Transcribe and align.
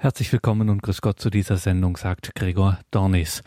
Herzlich 0.00 0.32
willkommen 0.32 0.70
und 0.70 0.80
grüß 0.80 1.00
Gott 1.00 1.18
zu 1.18 1.28
dieser 1.28 1.56
Sendung, 1.56 1.96
sagt 1.96 2.36
Gregor 2.36 2.78
Dornis. 2.92 3.42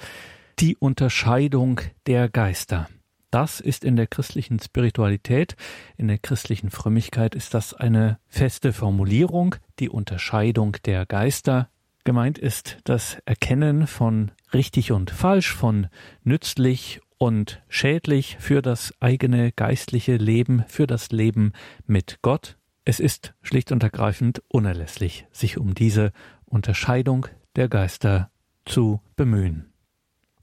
Die 0.59 0.75
Unterscheidung 0.75 1.79
der 2.07 2.27
Geister. 2.27 2.89
Das 3.29 3.61
ist 3.61 3.85
in 3.85 3.95
der 3.95 4.05
christlichen 4.05 4.59
Spiritualität, 4.59 5.55
in 5.95 6.09
der 6.09 6.17
christlichen 6.17 6.69
Frömmigkeit 6.69 7.35
ist 7.35 7.53
das 7.53 7.73
eine 7.73 8.19
feste 8.27 8.73
Formulierung, 8.73 9.55
die 9.79 9.87
Unterscheidung 9.87 10.75
der 10.83 11.05
Geister. 11.05 11.69
Gemeint 12.03 12.37
ist 12.37 12.79
das 12.83 13.19
Erkennen 13.23 13.87
von 13.87 14.31
richtig 14.53 14.91
und 14.91 15.09
falsch, 15.09 15.53
von 15.53 15.87
nützlich 16.25 16.99
und 17.17 17.63
schädlich 17.69 18.35
für 18.41 18.61
das 18.61 18.93
eigene 18.99 19.53
geistliche 19.53 20.17
Leben, 20.17 20.65
für 20.67 20.85
das 20.85 21.11
Leben 21.11 21.53
mit 21.87 22.19
Gott. 22.21 22.57
Es 22.83 22.99
ist 22.99 23.35
schlicht 23.41 23.71
und 23.71 23.83
ergreifend 23.83 24.41
unerlässlich, 24.47 25.27
sich 25.31 25.57
um 25.57 25.75
diese 25.75 26.11
Unterscheidung 26.51 27.27
der 27.55 27.69
Geister 27.69 28.29
zu 28.65 29.01
bemühen. 29.15 29.71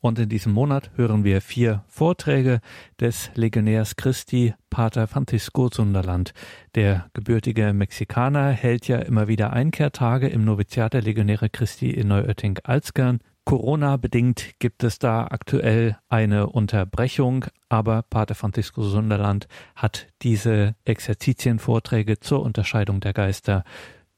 Und 0.00 0.18
in 0.18 0.28
diesem 0.28 0.52
Monat 0.52 0.92
hören 0.94 1.24
wir 1.24 1.40
vier 1.40 1.82
Vorträge 1.88 2.60
des 3.00 3.30
Legionärs 3.34 3.96
Christi, 3.96 4.54
Pater 4.70 5.08
Francisco 5.08 5.68
Sunderland. 5.72 6.32
Der 6.76 7.10
gebürtige 7.14 7.72
Mexikaner 7.72 8.50
hält 8.50 8.86
ja 8.86 8.98
immer 8.98 9.26
wieder 9.26 9.52
Einkehrtage 9.52 10.28
im 10.28 10.44
Noviziat 10.44 10.94
der 10.94 11.02
Legionäre 11.02 11.50
Christi 11.50 11.90
in 11.90 12.08
Neuötting-Alzgern. 12.08 13.18
Corona-bedingt 13.44 14.58
gibt 14.58 14.84
es 14.84 14.98
da 14.98 15.24
aktuell 15.24 15.96
eine 16.08 16.48
Unterbrechung, 16.48 17.46
aber 17.68 18.02
Pater 18.02 18.34
Francisco 18.34 18.82
Sunderland 18.82 19.48
hat 19.74 20.06
diese 20.22 20.76
Exerzitienvorträge 20.84 22.20
zur 22.20 22.42
Unterscheidung 22.42 23.00
der 23.00 23.14
Geister 23.14 23.64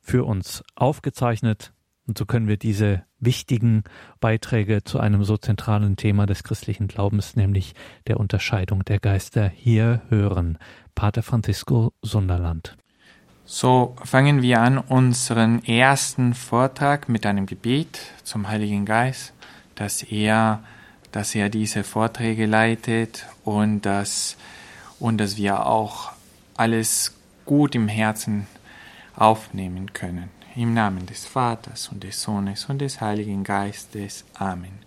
für 0.01 0.25
uns 0.25 0.65
aufgezeichnet 0.75 1.73
und 2.11 2.19
so 2.19 2.27
können 2.27 2.49
wir 2.49 2.57
diese 2.57 3.05
wichtigen 3.21 3.85
Beiträge 4.19 4.83
zu 4.83 4.99
einem 4.99 5.23
so 5.23 5.37
zentralen 5.37 5.95
Thema 5.95 6.27
des 6.27 6.43
christlichen 6.43 6.89
Glaubens, 6.89 7.37
nämlich 7.37 7.77
der 8.09 8.19
Unterscheidung 8.19 8.85
der 8.85 8.99
Geister, 8.99 9.49
hier 9.49 10.03
hören. 10.09 10.59
Pater 10.97 11.23
Francisco 11.23 11.93
Sunderland. 12.03 12.77
So 13.45 13.95
fangen 14.03 14.43
wir 14.43 14.61
an 14.61 14.79
unseren 14.79 15.65
ersten 15.65 16.35
Vortrag 16.35 17.09
mit 17.09 17.25
einem 17.27 17.47
Gebet 17.47 18.01
zum 18.25 18.49
Heiligen 18.49 18.87
Geist, 18.87 19.33
dass 19.77 20.03
er, 20.03 20.65
dass 21.13 21.37
er 21.37 21.49
diese 21.49 21.85
Vorträge 21.85 22.47
leitet 22.47 23.25
und 23.45 23.83
dass, 23.83 24.37
und 24.99 25.19
dass 25.19 25.37
wir 25.37 25.65
auch 25.65 26.11
alles 26.57 27.17
gut 27.47 27.77
im 27.77 27.87
Herzen 27.87 28.49
aufnehmen 29.15 29.93
können. 29.93 30.40
Im 30.57 30.75
Namen 30.75 31.07
des 31.07 31.27
Vaters 31.27 31.91
und 31.93 32.03
des 32.03 32.21
Sohnes 32.21 32.65
und 32.65 32.81
des 32.81 33.01
Heiligen 33.01 33.45
Geistes. 33.45 34.25
Amen. 34.35 34.81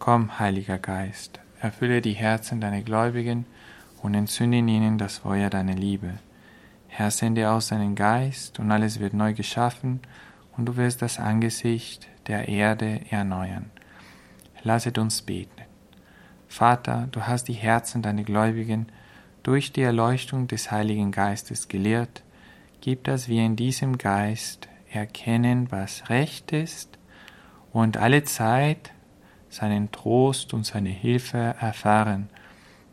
Komm, 0.00 0.40
Heiliger 0.40 0.78
Geist, 0.78 1.38
erfülle 1.60 2.02
die 2.02 2.14
Herzen 2.14 2.60
deiner 2.60 2.82
Gläubigen 2.82 3.46
und 4.02 4.14
entzünde 4.14 4.58
in 4.58 4.66
ihnen 4.66 4.98
das 4.98 5.18
Feuer 5.18 5.50
deiner 5.50 5.74
Liebe. 5.74 6.14
Herr, 6.88 7.12
sende 7.12 7.48
aus 7.48 7.68
deinen 7.68 7.94
Geist, 7.94 8.58
und 8.58 8.72
alles 8.72 8.98
wird 8.98 9.14
neu 9.14 9.34
geschaffen, 9.34 10.00
und 10.56 10.66
du 10.66 10.76
wirst 10.76 11.00
das 11.00 11.20
Angesicht 11.20 12.08
der 12.26 12.48
Erde 12.48 13.00
erneuern. 13.08 13.70
Lasset 14.64 14.98
uns 14.98 15.22
beten. 15.22 15.62
Vater, 16.48 17.06
du 17.12 17.22
hast 17.22 17.44
die 17.44 17.52
Herzen 17.52 18.02
deiner 18.02 18.24
Gläubigen 18.24 18.88
durch 19.44 19.72
die 19.72 19.82
Erleuchtung 19.82 20.48
des 20.48 20.72
Heiligen 20.72 21.12
Geistes 21.12 21.68
gelehrt, 21.68 22.24
gib, 22.80 23.04
dass 23.04 23.28
wir 23.28 23.44
in 23.44 23.54
diesem 23.54 23.96
Geist 23.96 24.68
erkennen, 24.90 25.70
was 25.70 26.08
recht 26.10 26.52
ist 26.52 26.98
und 27.72 27.96
alle 27.96 28.24
Zeit 28.24 28.92
seinen 29.48 29.90
Trost 29.90 30.54
und 30.54 30.64
seine 30.64 30.90
Hilfe 30.90 31.54
erfahren. 31.60 32.28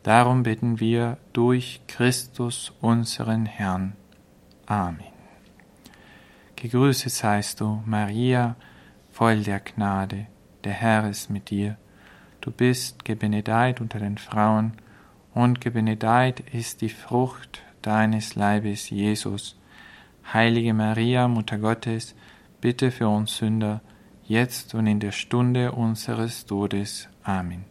Darum 0.02 0.42
bitten 0.42 0.80
wir 0.80 1.18
durch 1.32 1.80
Christus 1.88 2.72
unseren 2.80 3.46
Herrn. 3.46 3.94
Amen. 4.66 5.16
Gegrüßet 6.56 7.12
seist 7.12 7.60
du, 7.60 7.82
Maria, 7.84 8.56
voll 9.10 9.42
der 9.42 9.60
Gnade, 9.60 10.26
der 10.64 10.72
Herr 10.72 11.08
ist 11.08 11.28
mit 11.28 11.50
dir. 11.50 11.76
Du 12.40 12.50
bist 12.50 13.04
gebenedeit 13.04 13.80
unter 13.80 13.98
den 13.98 14.18
Frauen, 14.18 14.72
und 15.34 15.60
gebenedeit 15.60 16.40
ist 16.40 16.80
die 16.80 16.88
Frucht 16.88 17.62
deines 17.82 18.36
Leibes, 18.36 18.88
Jesus. 18.88 19.58
Heilige 20.32 20.74
Maria, 20.74 21.28
Mutter 21.28 21.58
Gottes, 21.58 22.16
bitte 22.60 22.90
für 22.90 23.08
uns 23.08 23.36
Sünder, 23.36 23.80
jetzt 24.24 24.74
und 24.74 24.88
in 24.88 24.98
der 24.98 25.12
Stunde 25.12 25.70
unseres 25.70 26.46
Todes. 26.46 27.08
Amen. 27.22 27.64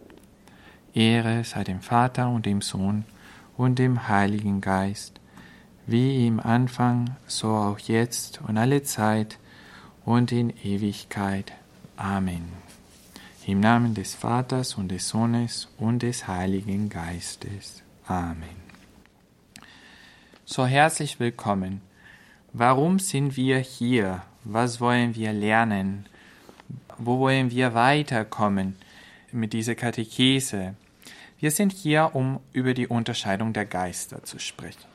Ehre 0.93 1.43
sei 1.43 1.65
dem 1.65 1.81
Vater 1.81 2.29
und 2.29 2.45
dem 2.45 2.61
Sohn 2.61 3.03
und 3.57 3.77
dem 3.77 4.07
Heiligen 4.07 4.61
Geist, 4.61 5.19
wie 5.85 6.25
im 6.25 6.39
Anfang, 6.39 7.17
so 7.27 7.49
auch 7.49 7.79
jetzt 7.79 8.39
und 8.47 8.57
alle 8.57 8.83
Zeit 8.83 9.37
und 10.05 10.31
in 10.31 10.53
Ewigkeit. 10.63 11.51
Amen. 11.97 12.47
Im 13.45 13.59
Namen 13.59 13.93
des 13.95 14.15
Vaters 14.15 14.75
und 14.75 14.89
des 14.89 15.09
Sohnes 15.09 15.67
und 15.77 16.03
des 16.03 16.25
Heiligen 16.27 16.87
Geistes. 16.87 17.83
Amen. 18.07 18.63
So 20.45 20.65
herzlich 20.65 21.19
willkommen 21.19 21.81
Warum 22.57 22.99
sind 22.99 23.35
wir 23.35 23.59
hier? 23.59 24.23
Was 24.45 24.79
wollen 24.79 25.13
wir 25.13 25.33
lernen? 25.33 26.05
Wo 26.97 27.19
wollen 27.19 27.51
wir 27.51 27.73
weiterkommen 27.73 28.77
mit 29.33 29.51
dieser 29.51 29.75
Katechese? 29.75 30.73
Wir 31.37 31.51
sind 31.51 31.73
hier, 31.73 32.11
um 32.13 32.39
über 32.53 32.73
die 32.73 32.87
Unterscheidung 32.87 33.51
der 33.51 33.65
Geister 33.65 34.23
zu 34.23 34.39
sprechen. 34.39 34.85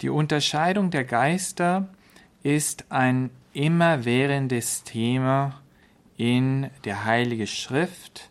Die 0.00 0.08
Unterscheidung 0.08 0.90
der 0.90 1.04
Geister 1.04 1.86
ist 2.42 2.90
ein 2.90 3.28
immerwährendes 3.52 4.84
Thema 4.84 5.60
in 6.16 6.70
der 6.86 7.04
Heiligen 7.04 7.46
Schrift 7.46 8.30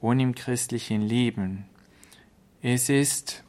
und 0.00 0.20
im 0.20 0.34
christlichen 0.34 1.02
Leben. 1.02 1.66
Es 2.62 2.88
ist 2.88 3.44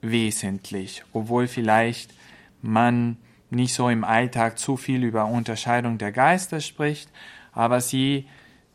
wesentlich, 0.00 1.02
obwohl 1.12 1.48
vielleicht 1.48 2.14
man 2.62 3.16
nicht 3.54 3.74
so 3.74 3.88
im 3.88 4.04
Alltag 4.04 4.58
zu 4.58 4.76
viel 4.76 5.04
über 5.04 5.26
Unterscheidung 5.26 5.98
der 5.98 6.10
Geister 6.12 6.60
spricht, 6.60 7.10
aber 7.52 7.80
sie 7.80 8.26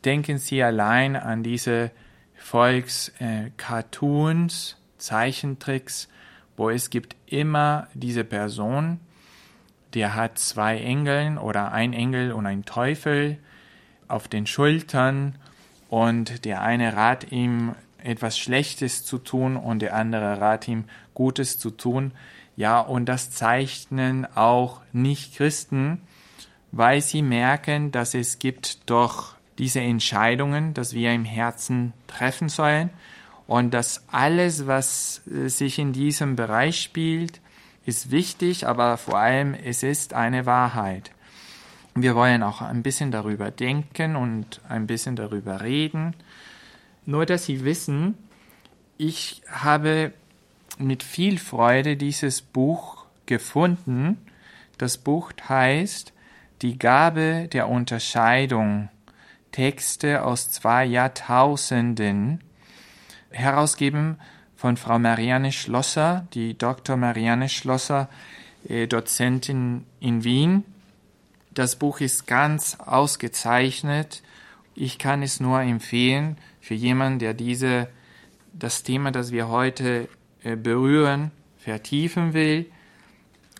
denken 0.04 0.38
sie 0.38 0.62
allein 0.62 1.16
an 1.16 1.42
diese 1.42 1.90
Volkscartoons, 2.36 4.72
äh, 4.72 4.76
Zeichentricks, 4.98 6.08
wo 6.56 6.70
es 6.70 6.90
gibt 6.90 7.16
immer 7.26 7.88
diese 7.94 8.24
Person, 8.24 9.00
der 9.94 10.14
hat 10.14 10.38
zwei 10.38 10.78
Engeln 10.78 11.38
oder 11.38 11.72
ein 11.72 11.92
Engel 11.92 12.32
und 12.32 12.46
ein 12.46 12.64
Teufel 12.64 13.38
auf 14.08 14.28
den 14.28 14.46
Schultern 14.46 15.36
und 15.88 16.44
der 16.44 16.62
eine 16.62 16.96
rat 16.96 17.32
ihm 17.32 17.74
etwas 17.98 18.38
Schlechtes 18.38 19.04
zu 19.04 19.18
tun 19.18 19.56
und 19.56 19.80
der 19.80 19.94
andere 19.94 20.40
rat 20.40 20.68
ihm 20.68 20.84
Gutes 21.14 21.58
zu 21.58 21.70
tun. 21.70 22.12
Ja, 22.60 22.80
und 22.80 23.06
das 23.06 23.30
zeichnen 23.30 24.26
auch 24.36 24.82
Nicht-Christen, 24.92 26.02
weil 26.72 27.00
sie 27.00 27.22
merken, 27.22 27.90
dass 27.90 28.12
es 28.12 28.38
gibt 28.38 28.90
doch 28.90 29.34
diese 29.56 29.80
Entscheidungen, 29.80 30.74
dass 30.74 30.92
wir 30.92 31.10
im 31.14 31.24
Herzen 31.24 31.94
treffen 32.06 32.50
sollen 32.50 32.90
und 33.46 33.72
dass 33.72 34.04
alles, 34.08 34.66
was 34.66 35.22
äh, 35.26 35.48
sich 35.48 35.78
in 35.78 35.94
diesem 35.94 36.36
Bereich 36.36 36.82
spielt, 36.82 37.40
ist 37.86 38.10
wichtig, 38.10 38.66
aber 38.66 38.98
vor 38.98 39.16
allem 39.16 39.54
es 39.54 39.82
ist 39.82 40.12
eine 40.12 40.44
Wahrheit. 40.44 41.12
Wir 41.94 42.14
wollen 42.14 42.42
auch 42.42 42.60
ein 42.60 42.82
bisschen 42.82 43.10
darüber 43.10 43.50
denken 43.50 44.16
und 44.16 44.60
ein 44.68 44.86
bisschen 44.86 45.16
darüber 45.16 45.62
reden. 45.62 46.14
Nur 47.06 47.24
dass 47.24 47.46
Sie 47.46 47.64
wissen, 47.64 48.18
ich 48.98 49.40
habe 49.50 50.12
mit 50.80 51.02
viel 51.02 51.38
Freude 51.38 51.96
dieses 51.96 52.42
Buch 52.42 53.06
gefunden. 53.26 54.18
Das 54.78 54.98
Buch 54.98 55.32
heißt 55.48 56.12
Die 56.62 56.78
Gabe 56.78 57.48
der 57.52 57.68
Unterscheidung. 57.68 58.88
Texte 59.52 60.24
aus 60.24 60.50
zwei 60.50 60.84
Jahrtausenden, 60.84 62.40
herausgeben 63.30 64.18
von 64.56 64.76
Frau 64.76 64.98
Marianne 64.98 65.52
Schlosser, 65.52 66.26
die 66.34 66.56
Dr. 66.56 66.96
Marianne 66.96 67.48
Schlosser, 67.48 68.08
äh, 68.68 68.86
Dozentin 68.86 69.86
in 70.00 70.24
Wien. 70.24 70.64
Das 71.52 71.76
Buch 71.76 72.00
ist 72.00 72.26
ganz 72.26 72.78
ausgezeichnet. 72.78 74.22
Ich 74.74 74.98
kann 74.98 75.22
es 75.22 75.40
nur 75.40 75.60
empfehlen 75.60 76.36
für 76.60 76.74
jemanden, 76.74 77.18
der 77.18 77.34
diese, 77.34 77.88
das 78.52 78.82
Thema, 78.82 79.10
das 79.10 79.32
wir 79.32 79.48
heute 79.48 80.08
berühren, 80.42 81.30
vertiefen 81.58 82.32
will. 82.32 82.70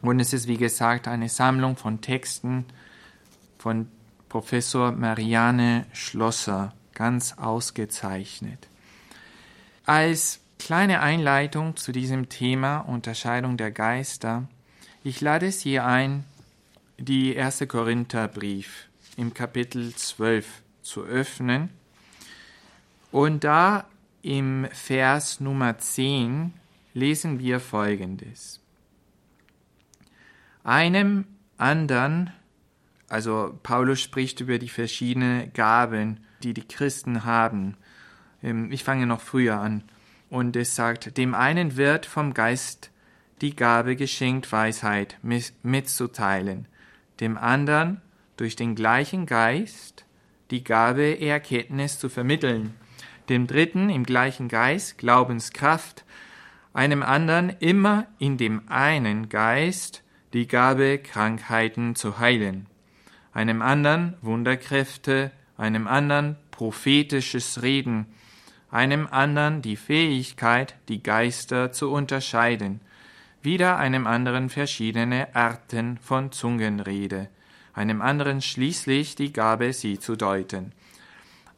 Und 0.03 0.21
es 0.21 0.33
ist, 0.33 0.49
wie 0.49 0.57
gesagt, 0.57 1.09
eine 1.09 1.29
Sammlung 1.29 1.77
von 1.77 2.01
Texten 2.01 2.65
von 3.59 3.89
Professor 4.29 4.93
Marianne 4.93 5.87
Schlosser 5.93 6.73
ganz 6.95 7.35
ausgezeichnet. 7.37 8.69
Als 9.85 10.41
kleine 10.59 11.01
Einleitung 11.01 11.77
zu 11.77 11.93
diesem 11.93 12.29
Thema 12.29 12.79
Unterscheidung 12.79 13.57
der 13.57 13.71
Geister, 13.71 14.49
ich 15.03 15.21
lade 15.21 15.51
Sie 15.51 15.81
ein, 15.81 16.25
die 16.99 17.39
1. 17.39 17.67
Korintherbrief 17.67 18.89
im 19.17 19.35
Kapitel 19.35 19.95
12 19.95 20.47
zu 20.83 21.03
öffnen 21.03 21.71
und 23.11 23.45
da 23.45 23.87
im 24.23 24.69
Vers 24.71 25.41
Nummer 25.41 25.79
10 25.79 26.53
lesen 26.95 27.39
wir 27.39 27.61
folgendes. 27.61 28.61
Einem 30.65 31.25
anderen, 31.57 32.33
also 33.09 33.59
Paulus 33.63 34.01
spricht 34.01 34.41
über 34.41 34.59
die 34.59 34.69
verschiedenen 34.69 35.53
Gaben, 35.53 36.21
die 36.43 36.55
die 36.55 36.67
Christen 36.67 37.25
haben. 37.25 37.77
Ähm, 38.43 38.71
ich 38.73 38.85
fange 38.85 39.07
noch 39.07 39.21
früher 39.21 39.59
an. 39.59 39.85
Und 40.29 40.57
es 40.57 40.77
sagt, 40.77 41.17
dem 41.17 41.35
einen 41.35 41.77
wird 41.77 42.07
vom 42.07 42.35
Geist 42.35 42.91
die 43.41 43.57
Gabe 43.57 43.97
geschenkt, 43.97 44.53
Weisheit 44.53 45.19
mitzuteilen, 45.23 46.69
dem 47.21 47.37
anderen 47.37 48.01
durch 48.37 48.55
den 48.55 48.75
gleichen 48.75 49.27
Geist 49.27 50.05
die 50.51 50.65
Gabe, 50.65 51.21
Erkenntnis 51.21 51.99
zu 51.99 52.09
vermitteln, 52.09 52.75
dem 53.29 53.47
dritten 53.47 53.89
im 53.89 54.05
gleichen 54.05 54.49
Geist 54.49 54.99
Glaubenskraft, 54.99 56.05
einem 56.73 57.03
anderen 57.03 57.51
immer 57.61 58.07
in 58.19 58.37
dem 58.37 58.63
einen 58.69 59.29
Geist 59.29 60.03
die 60.33 60.47
Gabe, 60.47 60.99
Krankheiten 60.99 61.97
zu 61.97 62.19
heilen, 62.19 62.67
einem 63.33 63.63
anderen 63.63 64.15
Wunderkräfte, 64.23 65.33
einem 65.57 65.87
anderen 65.87 66.37
prophetisches 66.51 67.63
Reden, 67.63 68.07
einem 68.71 69.09
anderen 69.11 69.63
die 69.63 69.77
Fähigkeit, 69.77 70.77
die 70.89 71.03
Geister 71.03 71.73
zu 71.73 71.91
unterscheiden, 71.91 72.81
wieder 73.43 73.79
einem 73.79 74.07
anderen 74.07 74.49
verschiedene 74.51 75.35
Arten 75.35 75.99
von 75.99 76.31
Zungenrede, 76.31 77.29
einem 77.73 78.03
anderen 78.03 78.43
schließlich 78.43 79.17
die 79.17 79.33
Gabe, 79.33 79.73
sie 79.73 79.99
zu 79.99 80.15
deuten. 80.15 80.73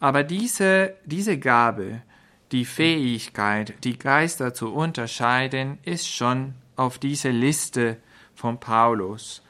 Aber 0.01 0.25
diese, 0.25 0.95
diese 1.05 1.39
Gabe, 1.39 2.03
die 2.53 2.65
Fähigkeit, 2.65 3.75
die 3.83 3.99
Geister 3.99 4.55
zu 4.55 4.73
unterscheiden, 4.73 5.79
ist 5.85 6.09
schon 6.09 6.55
auf 6.77 6.99
diese 6.99 7.31
Liste 7.31 7.97
von 8.35 8.61
Paulus. 8.61 9.43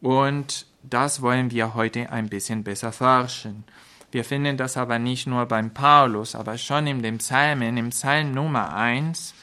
Und 0.00 0.66
das 0.82 1.22
wollen 1.22 1.50
wir 1.50 1.74
heute 1.74 2.10
ein 2.12 2.28
bisschen 2.28 2.62
besser 2.62 2.92
forschen. 2.92 3.64
Wir 4.12 4.24
finden 4.24 4.56
das 4.56 4.76
aber 4.76 4.98
nicht 4.98 5.26
nur 5.26 5.46
beim 5.46 5.72
Paulus, 5.72 6.34
aber 6.34 6.58
schon 6.58 6.86
in 6.86 7.02
dem 7.02 7.18
Psalmen, 7.18 7.76
im 7.76 7.88
Psalm 7.88 8.32
Nummer 8.32 8.74
1, 8.74 9.34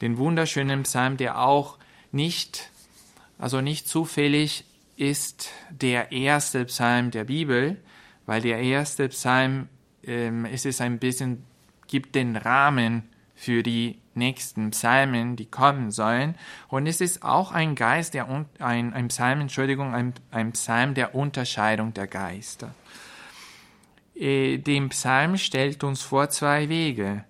den 0.00 0.18
wunderschönen 0.18 0.82
Psalm, 0.82 1.16
der 1.16 1.40
auch 1.40 1.78
nicht, 2.12 2.70
also 3.38 3.60
nicht 3.60 3.88
zufällig 3.88 4.64
ist 4.96 5.50
der 5.70 6.12
erste 6.12 6.66
Psalm 6.66 7.10
der 7.10 7.24
Bibel, 7.24 7.78
weil 8.26 8.42
der 8.42 8.60
erste 8.60 9.08
Psalm 9.08 9.68
ähm, 10.06 10.44
es 10.44 10.64
ist 10.64 10.80
ein 10.80 10.98
bisschen, 10.98 11.44
gibt 11.88 12.14
den 12.14 12.36
Rahmen 12.36 13.04
für 13.34 13.62
die 13.62 13.98
nächsten 14.14 14.70
Psalmen, 14.70 15.36
die 15.36 15.46
kommen 15.46 15.90
sollen. 15.90 16.34
Und 16.68 16.86
es 16.86 17.00
ist 17.00 17.22
auch 17.22 17.52
ein 17.52 17.74
Geist, 17.74 18.14
der, 18.14 18.28
ein, 18.58 18.94
ein 18.94 19.08
Psalm, 19.08 19.42
Entschuldigung, 19.42 19.94
ein, 19.94 20.14
ein 20.30 20.52
Psalm 20.52 20.94
der 20.94 21.14
Unterscheidung 21.14 21.92
der 21.92 22.06
Geister. 22.06 22.74
Äh, 24.14 24.56
dem 24.58 24.88
Psalm 24.88 25.36
stellt 25.36 25.84
uns 25.84 26.02
vor 26.02 26.30
zwei 26.30 26.68
Wege. 26.68 27.24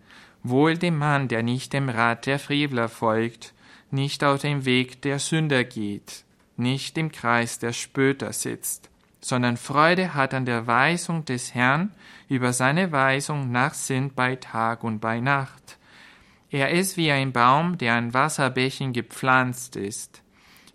Wohl 0.45 0.79
dem 0.79 0.97
Mann, 0.97 1.27
der 1.27 1.43
nicht 1.43 1.73
dem 1.73 1.89
Rat 1.89 2.27
der 2.27 2.39
Frevler 2.39 2.89
folgt, 2.89 3.53
nicht 3.91 4.23
auf 4.23 4.41
dem 4.41 4.65
Weg 4.65 5.03
der 5.03 5.19
Sünder 5.19 5.65
geht, 5.65 6.25
nicht 6.57 6.97
im 6.99 7.11
Kreis 7.11 7.59
der 7.59 7.73
Spötter 7.73 8.33
sitzt, 8.33 8.89
sondern 9.21 9.57
Freude 9.57 10.15
hat 10.15 10.35
an 10.35 10.47
der 10.47 10.69
Weisung 10.69 11.25
des 11.25 11.55
Herrn, 11.55 11.93
über 12.29 12.53
seine 12.53 12.93
Weisung 12.93 13.53
nachsinnt 13.53 14.17
bei 14.17 14.37
Tag 14.37 14.85
und 14.85 15.01
bei 15.01 15.21
Nacht. 15.21 15.79
Er 16.51 16.71
ist 16.71 16.97
wie 16.97 17.11
ein 17.11 17.33
Baum, 17.33 17.79
der 17.79 17.95
an 17.95 18.15
Wasserbächen 18.15 18.93
gepflanzt 18.93 19.77
ist, 19.77 20.23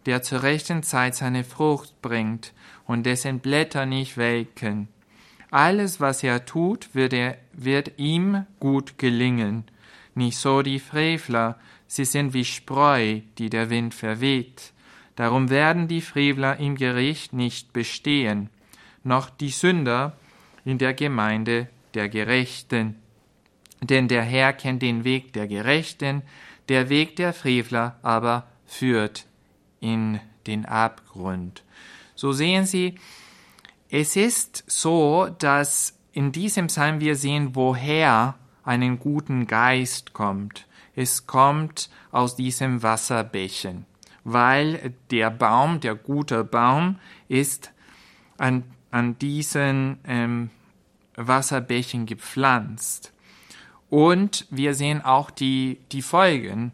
der 0.06 0.22
zur 0.22 0.44
rechten 0.44 0.84
Zeit 0.84 1.16
seine 1.16 1.44
Frucht 1.44 2.02
bringt 2.02 2.54
und 2.86 3.06
dessen 3.06 3.40
Blätter 3.40 3.86
nicht 3.86 4.18
welken. 4.18 4.88
Alles, 5.50 6.00
was 6.00 6.24
er 6.24 6.46
tut, 6.46 6.94
wird, 6.96 7.14
er, 7.14 7.38
wird 7.54 7.94
ihm 7.98 8.46
gut 8.60 8.98
gelingen. 8.98 9.66
Nicht 10.16 10.38
so 10.38 10.62
die 10.62 10.80
Frevler, 10.80 11.60
sie 11.88 12.06
sind 12.06 12.34
wie 12.34 12.46
Spreu, 12.46 13.20
die 13.38 13.50
der 13.50 13.70
Wind 13.70 13.94
verweht. 13.94 14.72
Darum 15.16 15.50
werden 15.50 15.88
die 15.88 16.02
Frevler 16.02 16.58
im 16.58 16.76
Gericht 16.76 17.34
nicht 17.34 17.74
bestehen, 17.74 18.50
noch 19.04 19.30
die 19.30 19.50
Sünder 19.50 20.16
in 20.66 20.78
der 20.78 20.94
Gemeinde 20.94 21.68
der 21.94 22.10
Gerechten. 22.10 22.96
Denn 23.82 24.08
der 24.08 24.24
Herr 24.24 24.54
kennt 24.54 24.82
den 24.82 25.04
Weg 25.04 25.34
der 25.34 25.48
Gerechten, 25.48 26.22
der 26.70 26.90
Weg 26.90 27.16
der 27.16 27.34
Frevler 27.34 27.98
aber 28.02 28.48
führt 28.66 29.26
in 29.80 30.20
den 30.48 30.66
Abgrund. 30.66 31.64
So 32.16 32.32
sehen 32.32 32.66
Sie, 32.66 32.96
es 33.90 34.16
ist 34.16 34.64
so, 34.68 35.28
dass 35.40 35.98
in 36.14 36.32
diesem 36.32 36.68
Psalm 36.68 37.00
wir 37.00 37.16
sehen, 37.16 37.56
woher 37.56 38.36
einen 38.64 39.00
guten 39.00 39.48
Geist 39.48 40.14
kommt. 40.14 40.68
Es 40.96 41.26
kommt 41.26 41.90
aus 42.12 42.36
diesem 42.36 42.84
Wasserbächen 42.84 43.86
weil 44.24 44.94
der 45.10 45.30
Baum, 45.30 45.80
der 45.80 45.96
gute 45.96 46.44
Baum, 46.44 46.98
ist 47.28 47.72
an, 48.38 48.64
an 48.92 49.18
diesen 49.18 50.00
ähm, 50.06 50.50
Wasserbächen 51.16 52.06
gepflanzt. 52.06 53.14
Und 53.90 54.46
wir 54.50 54.74
sehen 54.74 55.02
auch 55.04 55.32
die, 55.32 55.80
die 55.92 56.02
Folgen 56.02 56.72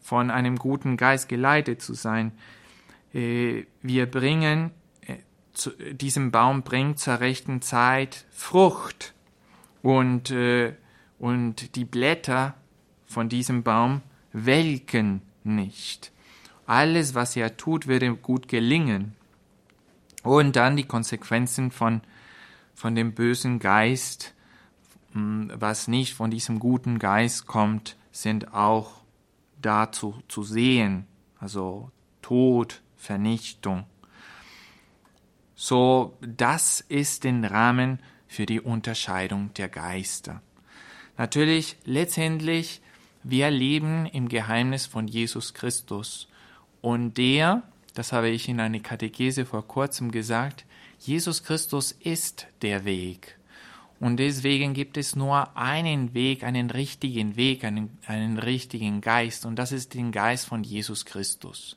von 0.00 0.30
einem 0.30 0.56
guten 0.56 0.96
Geist 0.96 1.28
geleitet 1.28 1.80
zu 1.82 1.94
sein. 1.94 2.32
Äh, 3.14 3.64
wir 3.82 4.06
bringen, 4.06 4.70
äh, 5.06 5.16
zu, 5.52 5.70
diesem 5.70 6.30
Baum 6.30 6.62
bringt 6.62 6.98
zur 6.98 7.20
rechten 7.20 7.62
Zeit 7.62 8.26
Frucht 8.30 9.14
und, 9.82 10.30
äh, 10.30 10.74
und 11.18 11.76
die 11.76 11.84
Blätter 11.84 12.54
von 13.06 13.28
diesem 13.28 13.62
Baum 13.62 14.02
welken 14.32 15.22
nicht. 15.44 16.12
Alles, 16.66 17.14
was 17.14 17.36
er 17.36 17.56
tut, 17.56 17.86
wird 17.86 18.02
ihm 18.02 18.22
gut 18.22 18.48
gelingen. 18.48 19.16
Und 20.22 20.56
dann 20.56 20.76
die 20.76 20.84
Konsequenzen 20.84 21.70
von, 21.70 22.02
von 22.74 22.94
dem 22.94 23.14
bösen 23.14 23.58
Geist, 23.58 24.34
hm, 25.12 25.52
was 25.54 25.88
nicht 25.88 26.14
von 26.14 26.30
diesem 26.30 26.58
guten 26.58 26.98
Geist 26.98 27.46
kommt, 27.46 27.96
sind 28.12 28.54
auch 28.54 29.02
dazu 29.60 30.22
zu 30.28 30.42
sehen. 30.42 31.06
Also 31.38 31.90
Tod, 32.22 32.82
Vernichtung. 32.96 33.84
So, 35.54 36.16
das 36.20 36.80
ist 36.80 37.24
den 37.24 37.44
Rahmen 37.44 38.00
für 38.26 38.46
die 38.46 38.60
Unterscheidung 38.60 39.52
der 39.54 39.68
Geister. 39.68 40.42
Natürlich, 41.18 41.76
letztendlich, 41.84 42.80
wir 43.22 43.50
leben 43.50 44.06
im 44.06 44.28
Geheimnis 44.28 44.86
von 44.86 45.06
Jesus 45.06 45.52
Christus. 45.52 46.28
Und 46.80 47.18
der, 47.18 47.62
das 48.00 48.12
habe 48.12 48.30
ich 48.30 48.48
in 48.48 48.60
einer 48.60 48.80
Katechese 48.80 49.44
vor 49.44 49.68
kurzem 49.68 50.10
gesagt, 50.10 50.64
Jesus 50.98 51.44
Christus 51.44 51.92
ist 51.92 52.46
der 52.62 52.86
Weg. 52.86 53.36
Und 54.00 54.16
deswegen 54.16 54.72
gibt 54.72 54.96
es 54.96 55.16
nur 55.16 55.54
einen 55.54 56.14
Weg, 56.14 56.42
einen 56.42 56.70
richtigen 56.70 57.36
Weg, 57.36 57.62
einen, 57.62 57.98
einen 58.06 58.38
richtigen 58.38 59.02
Geist. 59.02 59.44
Und 59.44 59.56
das 59.56 59.70
ist 59.70 59.92
den 59.92 60.12
Geist 60.12 60.46
von 60.46 60.64
Jesus 60.64 61.04
Christus. 61.04 61.76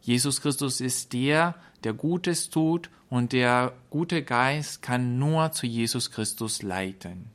Jesus 0.00 0.40
Christus 0.40 0.80
ist 0.80 1.12
der, 1.12 1.54
der 1.84 1.92
Gutes 1.92 2.48
tut 2.48 2.88
und 3.10 3.34
der 3.34 3.74
gute 3.90 4.22
Geist 4.22 4.80
kann 4.80 5.18
nur 5.18 5.52
zu 5.52 5.66
Jesus 5.66 6.10
Christus 6.10 6.62
leiten. 6.62 7.26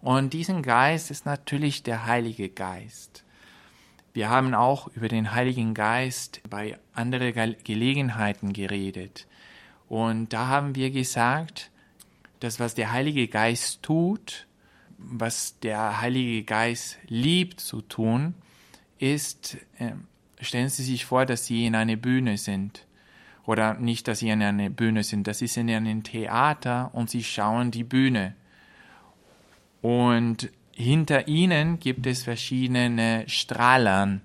Und 0.00 0.32
diesen 0.32 0.62
Geist 0.62 1.12
ist 1.12 1.26
natürlich 1.26 1.84
der 1.84 2.06
Heilige 2.06 2.48
Geist. 2.48 3.22
Wir 4.12 4.28
haben 4.28 4.54
auch 4.54 4.88
über 4.88 5.08
den 5.08 5.32
Heiligen 5.32 5.74
Geist 5.74 6.42
bei 6.48 6.78
anderen 6.92 7.56
Gelegenheiten 7.64 8.52
geredet. 8.52 9.26
Und 9.88 10.32
da 10.32 10.48
haben 10.48 10.74
wir 10.74 10.90
gesagt, 10.90 11.70
dass 12.40 12.60
was 12.60 12.74
der 12.74 12.92
Heilige 12.92 13.28
Geist 13.28 13.82
tut, 13.82 14.46
was 14.98 15.58
der 15.60 16.00
Heilige 16.00 16.44
Geist 16.44 16.98
liebt 17.08 17.60
zu 17.60 17.80
tun, 17.80 18.34
ist, 18.98 19.56
äh, 19.78 19.92
stellen 20.40 20.68
Sie 20.68 20.84
sich 20.84 21.06
vor, 21.06 21.26
dass 21.26 21.46
Sie 21.46 21.66
in 21.66 21.74
einer 21.74 21.96
Bühne 21.96 22.36
sind 22.36 22.86
Oder 23.44 23.74
nicht, 23.74 24.06
dass 24.06 24.20
sie 24.20 24.30
in 24.30 24.42
einer 24.42 24.70
Bühne 24.70 25.02
sind, 25.02 25.26
das 25.26 25.42
ist 25.42 25.56
in 25.56 25.68
einem 25.68 26.04
Theater 26.04 26.90
und 26.92 27.10
sie 27.10 27.24
schauen 27.24 27.70
die 27.70 27.84
Bühne. 27.84 28.34
Und 29.80 30.50
hinter 30.74 31.28
ihnen 31.28 31.78
gibt 31.78 32.06
es 32.06 32.22
verschiedene 32.22 33.24
Strahlern. 33.28 34.22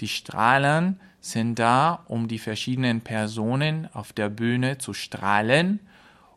Die 0.00 0.08
Strahlern 0.08 1.00
sind 1.20 1.58
da, 1.58 2.04
um 2.08 2.28
die 2.28 2.38
verschiedenen 2.38 3.00
Personen 3.00 3.88
auf 3.92 4.12
der 4.12 4.28
Bühne 4.28 4.78
zu 4.78 4.92
strahlen 4.92 5.80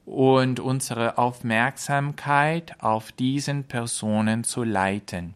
und 0.06 0.60
unsere 0.60 1.18
Aufmerksamkeit 1.18 2.82
auf 2.82 3.12
diesen 3.12 3.66
Personen 3.66 4.44
zu 4.44 4.64
leiten. 4.64 5.36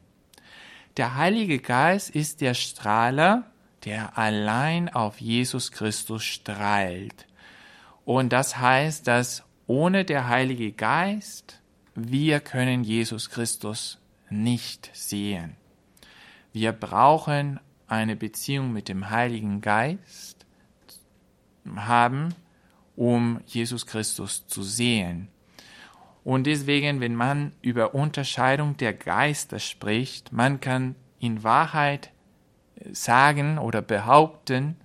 Der 0.97 1.15
Heilige 1.15 1.59
Geist 1.59 2.09
ist 2.09 2.41
der 2.41 2.53
Strahler, 2.53 3.43
der 3.83 4.17
allein 4.17 4.89
auf 4.89 5.21
Jesus 5.21 5.71
Christus 5.71 6.23
strahlt. 6.23 7.27
Und 8.05 8.33
das 8.33 8.57
heißt, 8.57 9.07
dass 9.07 9.43
ohne 9.67 10.05
der 10.05 10.27
Heilige 10.27 10.71
Geist 10.71 11.59
wir 11.95 12.41
können 12.41 12.83
Jesus 12.83 13.29
Christus 13.29 13.99
nicht 14.43 14.89
sehen. 14.93 15.55
Wir 16.53 16.71
brauchen 16.71 17.59
eine 17.87 18.15
Beziehung 18.15 18.71
mit 18.71 18.87
dem 18.89 19.09
Heiligen 19.09 19.61
Geist 19.61 20.45
haben, 21.75 22.33
um 22.95 23.41
Jesus 23.45 23.85
Christus 23.85 24.47
zu 24.47 24.63
sehen. 24.63 25.27
Und 26.23 26.47
deswegen, 26.47 27.01
wenn 27.01 27.15
man 27.15 27.51
über 27.61 27.93
Unterscheidung 27.93 28.77
der 28.77 28.93
Geister 28.93 29.59
spricht, 29.59 30.31
man 30.31 30.59
kann 30.59 30.95
in 31.19 31.43
Wahrheit 31.43 32.11
sagen 32.91 33.57
oder 33.57 33.81
behaupten, 33.81 34.75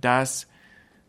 dass 0.00 0.46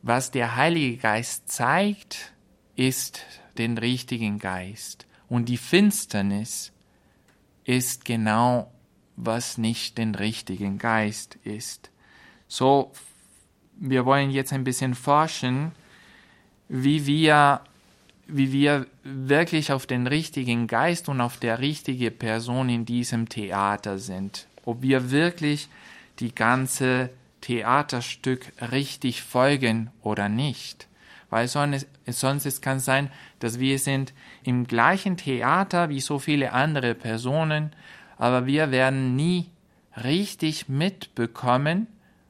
was 0.02 0.32
der 0.32 0.56
Heilige 0.56 0.98
Geist 0.98 1.50
zeigt, 1.50 2.34
ist 2.76 3.26
den 3.58 3.78
richtigen 3.78 4.40
Geist. 4.40 5.06
Und 5.28 5.50
die 5.50 5.58
Finsternis 5.58 6.72
ist 7.64 8.06
genau, 8.06 8.72
was 9.16 9.58
nicht 9.58 9.98
den 9.98 10.16
richtigen 10.16 10.78
Geist 10.78 11.38
ist. 11.44 11.90
So, 12.48 12.92
wir 13.78 14.06
wollen 14.06 14.32
jetzt 14.32 14.54
ein 14.54 14.64
bisschen 14.64 14.96
forschen, 14.96 15.72
wie 16.70 17.06
wir, 17.06 17.62
wie 18.28 18.52
wir 18.52 18.88
wirklich 19.04 19.72
auf 19.72 19.86
den 19.86 20.08
richtigen 20.08 20.68
Geist 20.68 21.10
und 21.10 21.22
auf 21.22 21.38
der 21.38 21.60
richtige 21.60 22.12
Person 22.12 22.70
in 22.70 22.86
diesem 22.86 23.28
Theater 23.28 24.00
sind. 24.00 24.48
Ob 24.66 24.82
wir 24.82 25.12
wirklich 25.12 25.68
die 26.20 26.34
ganze 26.34 27.10
Theaterstück 27.42 28.54
richtig 28.72 29.24
folgen 29.24 29.90
oder 30.02 30.30
nicht. 30.30 30.88
Weil 31.32 31.48
sonst, 31.48 31.88
sonst 32.06 32.46
es 32.46 32.62
kann 32.62 32.80
sein, 32.80 33.10
dass 33.40 33.58
wir 33.58 33.80
sind 33.80 34.14
im 34.44 34.68
gleichen 34.68 35.18
Theater 35.18 35.90
wie 35.90 36.02
so 36.02 36.20
viele 36.20 36.52
andere 36.52 36.94
Personen, 36.94 37.72
aber 38.18 38.46
wir 38.46 38.70
werden 38.70 39.16
nie 39.16 39.50
richtig 40.04 40.68
mitbekommen, 40.70 41.88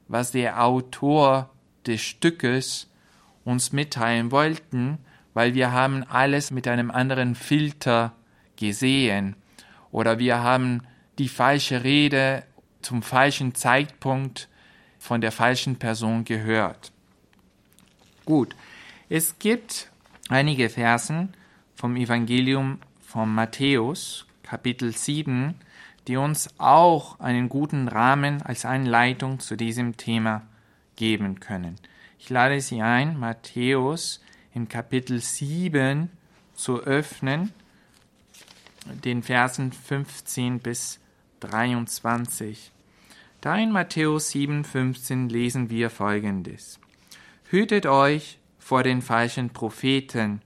was 0.07 0.31
der 0.31 0.63
Autor 0.63 1.49
des 1.87 2.01
Stückes 2.01 2.89
uns 3.43 3.73
mitteilen 3.73 4.31
wollten, 4.31 4.99
weil 5.33 5.55
wir 5.55 5.71
haben 5.71 6.03
alles 6.03 6.51
mit 6.51 6.67
einem 6.67 6.91
anderen 6.91 7.33
Filter 7.33 8.13
gesehen 8.55 9.35
oder 9.91 10.19
wir 10.19 10.43
haben 10.43 10.83
die 11.17 11.27
falsche 11.27 11.83
Rede 11.83 12.43
zum 12.83 13.01
falschen 13.01 13.55
Zeitpunkt 13.55 14.47
von 14.99 15.21
der 15.21 15.31
falschen 15.31 15.77
Person 15.77 16.23
gehört. 16.23 16.91
Gut, 18.25 18.55
es 19.13 19.39
gibt 19.39 19.91
einige 20.29 20.69
Versen 20.69 21.33
vom 21.75 21.97
Evangelium 21.97 22.79
von 23.01 23.35
Matthäus, 23.35 24.25
Kapitel 24.41 24.95
7, 24.95 25.55
die 26.07 26.15
uns 26.15 26.49
auch 26.57 27.19
einen 27.19 27.49
guten 27.49 27.89
Rahmen 27.89 28.41
als 28.41 28.63
Einleitung 28.63 29.41
zu 29.41 29.57
diesem 29.57 29.97
Thema 29.97 30.47
geben 30.95 31.41
können. 31.41 31.75
Ich 32.19 32.29
lade 32.29 32.61
Sie 32.61 32.81
ein, 32.81 33.19
Matthäus 33.19 34.23
in 34.53 34.69
Kapitel 34.69 35.19
7 35.19 36.09
zu 36.53 36.79
öffnen, 36.79 37.51
den 39.03 39.23
Versen 39.23 39.73
15 39.73 40.59
bis 40.59 41.01
23. 41.41 42.71
Da 43.41 43.57
in 43.57 43.73
Matthäus 43.73 44.29
7, 44.29 44.63
15 44.63 45.27
lesen 45.27 45.69
wir 45.69 45.89
folgendes. 45.89 46.79
Hütet 47.49 47.85
euch 47.85 48.37
vor 48.71 48.83
den 48.83 49.01
falschen 49.01 49.49
Propheten. 49.49 50.39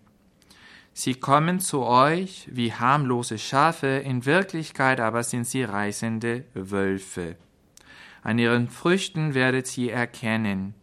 Sie 0.94 1.14
kommen 1.14 1.60
zu 1.60 1.84
euch 1.84 2.50
wie 2.52 2.74
harmlose 2.74 3.38
Schafe, 3.38 4.02
in 4.04 4.26
Wirklichkeit 4.26 5.00
aber 5.00 5.22
sind 5.22 5.46
sie 5.46 5.62
reißende 5.62 6.44
Wölfe. 6.56 7.36
An 8.24 8.40
ihren 8.40 8.68
Früchten 8.68 9.36
werdet 9.36 9.68
sie 9.68 9.92
erkennen. 9.92 10.74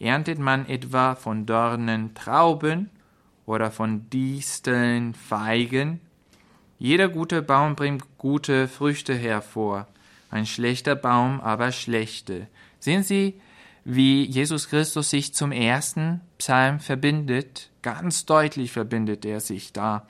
Erntet 0.00 0.38
man 0.38 0.66
etwa 0.70 1.16
von 1.16 1.44
Dornen 1.44 2.14
Trauben 2.14 2.88
oder 3.44 3.70
von 3.70 4.08
Disteln 4.08 5.12
Feigen? 5.12 6.00
Jeder 6.78 7.10
gute 7.10 7.42
Baum 7.42 7.76
bringt 7.76 8.04
gute 8.16 8.68
Früchte 8.68 9.14
hervor, 9.14 9.86
ein 10.30 10.46
schlechter 10.46 10.94
Baum 10.94 11.42
aber 11.42 11.72
schlechte. 11.72 12.46
Sehen 12.78 13.02
Sie, 13.02 13.38
wie 13.84 14.24
Jesus 14.24 14.70
Christus 14.70 15.10
sich 15.10 15.34
zum 15.34 15.52
ersten 15.52 16.22
Psalm 16.38 16.80
verbindet? 16.80 17.70
Ganz 17.82 18.26
deutlich 18.26 18.72
verbindet 18.72 19.24
er 19.24 19.40
sich 19.40 19.72
da. 19.72 20.06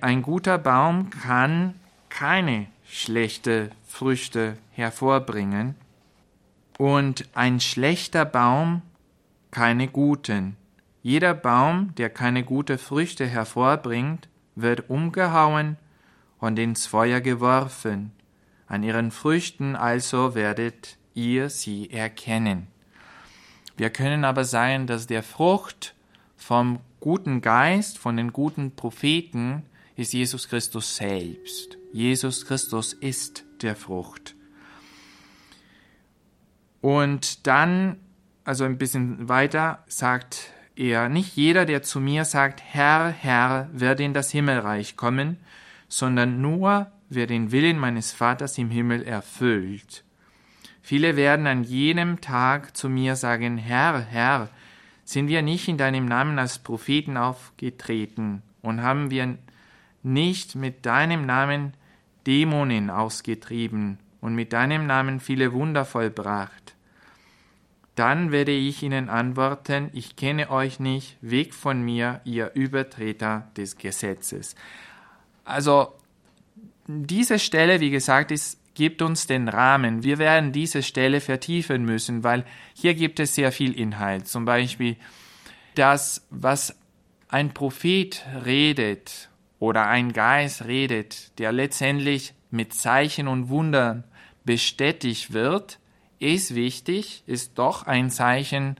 Ein 0.00 0.22
guter 0.22 0.58
Baum 0.58 1.10
kann 1.10 1.74
keine 2.08 2.66
schlechte 2.84 3.70
Früchte 3.86 4.58
hervorbringen, 4.72 5.76
und 6.78 7.28
ein 7.34 7.60
schlechter 7.60 8.24
Baum 8.24 8.82
keine 9.52 9.86
guten. 9.86 10.56
Jeder 11.02 11.32
Baum, 11.32 11.94
der 11.96 12.10
keine 12.10 12.42
gute 12.42 12.76
Früchte 12.76 13.24
hervorbringt, 13.26 14.28
wird 14.56 14.90
umgehauen 14.90 15.76
und 16.38 16.58
ins 16.58 16.86
Feuer 16.86 17.20
geworfen. 17.20 18.10
An 18.66 18.82
ihren 18.82 19.12
Früchten 19.12 19.76
also 19.76 20.34
werdet 20.34 20.96
ihr 21.14 21.50
sie 21.50 21.90
erkennen. 21.90 22.66
Wir 23.76 23.90
können 23.90 24.24
aber 24.24 24.44
sein, 24.44 24.86
dass 24.86 25.06
der 25.06 25.22
Frucht 25.22 25.94
vom 26.36 26.80
guten 27.00 27.40
Geist, 27.40 27.98
von 27.98 28.16
den 28.16 28.32
guten 28.32 28.74
Propheten, 28.74 29.62
ist 29.96 30.12
Jesus 30.12 30.48
Christus 30.48 30.96
selbst. 30.96 31.78
Jesus 31.92 32.46
Christus 32.46 32.92
ist 32.92 33.44
der 33.60 33.76
Frucht. 33.76 34.34
Und 36.80 37.46
dann, 37.46 37.98
also 38.44 38.64
ein 38.64 38.78
bisschen 38.78 39.28
weiter, 39.28 39.84
sagt 39.86 40.52
er, 40.74 41.08
nicht 41.08 41.36
jeder, 41.36 41.64
der 41.64 41.82
zu 41.82 42.00
mir 42.00 42.24
sagt, 42.24 42.62
Herr, 42.62 43.08
Herr, 43.08 43.68
wird 43.72 44.00
in 44.00 44.14
das 44.14 44.30
Himmelreich 44.30 44.96
kommen, 44.96 45.38
sondern 45.88 46.40
nur, 46.40 46.90
wer 47.08 47.26
den 47.26 47.52
Willen 47.52 47.78
meines 47.78 48.12
Vaters 48.12 48.58
im 48.58 48.70
Himmel 48.70 49.02
erfüllt. 49.02 50.04
Viele 50.82 51.16
werden 51.16 51.46
an 51.46 51.62
jenem 51.62 52.20
Tag 52.20 52.76
zu 52.76 52.88
mir 52.88 53.14
sagen, 53.14 53.56
Herr, 53.56 54.00
Herr, 54.00 54.48
sind 55.04 55.28
wir 55.28 55.42
nicht 55.42 55.68
in 55.68 55.78
deinem 55.78 56.06
Namen 56.06 56.38
als 56.38 56.58
Propheten 56.58 57.16
aufgetreten 57.16 58.42
und 58.62 58.82
haben 58.82 59.10
wir 59.10 59.38
nicht 60.02 60.56
mit 60.56 60.84
deinem 60.84 61.24
Namen 61.24 61.74
Dämonen 62.26 62.90
ausgetrieben 62.90 63.98
und 64.20 64.34
mit 64.34 64.52
deinem 64.52 64.86
Namen 64.86 65.20
viele 65.20 65.52
Wunder 65.52 65.84
vollbracht. 65.84 66.74
Dann 67.94 68.32
werde 68.32 68.52
ich 68.52 68.82
ihnen 68.82 69.08
antworten, 69.08 69.90
ich 69.92 70.16
kenne 70.16 70.50
euch 70.50 70.80
nicht, 70.80 71.18
weg 71.20 71.52
von 71.52 71.82
mir, 71.82 72.20
ihr 72.24 72.52
Übertreter 72.54 73.48
des 73.56 73.76
Gesetzes. 73.76 74.54
Also 75.44 75.92
diese 76.86 77.38
Stelle, 77.38 77.80
wie 77.80 77.90
gesagt, 77.90 78.30
ist, 78.30 78.58
gibt 78.74 79.02
uns 79.02 79.26
den 79.26 79.48
Rahmen. 79.48 80.02
Wir 80.02 80.18
werden 80.18 80.52
diese 80.52 80.82
Stelle 80.82 81.20
vertiefen 81.20 81.84
müssen, 81.84 82.24
weil 82.24 82.44
hier 82.74 82.94
gibt 82.94 83.20
es 83.20 83.34
sehr 83.34 83.52
viel 83.52 83.78
Inhalt. 83.78 84.26
Zum 84.28 84.44
Beispiel 84.44 84.96
das, 85.74 86.26
was 86.30 86.78
ein 87.28 87.54
Prophet 87.54 88.24
redet 88.44 89.30
oder 89.58 89.86
ein 89.86 90.12
Geist 90.12 90.64
redet, 90.64 91.38
der 91.38 91.52
letztendlich 91.52 92.34
mit 92.50 92.74
Zeichen 92.74 93.28
und 93.28 93.48
Wundern 93.48 94.04
bestätigt 94.44 95.32
wird, 95.32 95.78
ist 96.18 96.54
wichtig, 96.54 97.24
ist 97.26 97.58
doch 97.58 97.86
ein 97.86 98.10
Zeichen 98.10 98.76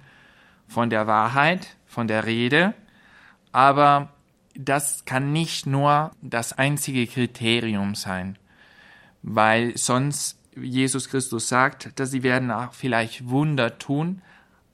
von 0.69 0.91
der 0.91 1.07
Wahrheit, 1.07 1.77
von 1.87 2.09
der 2.09 2.27
Rede, 2.27 2.75
aber 3.53 4.13
das 4.55 5.05
kann 5.05 5.33
nicht 5.33 5.67
nur 5.67 6.13
das 6.21 6.53
einzige 6.53 7.07
Kriterium 7.07 7.95
sein, 7.95 8.39
weil 9.23 9.77
sonst 9.77 10.39
Jesus 10.57 11.09
Christus 11.09 11.49
sagt, 11.49 11.99
dass 11.99 12.11
sie 12.11 12.23
werden 12.23 12.51
auch 12.51 12.75
vielleicht 12.75 13.29
Wunder 13.29 13.79
tun, 13.79 14.23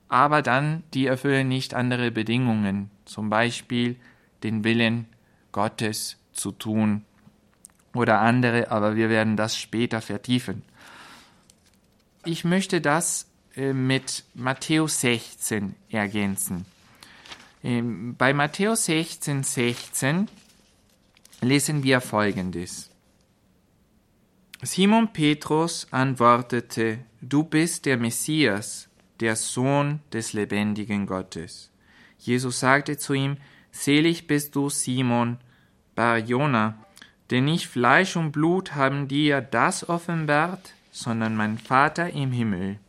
aber 0.08 0.42
dann 0.42 0.82
die 0.94 1.06
erfüllen 1.06 1.48
nicht 1.48 1.74
andere 1.74 2.10
Bedingungen, 2.10 2.90
zum 3.04 3.30
Beispiel 3.30 3.96
den 4.42 4.64
Willen 4.64 5.06
Gottes 5.52 6.16
zu 6.32 6.52
tun 6.52 7.04
oder 7.94 8.20
andere, 8.20 8.70
aber 8.70 8.96
wir 8.96 9.08
werden 9.08 9.36
das 9.36 9.56
später 9.56 10.00
vertiefen. 10.00 10.62
Ich 12.24 12.44
möchte 12.44 12.80
das 12.80 13.26
äh, 13.54 13.72
mit 13.72 14.24
Matthäus 14.34 15.00
16 15.00 15.74
ergänzen. 15.90 16.64
Ähm, 17.62 18.14
bei 18.16 18.32
Matthäus 18.32 18.84
16, 18.84 19.42
16 19.42 20.28
lesen 21.40 21.82
wir 21.82 22.00
folgendes. 22.00 22.87
Simon 24.62 25.12
Petrus 25.12 25.86
antwortete, 25.92 26.98
Du 27.20 27.44
bist 27.44 27.86
der 27.86 27.96
Messias, 27.96 28.88
der 29.20 29.36
Sohn 29.36 30.00
des 30.12 30.32
lebendigen 30.32 31.06
Gottes. 31.06 31.70
Jesus 32.18 32.58
sagte 32.58 32.96
zu 32.96 33.14
ihm, 33.14 33.36
Selig 33.70 34.26
bist 34.26 34.56
du, 34.56 34.68
Simon, 34.68 35.38
Barjona, 35.94 36.84
denn 37.30 37.44
nicht 37.44 37.68
Fleisch 37.68 38.16
und 38.16 38.32
Blut 38.32 38.74
haben 38.74 39.06
dir 39.06 39.40
das 39.40 39.88
offenbart, 39.88 40.72
sondern 40.90 41.36
mein 41.36 41.58
Vater 41.58 42.10
im 42.10 42.32
Himmel. 42.32 42.80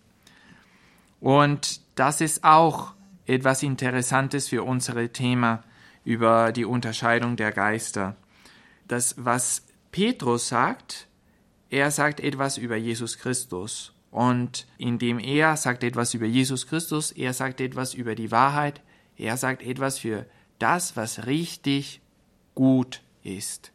Und 1.20 1.82
das 1.94 2.22
ist 2.22 2.44
auch 2.44 2.94
etwas 3.28 3.62
Interessantes 3.62 4.48
für 4.48 4.64
unser 4.64 5.12
Thema 5.14 5.64
über 6.04 6.52
die 6.52 6.66
Unterscheidung 6.66 7.36
der 7.36 7.52
Geister. 7.52 8.16
Das, 8.88 9.14
was 9.18 9.64
Petrus 9.92 10.48
sagt, 10.48 11.09
er 11.70 11.92
sagt 11.92 12.20
etwas 12.20 12.58
über 12.58 12.76
Jesus 12.76 13.18
Christus. 13.18 13.94
Und 14.12 14.66
indem 14.78 15.20
er 15.20 15.56
sagt 15.56 15.84
etwas 15.84 16.14
über 16.14 16.26
Jesus 16.26 16.66
Christus, 16.66 17.12
er 17.12 17.34
sagt 17.34 17.62
etwas 17.62 17.94
über 17.94 18.16
die 18.16 18.32
Wahrheit, 18.32 18.82
er 19.18 19.38
sagt 19.38 19.62
etwas 19.62 20.00
für 20.00 20.26
das, 20.58 20.98
was 20.98 21.28
richtig 21.28 22.02
gut 22.56 23.02
ist. 23.24 23.72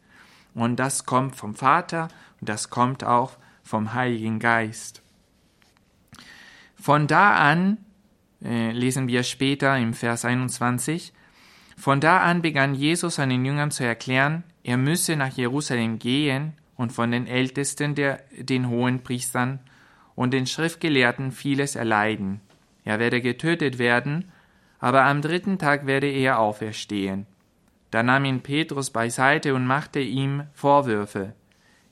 Und 0.53 0.77
das 0.77 1.05
kommt 1.05 1.35
vom 1.35 1.55
Vater 1.55 2.09
und 2.41 2.49
das 2.49 2.69
kommt 2.69 3.03
auch 3.03 3.37
vom 3.63 3.93
Heiligen 3.93 4.39
Geist. 4.39 5.01
Von 6.75 7.07
da 7.07 7.35
an, 7.37 7.77
äh, 8.43 8.71
lesen 8.71 9.07
wir 9.07 9.23
später 9.23 9.77
im 9.77 9.93
Vers 9.93 10.25
21, 10.25 11.13
von 11.77 11.99
da 11.99 12.21
an 12.21 12.41
begann 12.41 12.75
Jesus 12.75 13.15
seinen 13.15 13.45
Jüngern 13.45 13.71
zu 13.71 13.83
erklären, 13.83 14.43
er 14.63 14.77
müsse 14.77 15.15
nach 15.15 15.35
Jerusalem 15.35 15.99
gehen 15.99 16.53
und 16.77 16.91
von 16.91 17.11
den 17.11 17.27
Ältesten 17.27 17.95
der, 17.95 18.21
den 18.37 18.69
hohen 18.69 19.03
Priestern 19.03 19.59
und 20.15 20.31
den 20.33 20.45
Schriftgelehrten 20.45 21.31
vieles 21.31 21.75
erleiden. 21.75 22.41
Er 22.83 22.99
werde 22.99 23.21
getötet 23.21 23.77
werden, 23.77 24.31
aber 24.79 25.03
am 25.05 25.21
dritten 25.21 25.57
Tag 25.57 25.85
werde 25.85 26.07
er 26.07 26.39
auferstehen. 26.39 27.25
Da 27.91 28.03
nahm 28.03 28.25
ihn 28.25 28.41
Petrus 28.41 28.89
beiseite 28.89 29.55
und 29.55 29.65
machte 29.65 29.99
ihm 29.99 30.43
Vorwürfe. 30.53 31.33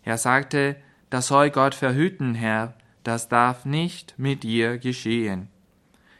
Er 0.03 0.17
sagte, 0.17 0.75
das 1.09 1.27
soll 1.27 1.49
Gott 1.49 1.75
verhüten, 1.75 2.35
Herr, 2.35 2.73
das 3.03 3.29
darf 3.29 3.65
nicht 3.65 4.15
mit 4.17 4.43
dir 4.43 4.77
geschehen. 4.77 5.47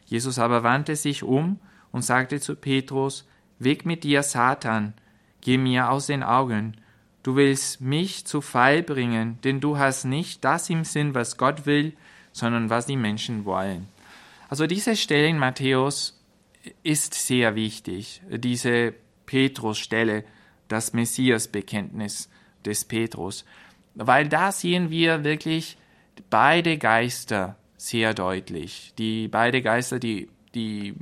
Jesus 0.05 0.39
aber 0.39 0.63
wandte 0.63 0.95
sich 0.95 1.23
um 1.23 1.59
und 1.91 2.03
sagte 2.03 2.39
zu 2.39 2.55
Petrus, 2.55 3.27
Weg 3.59 3.85
mit 3.85 4.03
dir, 4.03 4.23
Satan, 4.23 4.93
geh 5.41 5.57
mir 5.57 5.89
aus 5.89 6.07
den 6.07 6.23
Augen, 6.23 6.75
Du 7.23 7.37
willst 7.37 7.79
mich 7.79 8.25
zu 8.25 8.41
Fall 8.41 8.83
bringen, 8.83 9.39
denn 9.45 9.61
du 9.61 9.77
hast 9.77 10.03
nicht 10.03 10.43
das 10.43 10.69
im 10.69 10.83
Sinn, 10.83 11.15
was 11.15 11.37
Gott 11.37 11.65
will, 11.65 11.93
sondern 12.33 12.69
was 12.69 12.85
die 12.85 12.97
Menschen 12.97 13.45
wollen. 13.45 13.87
Also 14.49 14.67
diese 14.67 14.97
Stelle 14.97 15.27
in 15.27 15.39
Matthäus 15.39 16.21
ist 16.83 17.13
sehr 17.13 17.55
wichtig. 17.55 18.21
Diese 18.29 18.93
Petrus-Stelle, 19.25 20.25
das 20.67 20.91
Messias-Bekenntnis 20.91 22.29
des 22.65 22.83
Petrus. 22.83 23.45
Weil 23.95 24.27
da 24.27 24.51
sehen 24.51 24.89
wir 24.89 25.23
wirklich 25.23 25.77
beide 26.29 26.77
Geister 26.77 27.55
sehr 27.77 28.13
deutlich. 28.13 28.93
Die 28.97 29.29
beide 29.29 29.61
Geister, 29.61 29.97
die, 29.97 30.29
die 30.55 30.93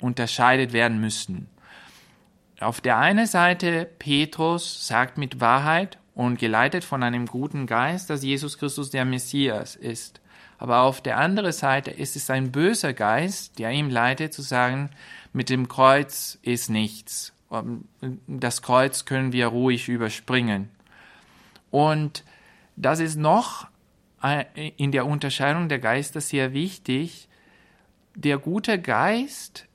unterscheidet 0.00 0.72
werden 0.72 1.00
müssen 1.00 1.48
auf 2.60 2.80
der 2.80 2.98
einen 2.98 3.26
Seite 3.26 3.88
Petrus 3.98 4.86
sagt 4.86 5.16
mit 5.18 5.40
Wahrheit 5.40 5.98
und 6.14 6.38
geleitet 6.38 6.82
von 6.84 7.02
einem 7.02 7.26
guten 7.26 7.66
Geist, 7.66 8.10
dass 8.10 8.24
Jesus 8.24 8.58
Christus 8.58 8.90
der 8.90 9.04
Messias 9.04 9.76
ist. 9.76 10.20
Aber 10.58 10.80
auf 10.80 11.00
der 11.00 11.18
anderen 11.18 11.52
Seite 11.52 11.92
ist 11.92 12.16
es 12.16 12.30
ein 12.30 12.50
böser 12.50 12.92
Geist, 12.92 13.60
der 13.60 13.70
ihm 13.70 13.90
leitet 13.90 14.34
zu 14.34 14.42
sagen, 14.42 14.90
mit 15.32 15.50
dem 15.50 15.68
Kreuz 15.68 16.38
ist 16.42 16.68
nichts. 16.68 17.32
Das 18.26 18.60
Kreuz 18.62 19.04
können 19.04 19.32
wir 19.32 19.46
ruhig 19.46 19.88
überspringen. 19.88 20.68
Und 21.70 22.24
das 22.74 22.98
ist 22.98 23.16
noch 23.16 23.68
in 24.76 24.90
der 24.90 25.06
Unterscheidung 25.06 25.68
der 25.68 25.78
Geister 25.78 26.20
sehr 26.20 26.52
wichtig. 26.52 27.28
Der 28.16 28.38
gute 28.38 28.80
Geist 28.80 29.67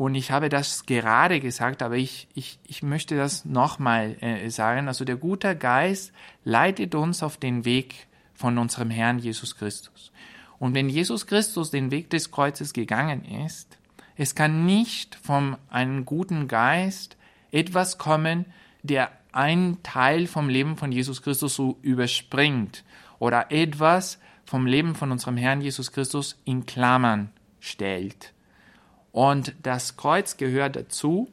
und 0.00 0.14
ich 0.14 0.30
habe 0.30 0.48
das 0.48 0.86
gerade 0.86 1.40
gesagt, 1.40 1.82
aber 1.82 1.96
ich, 1.96 2.26
ich, 2.34 2.58
ich 2.66 2.82
möchte 2.82 3.18
das 3.18 3.44
nochmal 3.44 4.16
äh, 4.22 4.48
sagen. 4.48 4.88
Also 4.88 5.04
der 5.04 5.16
gute 5.16 5.54
Geist 5.54 6.14
leitet 6.42 6.94
uns 6.94 7.22
auf 7.22 7.36
den 7.36 7.66
Weg 7.66 8.06
von 8.32 8.56
unserem 8.56 8.88
Herrn 8.88 9.18
Jesus 9.18 9.58
Christus. 9.58 10.10
Und 10.58 10.72
wenn 10.72 10.88
Jesus 10.88 11.26
Christus 11.26 11.70
den 11.70 11.90
Weg 11.90 12.08
des 12.08 12.30
Kreuzes 12.30 12.72
gegangen 12.72 13.26
ist, 13.44 13.76
es 14.16 14.34
kann 14.34 14.64
nicht 14.64 15.16
von 15.16 15.58
einem 15.68 16.06
guten 16.06 16.48
Geist 16.48 17.18
etwas 17.52 17.98
kommen, 17.98 18.46
der 18.82 19.10
einen 19.32 19.82
Teil 19.82 20.26
vom 20.26 20.48
Leben 20.48 20.78
von 20.78 20.92
Jesus 20.92 21.20
Christus 21.20 21.56
so 21.56 21.76
überspringt 21.82 22.84
oder 23.18 23.52
etwas 23.52 24.18
vom 24.46 24.64
Leben 24.64 24.94
von 24.94 25.12
unserem 25.12 25.36
Herrn 25.36 25.60
Jesus 25.60 25.92
Christus 25.92 26.40
in 26.46 26.64
Klammern 26.64 27.28
stellt. 27.60 28.32
Und 29.12 29.54
das 29.62 29.96
Kreuz 29.96 30.36
gehört 30.36 30.76
dazu. 30.76 31.28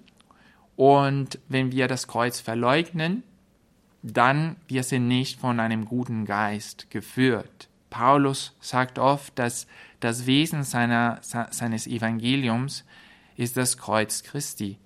Und 0.76 1.40
wenn 1.48 1.72
wir 1.72 1.88
das 1.88 2.08
Kreuz 2.08 2.40
verleugnen, 2.40 3.24
dann 4.04 4.56
wir 4.68 4.84
sind 4.84 5.08
nicht 5.08 5.40
von 5.40 5.60
einem 5.60 5.86
guten 5.86 6.26
Geist 6.26 6.90
geführt. 6.90 7.68
Paulus 7.90 8.54
sagt 8.60 9.00
oft, 9.00 9.38
dass 9.40 9.68
das 10.00 10.26
Wesen 10.26 10.64
seiner, 10.64 11.20
seines 11.22 11.88
Evangeliums 11.88 12.84
ist 13.36 13.58
das 13.58 13.78
Kreuz 13.78 14.24
Christi. 14.24 14.78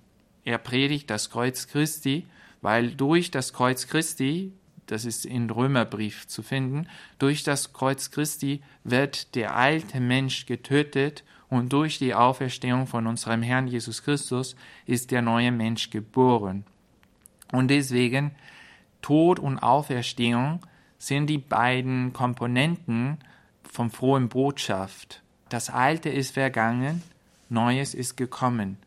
Er 0.44 0.58
predigt 0.58 1.10
das 1.10 1.30
Kreuz 1.30 1.68
Christi, 1.68 2.26
weil 2.60 2.92
durch 2.92 3.30
das 3.30 3.52
Kreuz 3.52 3.86
Christi, 3.86 4.52
das 4.86 5.04
ist 5.04 5.26
in 5.26 5.50
Römerbrief 5.50 6.26
zu 6.26 6.42
finden, 6.42 6.86
durch 7.18 7.44
das 7.44 7.72
Kreuz 7.72 8.10
Christi 8.10 8.62
wird 8.84 9.34
der 9.34 9.56
alte 9.56 10.00
Mensch 10.00 10.46
getötet 10.46 11.24
und 11.52 11.70
durch 11.70 11.98
die 11.98 12.14
Auferstehung 12.14 12.86
von 12.86 13.06
unserem 13.06 13.42
Herrn 13.42 13.66
Jesus 13.66 14.02
Christus 14.02 14.56
ist 14.86 15.10
der 15.10 15.20
neue 15.20 15.52
Mensch 15.52 15.90
geboren. 15.90 16.64
Und 17.52 17.68
deswegen 17.68 18.30
Tod 19.02 19.38
und 19.38 19.58
Auferstehung 19.58 20.64
sind 20.96 21.26
die 21.26 21.36
beiden 21.36 22.14
Komponenten 22.14 23.18
vom 23.70 23.90
frohen 23.90 24.30
Botschaft. 24.30 25.20
Das 25.50 25.68
Alte 25.68 26.08
ist 26.08 26.32
vergangen, 26.32 27.02
Neues 27.50 27.92
ist 27.92 28.16
gekommen. 28.16 28.78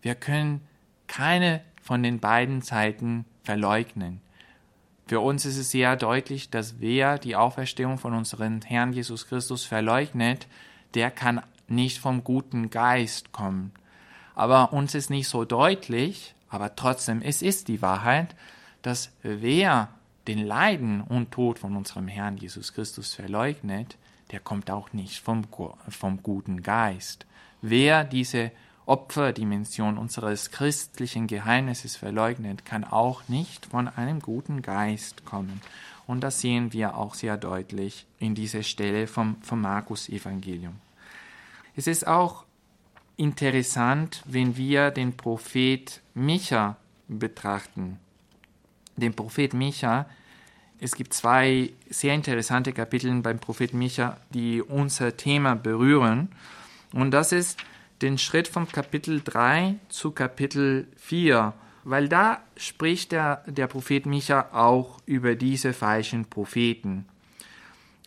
Wir 0.00 0.14
können 0.14 0.60
keine 1.08 1.62
von 1.82 2.04
den 2.04 2.20
beiden 2.20 2.62
Zeiten 2.62 3.24
verleugnen. 3.42 4.20
Für 5.08 5.18
uns 5.18 5.44
ist 5.46 5.58
es 5.58 5.72
sehr 5.72 5.96
deutlich, 5.96 6.48
dass 6.48 6.78
wer 6.78 7.18
die 7.18 7.34
Auferstehung 7.34 7.98
von 7.98 8.14
unserem 8.14 8.62
Herrn 8.62 8.92
Jesus 8.92 9.26
Christus 9.26 9.64
verleugnet, 9.64 10.46
der 10.94 11.10
kann 11.10 11.42
nicht 11.68 11.98
vom 11.98 12.24
guten 12.24 12.70
Geist 12.70 13.32
kommen. 13.32 13.72
Aber 14.34 14.72
uns 14.72 14.94
ist 14.94 15.10
nicht 15.10 15.28
so 15.28 15.44
deutlich, 15.44 16.34
aber 16.48 16.76
trotzdem, 16.76 17.22
es 17.22 17.42
ist 17.42 17.68
die 17.68 17.82
Wahrheit, 17.82 18.34
dass 18.82 19.10
wer 19.22 19.88
den 20.26 20.44
Leiden 20.44 21.00
und 21.00 21.30
Tod 21.30 21.58
von 21.58 21.76
unserem 21.76 22.08
Herrn 22.08 22.36
Jesus 22.36 22.72
Christus 22.72 23.14
verleugnet, 23.14 23.96
der 24.30 24.40
kommt 24.40 24.70
auch 24.70 24.92
nicht 24.92 25.20
vom, 25.20 25.42
vom 25.88 26.22
guten 26.22 26.62
Geist. 26.62 27.26
Wer 27.60 28.04
diese 28.04 28.50
Opferdimension 28.86 29.96
unseres 29.96 30.50
christlichen 30.50 31.26
Geheimnisses 31.26 31.96
verleugnet, 31.96 32.64
kann 32.64 32.84
auch 32.84 33.22
nicht 33.28 33.66
von 33.66 33.88
einem 33.88 34.20
guten 34.20 34.60
Geist 34.60 35.24
kommen. 35.24 35.62
Und 36.06 36.20
das 36.20 36.40
sehen 36.40 36.72
wir 36.72 36.96
auch 36.96 37.14
sehr 37.14 37.38
deutlich 37.38 38.06
in 38.18 38.34
dieser 38.34 38.62
Stelle 38.62 39.06
vom, 39.06 39.36
vom 39.40 39.62
Markus 39.62 40.08
Evangelium. 40.10 40.83
Es 41.76 41.86
ist 41.86 42.06
auch 42.06 42.44
interessant, 43.16 44.22
wenn 44.26 44.56
wir 44.56 44.90
den 44.90 45.16
Prophet 45.16 46.00
Micha 46.14 46.76
betrachten. 47.08 47.98
Den 48.96 49.14
Prophet 49.14 49.54
Micha, 49.54 50.06
es 50.78 50.94
gibt 50.94 51.12
zwei 51.12 51.72
sehr 51.90 52.14
interessante 52.14 52.72
Kapitel 52.72 53.12
beim 53.20 53.38
Propheten 53.38 53.78
Micha, 53.78 54.18
die 54.30 54.62
unser 54.62 55.16
Thema 55.16 55.54
berühren. 55.54 56.28
Und 56.92 57.10
das 57.10 57.32
ist 57.32 57.58
den 58.02 58.18
Schritt 58.18 58.46
vom 58.48 58.68
Kapitel 58.68 59.20
3 59.24 59.76
zu 59.88 60.12
Kapitel 60.12 60.86
4, 60.96 61.54
weil 61.84 62.08
da 62.08 62.40
spricht 62.56 63.12
der, 63.12 63.42
der 63.46 63.66
Prophet 63.66 64.06
Micha 64.06 64.48
auch 64.52 65.00
über 65.06 65.34
diese 65.34 65.72
falschen 65.72 66.26
Propheten. 66.26 67.06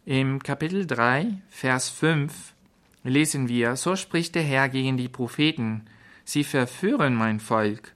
Im 0.06 0.42
Kapitel 0.42 0.88
3, 0.88 1.34
Vers 1.50 1.90
5 1.90 2.54
lesen 3.04 3.48
wir, 3.48 3.76
so 3.76 3.96
spricht 3.96 4.36
der 4.36 4.44
Herr 4.44 4.70
gegen 4.70 4.98
die 4.98 5.10
Propheten, 5.10 5.86
sie 6.24 6.44
verführen 6.44 7.16
mein 7.16 7.40
Volk. 7.40 7.94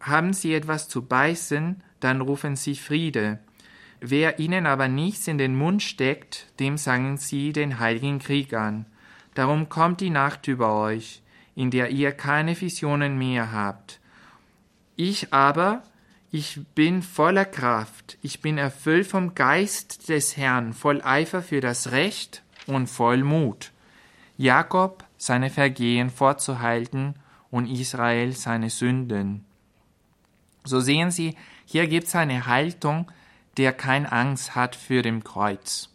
Haben 0.00 0.32
sie 0.32 0.54
etwas 0.54 0.88
zu 0.88 1.02
beißen, 1.02 1.82
dann 2.00 2.20
rufen 2.20 2.56
sie 2.56 2.76
Friede. 2.76 3.40
Wer 4.00 4.38
ihnen 4.38 4.66
aber 4.66 4.88
nichts 4.88 5.26
in 5.28 5.38
den 5.38 5.54
Mund 5.56 5.82
steckt, 5.82 6.46
dem 6.60 6.76
sagen 6.76 7.16
sie 7.16 7.52
den 7.52 7.78
heiligen 7.78 8.18
Krieg 8.18 8.52
an. 8.52 8.86
Darum 9.34 9.68
kommt 9.68 10.00
die 10.00 10.10
Nacht 10.10 10.46
über 10.46 10.78
euch, 10.78 11.22
in 11.54 11.70
der 11.70 11.90
ihr 11.90 12.12
keine 12.12 12.60
Visionen 12.60 13.18
mehr 13.18 13.52
habt. 13.52 14.00
Ich 14.96 15.32
aber, 15.32 15.82
ich 16.30 16.60
bin 16.74 17.02
voller 17.02 17.44
Kraft, 17.44 18.18
ich 18.20 18.40
bin 18.40 18.58
erfüllt 18.58 19.06
vom 19.06 19.34
Geist 19.34 20.08
des 20.08 20.36
Herrn, 20.36 20.72
voll 20.72 21.00
Eifer 21.02 21.42
für 21.42 21.60
das 21.60 21.90
Recht 21.90 22.42
und 22.66 22.88
voll 22.88 23.22
Mut. 23.22 23.72
Jakob 24.36 25.04
seine 25.16 25.50
Vergehen 25.50 26.10
vorzuhalten 26.10 27.14
und 27.50 27.66
Israel 27.66 28.32
seine 28.32 28.70
Sünden. 28.70 29.44
So 30.64 30.80
sehen 30.80 31.10
Sie, 31.10 31.36
hier 31.66 31.86
gibt 31.86 32.08
es 32.08 32.16
eine 32.16 32.46
Haltung, 32.46 33.10
der 33.56 33.72
kein 33.72 34.06
Angst 34.06 34.54
hat 34.54 34.74
für 34.74 35.02
dem 35.02 35.22
Kreuz. 35.22 35.90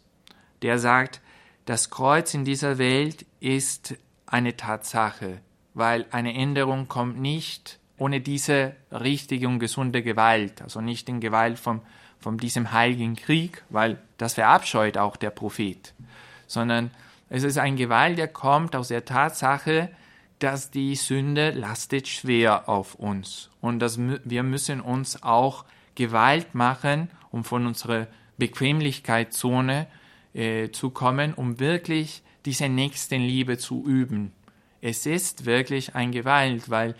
Der 0.62 0.78
sagt, 0.78 1.20
das 1.66 1.90
Kreuz 1.90 2.34
in 2.34 2.44
dieser 2.44 2.78
Welt 2.78 3.26
ist 3.40 3.94
eine 4.26 4.56
Tatsache, 4.56 5.40
weil 5.74 6.06
eine 6.10 6.34
Änderung 6.34 6.88
kommt 6.88 7.20
nicht 7.20 7.78
ohne 7.98 8.20
diese 8.22 8.74
richtige 8.90 9.46
und 9.46 9.58
gesunde 9.58 10.02
Gewalt, 10.02 10.62
also 10.62 10.80
nicht 10.80 11.08
in 11.10 11.20
Gewalt 11.20 11.58
von, 11.58 11.82
von 12.18 12.38
diesem 12.38 12.72
heiligen 12.72 13.14
Krieg, 13.14 13.62
weil 13.68 13.98
das 14.16 14.34
verabscheut 14.34 14.96
auch 14.96 15.16
der 15.16 15.30
Prophet, 15.30 15.92
sondern 16.46 16.90
es 17.30 17.44
ist 17.44 17.58
ein 17.58 17.76
Gewalt, 17.76 18.18
der 18.18 18.28
kommt 18.28 18.76
aus 18.76 18.88
der 18.88 19.04
Tatsache, 19.04 19.88
dass 20.40 20.70
die 20.70 20.96
Sünde 20.96 21.50
lastet 21.50 22.08
schwer 22.08 22.68
auf 22.68 22.96
uns 22.96 23.50
und 23.60 23.78
dass 23.78 23.98
wir 23.98 24.42
müssen 24.42 24.80
uns 24.80 25.22
auch 25.22 25.64
Gewalt 25.94 26.54
machen, 26.54 27.10
um 27.30 27.44
von 27.44 27.66
unserer 27.66 28.08
Bequemlichkeitszone 28.38 29.86
äh, 30.34 30.70
zu 30.70 30.90
kommen, 30.90 31.34
um 31.34 31.60
wirklich 31.60 32.22
diese 32.44 32.68
Nächstenliebe 32.68 33.58
zu 33.58 33.86
üben. 33.86 34.32
Es 34.80 35.06
ist 35.06 35.44
wirklich 35.44 35.94
ein 35.94 36.10
Gewalt, 36.10 36.70
weil, 36.70 36.94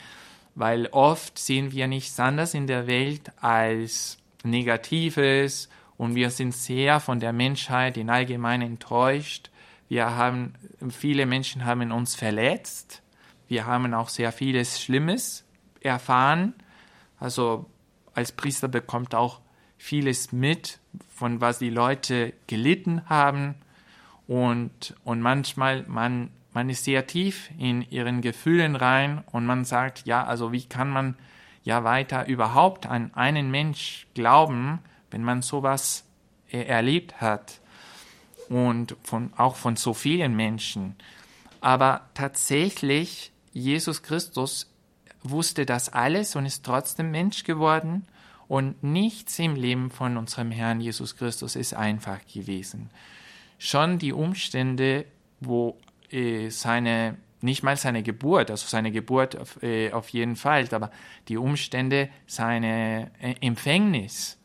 weil 0.55 0.87
oft 0.89 1.39
sehen 1.39 1.73
wir 1.73 1.87
nichts 1.87 2.21
anderes 2.21 2.55
in 2.55 2.67
der 2.67 2.87
Welt 2.87 3.33
als 3.41 4.19
Negatives 4.45 5.69
und 5.97 6.15
wir 6.15 6.31
sind 6.31 6.55
sehr 6.55 7.01
von 7.01 7.21
der 7.21 7.33
Menschheit 7.33 7.97
in 7.97 8.11
allgemein 8.11 8.63
enttäuscht. 8.63 9.50
Wir 9.91 10.15
haben, 10.15 10.55
viele 10.89 11.27
Menschen 11.27 11.65
haben 11.65 11.91
uns 11.91 12.15
verletzt. 12.15 13.03
Wir 13.49 13.67
haben 13.67 13.93
auch 13.93 14.09
sehr 14.09 14.31
vieles 14.31 14.81
Schlimmes 14.81 15.45
erfahren. 15.81 16.55
Also 17.19 17.69
als 18.15 18.31
Priester 18.31 18.69
bekommt 18.69 19.17
auch 19.17 19.41
vieles 19.79 20.31
mit, 20.31 20.79
von 21.09 21.41
was 21.41 21.59
die 21.59 21.71
Leute 21.71 22.35
gelitten 22.47 23.03
haben. 23.07 23.57
Und, 24.29 24.95
und 25.03 25.23
manchmal, 25.23 25.83
man, 25.89 26.31
man 26.53 26.71
ist 26.71 26.85
sehr 26.85 27.09
tief 27.09 27.51
in 27.59 27.83
ihren 27.91 28.21
Gefühlen 28.21 28.77
rein 28.77 29.25
und 29.33 29.45
man 29.45 29.65
sagt, 29.65 30.07
ja, 30.07 30.23
also 30.25 30.53
wie 30.53 30.67
kann 30.67 30.89
man 30.89 31.17
ja 31.65 31.83
weiter 31.83 32.29
überhaupt 32.29 32.87
an 32.87 33.13
einen 33.15 33.51
Mensch 33.51 34.07
glauben, 34.15 34.79
wenn 35.11 35.25
man 35.25 35.43
sowas 35.43 36.07
erlebt 36.49 37.21
hat 37.21 37.60
und 38.51 38.95
von, 39.03 39.33
auch 39.39 39.57
von 39.57 39.77
so 39.77 39.95
vielen 39.95 40.37
Menschen. 40.37 40.97
Aber 41.63 42.11
tatsächlich, 42.13 43.33
Jesus 43.55 44.03
Christus 44.03 44.71
wusste 45.23 45.65
das 45.65 45.89
alles 45.89 46.37
und 46.37 46.45
ist 46.45 46.65
trotzdem 46.65 47.11
Mensch 47.11 47.45
geworden 47.45 48.07
und 48.49 48.83
nichts 48.83 49.39
im 49.39 49.55
Leben 49.55 49.91
von 49.91 50.19
unserem 50.19 50.51
Herrn 50.51 50.83
Jesus 50.83 51.17
Christus 51.17 51.57
ist 51.57 51.73
einfach 51.73 52.19
gewesen 52.27 52.91
schon 53.61 53.99
die 53.99 54.13
Umstände, 54.13 55.05
wo 55.39 55.79
äh, 56.11 56.49
seine, 56.49 57.17
nicht 57.43 57.63
mal 57.63 57.77
seine 57.77 58.03
Geburt, 58.03 58.51
also 58.51 58.67
seine 58.67 58.91
Geburt 58.91 59.37
auf, 59.37 59.63
äh, 59.63 59.93
auf 59.93 60.09
jeden 60.09 60.35
Fall, 60.35 60.67
aber 60.73 60.91
die 61.29 61.37
Umstände, 61.37 62.09
seine 62.27 63.11
äh, 63.21 63.35
Empfängnis 63.41 64.39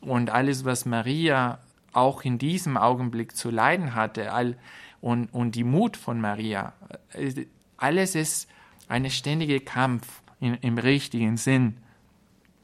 und 0.00 0.30
alles, 0.30 0.64
was 0.64 0.84
Maria 0.84 1.60
auch 1.96 2.22
in 2.22 2.38
diesem 2.38 2.76
Augenblick 2.76 3.36
zu 3.36 3.50
leiden 3.50 3.94
hatte, 3.94 4.32
all, 4.32 4.56
und, 5.00 5.32
und 5.32 5.54
die 5.54 5.64
Mut 5.64 5.96
von 5.96 6.20
Maria, 6.20 6.72
alles 7.76 8.14
ist 8.14 8.48
ein 8.88 9.08
ständiger 9.10 9.60
Kampf 9.60 10.22
in, 10.40 10.54
im 10.54 10.78
richtigen 10.78 11.36
Sinn. 11.36 11.76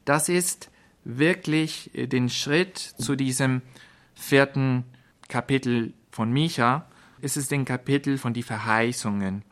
Das 0.05 0.29
ist 0.29 0.69
wirklich 1.03 1.93
äh, 1.95 2.07
den 2.07 2.29
Schritt 2.29 2.77
zu 2.77 3.15
diesem 3.15 3.61
vierten 4.13 4.85
Kapitel 5.27 5.93
von 6.11 6.31
Micha 6.31 6.85
ist 7.21 7.37
es 7.37 7.47
den 7.47 7.65
Kapitel 7.65 8.17
von 8.17 8.33
die 8.33 8.43
Verheißungen. 8.43 9.43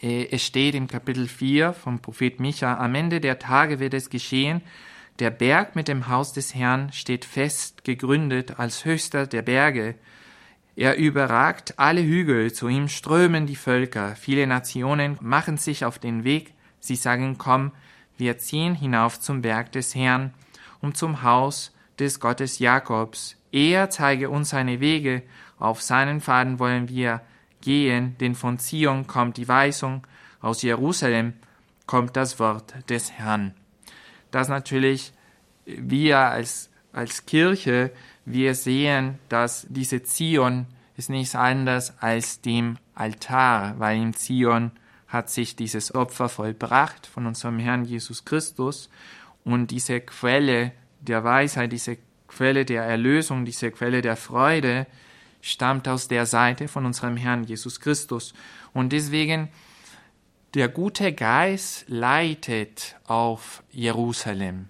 Äh, 0.00 0.28
es 0.30 0.44
steht 0.44 0.74
im 0.74 0.86
Kapitel 0.86 1.28
4 1.28 1.72
vom 1.72 2.00
Prophet 2.00 2.40
Micha, 2.40 2.78
am 2.78 2.94
Ende 2.94 3.20
der 3.20 3.38
Tage 3.38 3.80
wird 3.80 3.94
es 3.94 4.10
geschehen, 4.10 4.62
der 5.20 5.30
Berg 5.30 5.76
mit 5.76 5.86
dem 5.86 6.08
Haus 6.08 6.32
des 6.32 6.54
Herrn 6.54 6.92
steht 6.92 7.24
fest 7.24 7.84
gegründet 7.84 8.58
als 8.58 8.84
höchster 8.84 9.26
der 9.26 9.42
Berge. 9.42 9.94
Er 10.76 10.96
überragt 10.96 11.78
alle 11.78 12.02
Hügel, 12.02 12.52
zu 12.52 12.68
ihm 12.68 12.88
strömen 12.88 13.46
die 13.46 13.56
Völker, 13.56 14.16
viele 14.16 14.46
Nationen 14.46 15.18
machen 15.20 15.58
sich 15.58 15.84
auf 15.84 15.98
den 15.98 16.24
Weg, 16.24 16.54
sie 16.80 16.96
sagen, 16.96 17.36
komm, 17.36 17.72
wir 18.16 18.38
ziehen 18.38 18.74
hinauf 18.74 19.20
zum 19.20 19.42
Berg 19.42 19.72
des 19.72 19.94
Herrn, 19.94 20.32
um 20.80 20.94
zum 20.94 21.22
Haus 21.22 21.74
des 21.98 22.18
Gottes 22.18 22.58
Jakobs, 22.58 23.36
er 23.52 23.90
zeige 23.90 24.30
uns 24.30 24.50
seine 24.50 24.80
Wege, 24.80 25.22
auf 25.58 25.82
seinen 25.82 26.20
Faden 26.20 26.58
wollen 26.58 26.88
wir 26.88 27.20
gehen, 27.60 28.16
denn 28.18 28.34
von 28.34 28.58
Zion 28.58 29.06
kommt 29.06 29.36
die 29.36 29.48
Weisung, 29.48 30.06
aus 30.40 30.62
Jerusalem 30.62 31.34
kommt 31.86 32.16
das 32.16 32.38
Wort 32.38 32.74
des 32.88 33.12
Herrn. 33.12 33.54
Das 34.30 34.48
natürlich 34.48 35.12
wir 35.64 36.18
als, 36.18 36.70
als 36.92 37.26
Kirche, 37.26 37.92
wir 38.24 38.54
sehen, 38.54 39.18
dass 39.28 39.66
diese 39.68 40.02
Zion 40.02 40.66
ist 40.96 41.10
nichts 41.10 41.34
anderes 41.34 41.94
als 42.00 42.40
dem 42.40 42.76
Altar, 42.94 43.78
weil 43.78 43.98
in 44.00 44.12
Zion 44.12 44.72
hat 45.08 45.30
sich 45.30 45.56
dieses 45.56 45.94
Opfer 45.94 46.28
vollbracht 46.28 47.06
von 47.06 47.26
unserem 47.26 47.58
Herrn 47.58 47.84
Jesus 47.84 48.24
Christus 48.24 48.90
und 49.44 49.70
diese 49.70 50.00
Quelle 50.00 50.72
der 51.00 51.24
Weisheit, 51.24 51.72
diese 51.72 51.98
Quelle 52.28 52.64
der 52.64 52.84
Erlösung, 52.84 53.44
diese 53.44 53.70
Quelle 53.70 54.02
der 54.02 54.16
Freude 54.16 54.86
stammt 55.40 55.88
aus 55.88 56.06
der 56.06 56.26
Seite 56.26 56.68
von 56.68 56.86
unserem 56.86 57.16
Herrn 57.16 57.44
Jesus 57.44 57.80
Christus. 57.80 58.34
Und 58.72 58.92
deswegen, 58.92 59.48
der 60.54 60.68
gute 60.68 61.12
Geist 61.12 61.84
leitet 61.86 62.96
auf 63.06 63.62
Jerusalem. 63.70 64.68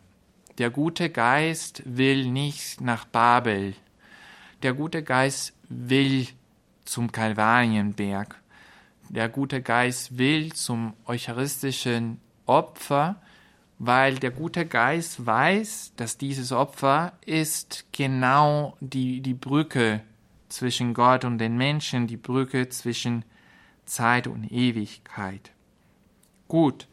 Der 0.58 0.68
gute 0.68 1.08
Geist 1.08 1.82
will 1.86 2.26
nicht 2.26 2.82
nach 2.82 3.06
Babel. 3.06 3.72
Der 4.62 4.74
gute 4.74 5.02
Geist 5.02 5.54
will 5.70 6.26
zum 6.84 7.10
Kalvarienberg. 7.10 8.36
Der 9.08 9.30
gute 9.30 9.62
Geist 9.62 10.18
will 10.18 10.52
zum 10.52 10.92
eucharistischen 11.06 12.20
Opfer, 12.44 13.22
weil 13.78 14.16
der 14.16 14.32
gute 14.32 14.66
Geist 14.66 15.24
weiß, 15.24 15.94
dass 15.96 16.18
dieses 16.18 16.52
Opfer 16.52 17.14
ist 17.24 17.86
genau 17.92 18.76
die, 18.80 19.22
die 19.22 19.32
Brücke 19.32 20.02
zwischen 20.50 20.92
Gott 20.92 21.24
und 21.24 21.38
den 21.38 21.56
Menschen, 21.56 22.06
die 22.06 22.18
Brücke 22.18 22.68
zwischen 22.68 23.24
Zeit 23.86 24.26
und 24.26 24.52
Ewigkeit. 24.52 25.52
Gut, 26.50 26.88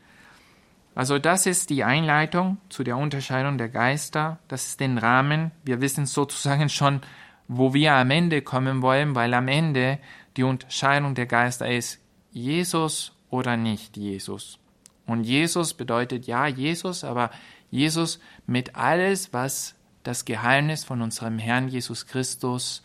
also 0.94 1.18
das 1.18 1.48
ist 1.48 1.72
die 1.72 1.84
Einleitung 1.84 2.58
zu 2.70 2.84
der 2.84 2.96
Unterscheidung 2.96 3.58
der 3.58 3.70
Geister, 3.70 4.38
das 4.48 4.68
ist 4.68 4.80
den 4.80 5.00
Rahmen. 5.00 5.50
Wir 5.66 5.82
wissen 5.82 6.06
sozusagen 6.06 6.70
schon, 6.70 7.02
wo 7.48 7.74
wir 7.74 7.94
am 7.94 8.12
Ende 8.12 8.44
kommen 8.44 8.84
wollen, 8.84 9.16
weil 9.16 9.34
am 9.34 9.48
Ende 9.48 9.98
die 10.38 10.44
Unterscheidung 10.44 11.16
der 11.16 11.26
Geister 11.26 11.72
ist 11.72 12.00
Jesus 12.32 13.14
oder 13.32 13.58
nicht 13.58 13.98
Jesus. 13.98 14.60
Und 15.08 15.24
Jesus 15.24 15.74
bedeutet 15.74 16.28
ja 16.28 16.46
Jesus, 16.46 17.04
aber 17.04 17.32
Jesus 17.72 18.20
mit 18.46 18.76
alles, 18.76 19.34
was 19.34 19.74
das 20.04 20.24
Geheimnis 20.24 20.84
von 20.84 21.02
unserem 21.02 21.40
Herrn 21.40 21.68
Jesus 21.68 22.06
Christus, 22.06 22.84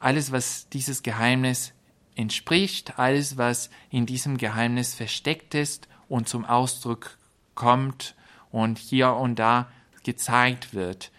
alles, 0.00 0.32
was 0.32 0.68
dieses 0.68 1.02
Geheimnis 1.02 1.72
entspricht, 2.14 2.98
alles, 2.98 3.38
was 3.38 3.70
in 3.88 4.04
diesem 4.04 4.36
Geheimnis 4.36 4.94
versteckt 4.94 5.54
ist 5.54 5.88
und 6.08 6.28
zum 6.28 6.44
Ausdruck 6.44 7.16
kommt 7.54 8.14
und 8.50 8.78
hier 8.78 9.14
und 9.14 9.38
da 9.38 9.68
gezeigt 10.02 10.74
wird. 10.74 11.10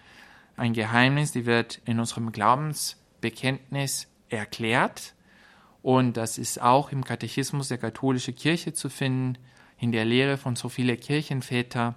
Ein 0.58 0.74
Geheimnis, 0.74 1.32
die 1.32 1.46
wird 1.46 1.82
in 1.86 2.00
unserem 2.00 2.32
Glaubensbekenntnis 2.32 4.08
erklärt 4.30 5.14
und 5.82 6.18
das 6.18 6.38
ist 6.38 6.62
auch 6.62 6.92
im 6.92 7.04
Katechismus 7.04 7.68
der 7.68 7.78
katholischen 7.78 8.36
Kirche 8.36 8.74
zu 8.74 8.90
finden, 8.90 9.38
in 9.78 9.92
der 9.92 10.06
Lehre 10.06 10.38
von 10.38 10.56
so 10.56 10.68
vielen 10.68 11.00
Kirchenväter, 11.00 11.94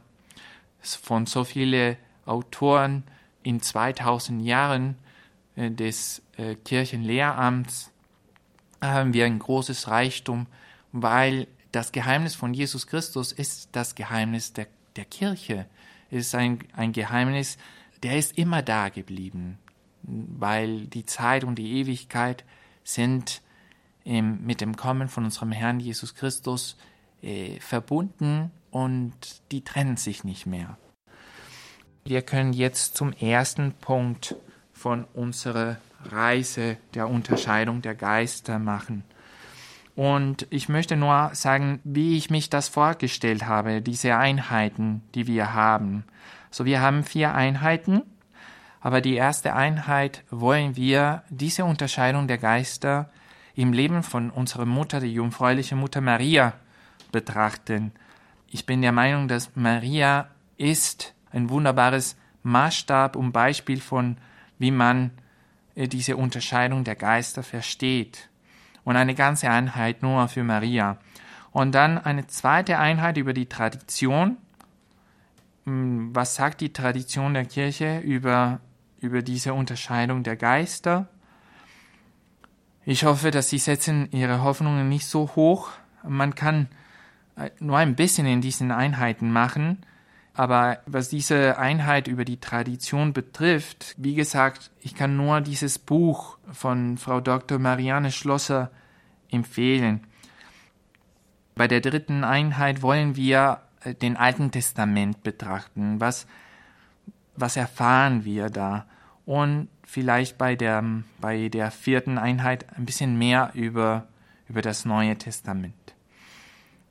von 0.80 1.24
so 1.24 1.44
vielen 1.44 1.96
Autoren 2.26 3.04
in 3.42 3.62
2000 3.62 4.42
Jahren 4.42 4.96
äh, 5.56 5.70
des 5.70 6.20
äh, 6.36 6.54
Kirchenlehramts 6.54 7.90
haben 8.82 9.14
wir 9.14 9.24
ein 9.24 9.38
großes 9.38 9.88
Reichtum, 9.88 10.46
weil 10.92 11.46
das 11.72 11.92
Geheimnis 11.92 12.34
von 12.34 12.54
Jesus 12.54 12.86
Christus 12.86 13.32
ist 13.32 13.70
das 13.72 13.94
Geheimnis 13.94 14.52
der, 14.52 14.66
der 14.96 15.04
Kirche. 15.04 15.66
Es 16.10 16.26
ist 16.26 16.34
ein, 16.34 16.60
ein 16.74 16.92
Geheimnis, 16.92 17.58
der 18.02 18.18
ist 18.18 18.38
immer 18.38 18.62
da 18.62 18.88
geblieben, 18.88 19.58
weil 20.02 20.86
die 20.86 21.04
Zeit 21.04 21.44
und 21.44 21.56
die 21.56 21.80
Ewigkeit 21.80 22.44
sind 22.84 23.42
ähm, 24.04 24.38
mit 24.44 24.60
dem 24.60 24.76
Kommen 24.76 25.08
von 25.08 25.24
unserem 25.24 25.52
Herrn 25.52 25.80
Jesus 25.80 26.14
Christus 26.14 26.76
äh, 27.22 27.60
verbunden 27.60 28.50
und 28.70 29.42
die 29.52 29.62
trennen 29.62 29.96
sich 29.96 30.24
nicht 30.24 30.46
mehr. 30.46 30.78
Wir 32.04 32.22
können 32.22 32.54
jetzt 32.54 32.96
zum 32.96 33.12
ersten 33.12 33.72
Punkt 33.72 34.36
von 34.72 35.04
unserer 35.12 35.76
Reise 36.04 36.78
der 36.94 37.08
Unterscheidung 37.08 37.82
der 37.82 37.94
Geister 37.94 38.58
machen. 38.58 39.04
Und 39.98 40.46
ich 40.50 40.68
möchte 40.68 40.96
nur 40.96 41.30
sagen, 41.32 41.80
wie 41.82 42.16
ich 42.16 42.30
mich 42.30 42.48
das 42.48 42.68
vorgestellt 42.68 43.46
habe, 43.46 43.82
diese 43.82 44.16
Einheiten, 44.16 45.02
die 45.16 45.26
wir 45.26 45.54
haben. 45.54 46.04
So, 46.52 46.64
wir 46.64 46.80
haben 46.80 47.02
vier 47.02 47.34
Einheiten, 47.34 48.02
aber 48.80 49.00
die 49.00 49.16
erste 49.16 49.56
Einheit 49.56 50.22
wollen 50.30 50.76
wir 50.76 51.24
diese 51.30 51.64
Unterscheidung 51.64 52.28
der 52.28 52.38
Geister 52.38 53.10
im 53.56 53.72
Leben 53.72 54.04
von 54.04 54.30
unserer 54.30 54.66
Mutter, 54.66 55.00
die 55.00 55.12
jungfräuliche 55.12 55.74
Mutter 55.74 56.00
Maria, 56.00 56.52
betrachten. 57.10 57.90
Ich 58.46 58.66
bin 58.66 58.82
der 58.82 58.92
Meinung, 58.92 59.26
dass 59.26 59.56
Maria 59.56 60.28
ist 60.58 61.12
ein 61.32 61.50
wunderbares 61.50 62.16
Maßstab 62.44 63.16
und 63.16 63.32
Beispiel 63.32 63.80
von, 63.80 64.16
wie 64.60 64.70
man 64.70 65.10
äh, 65.74 65.88
diese 65.88 66.16
Unterscheidung 66.16 66.84
der 66.84 66.94
Geister 66.94 67.42
versteht. 67.42 68.27
Und 68.88 68.96
eine 68.96 69.14
ganze 69.14 69.50
Einheit 69.50 70.02
nur 70.02 70.28
für 70.28 70.42
Maria. 70.42 70.96
Und 71.50 71.74
dann 71.74 71.98
eine 71.98 72.26
zweite 72.26 72.78
Einheit 72.78 73.18
über 73.18 73.34
die 73.34 73.44
Tradition. 73.44 74.38
Hm, 75.66 76.14
was 76.14 76.36
sagt 76.36 76.62
die 76.62 76.72
Tradition 76.72 77.34
der 77.34 77.44
Kirche 77.44 77.98
über, 77.98 78.60
über 78.98 79.20
diese 79.20 79.52
Unterscheidung 79.52 80.22
der 80.22 80.36
Geister? 80.36 81.06
Ich 82.86 83.04
hoffe, 83.04 83.30
dass 83.30 83.50
Sie 83.50 83.58
setzen 83.58 84.10
Ihre 84.10 84.42
Hoffnungen 84.42 84.88
nicht 84.88 85.06
so 85.06 85.32
hoch. 85.36 85.68
Man 86.02 86.34
kann 86.34 86.68
äh, 87.36 87.50
nur 87.60 87.76
ein 87.76 87.94
bisschen 87.94 88.26
in 88.26 88.40
diesen 88.40 88.70
Einheiten 88.70 89.30
machen, 89.30 89.84
aber 90.38 90.78
was 90.86 91.08
diese 91.08 91.58
Einheit 91.58 92.06
über 92.06 92.24
die 92.24 92.38
Tradition 92.38 93.12
betrifft, 93.12 93.96
wie 93.98 94.14
gesagt, 94.14 94.70
ich 94.80 94.94
kann 94.94 95.16
nur 95.16 95.40
dieses 95.40 95.80
Buch 95.80 96.38
von 96.52 96.96
Frau 96.96 97.20
Dr. 97.20 97.58
Marianne 97.58 98.12
Schlosser 98.12 98.70
empfehlen. 99.32 100.06
Bei 101.56 101.66
der 101.66 101.80
dritten 101.80 102.22
Einheit 102.22 102.82
wollen 102.82 103.16
wir 103.16 103.62
äh, 103.82 103.94
den 103.94 104.16
Alten 104.16 104.52
Testament 104.52 105.24
betrachten. 105.24 105.98
Was, 105.98 106.28
was 107.34 107.56
erfahren 107.56 108.24
wir 108.24 108.48
da? 108.48 108.86
Und 109.26 109.66
vielleicht 109.82 110.38
bei 110.38 110.54
der, 110.54 110.84
bei 111.20 111.48
der 111.48 111.72
vierten 111.72 112.16
Einheit 112.16 112.64
ein 112.78 112.86
bisschen 112.86 113.18
mehr 113.18 113.50
über, 113.54 114.06
über 114.48 114.62
das 114.62 114.84
Neue 114.84 115.18
Testament. 115.18 115.74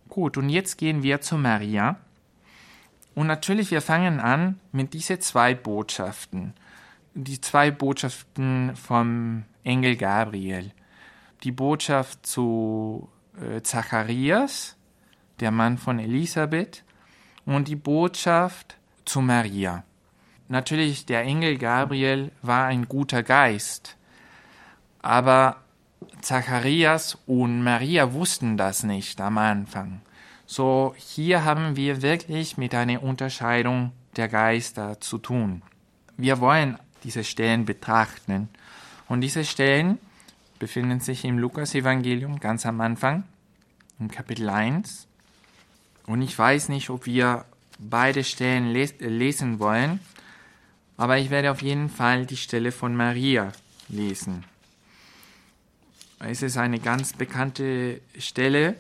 Gut, 0.10 0.36
und 0.36 0.50
jetzt 0.50 0.78
gehen 0.78 1.02
wir 1.02 1.22
zu 1.22 1.38
Maria. 1.38 1.96
Und 3.18 3.26
natürlich, 3.26 3.72
wir 3.72 3.82
fangen 3.82 4.20
an 4.20 4.60
mit 4.72 4.94
diesen 4.94 5.20
zwei 5.22 5.56
Botschaften. 5.56 6.54
Die 7.16 7.42
zwei 7.42 7.72
Botschaften 7.72 8.76
vom 8.76 9.44
Engel 9.64 9.96
Gabriel. 9.96 10.72
Die 11.44 11.52
Botschaft 11.52 12.28
zu 12.28 13.10
äh, 13.42 13.64
Zacharias, 13.64 14.78
der 15.40 15.50
Mann 15.50 15.80
von 15.80 15.98
Elisabeth, 15.98 16.84
und 17.48 17.68
die 17.68 17.76
Botschaft 17.76 18.78
zu 19.04 19.22
Maria. 19.22 19.84
Natürlich, 20.48 21.08
der 21.08 21.24
Engel 21.24 21.58
Gabriel 21.58 22.32
war 22.44 22.68
ein 22.68 22.88
guter 22.88 23.24
Geist, 23.24 23.98
aber 25.02 25.64
Zacharias 26.22 27.18
und 27.26 27.64
Maria 27.64 28.14
wussten 28.14 28.58
das 28.58 28.84
nicht 28.84 29.20
am 29.22 29.40
Anfang. 29.40 30.02
So, 30.50 30.96
hier 30.98 31.44
haben 31.44 31.76
wir 31.76 32.02
wirklich 32.02 32.58
mit 32.58 32.74
einer 32.74 33.04
Unterscheidung 33.04 33.92
der 34.16 34.30
Geister 34.30 35.00
zu 35.02 35.18
tun. 35.18 35.62
Wir 36.16 36.40
wollen 36.40 36.80
diese 37.04 37.26
Stellen 37.26 37.66
betrachten. 37.66 38.48
Und 39.10 39.20
diese 39.20 39.44
Stellen 39.44 40.00
befinden 40.58 41.02
sich 41.02 41.26
im 41.26 41.38
Lukas-Evangelium 41.38 42.40
ganz 42.40 42.66
am 42.66 42.80
Anfang, 42.80 43.26
im 44.00 44.10
Kapitel 44.10 44.48
1. 44.48 45.08
Und 46.06 46.22
ich 46.22 46.40
weiß 46.40 46.70
nicht, 46.70 46.90
ob 46.90 47.06
wir 47.06 47.44
beide 47.78 48.24
Stellen 48.24 48.72
les 48.72 48.96
lesen 49.00 49.60
wollen, 49.60 50.00
aber 50.96 51.18
ich 51.18 51.30
werde 51.30 51.52
auf 51.52 51.62
jeden 51.62 51.90
Fall 51.90 52.26
die 52.26 52.38
Stelle 52.38 52.72
von 52.72 52.96
Maria 52.96 53.52
lesen. 53.90 54.46
Es 56.20 56.42
ist 56.42 56.58
eine 56.58 56.80
ganz 56.80 57.12
bekannte 57.12 58.00
Stelle 58.18 58.78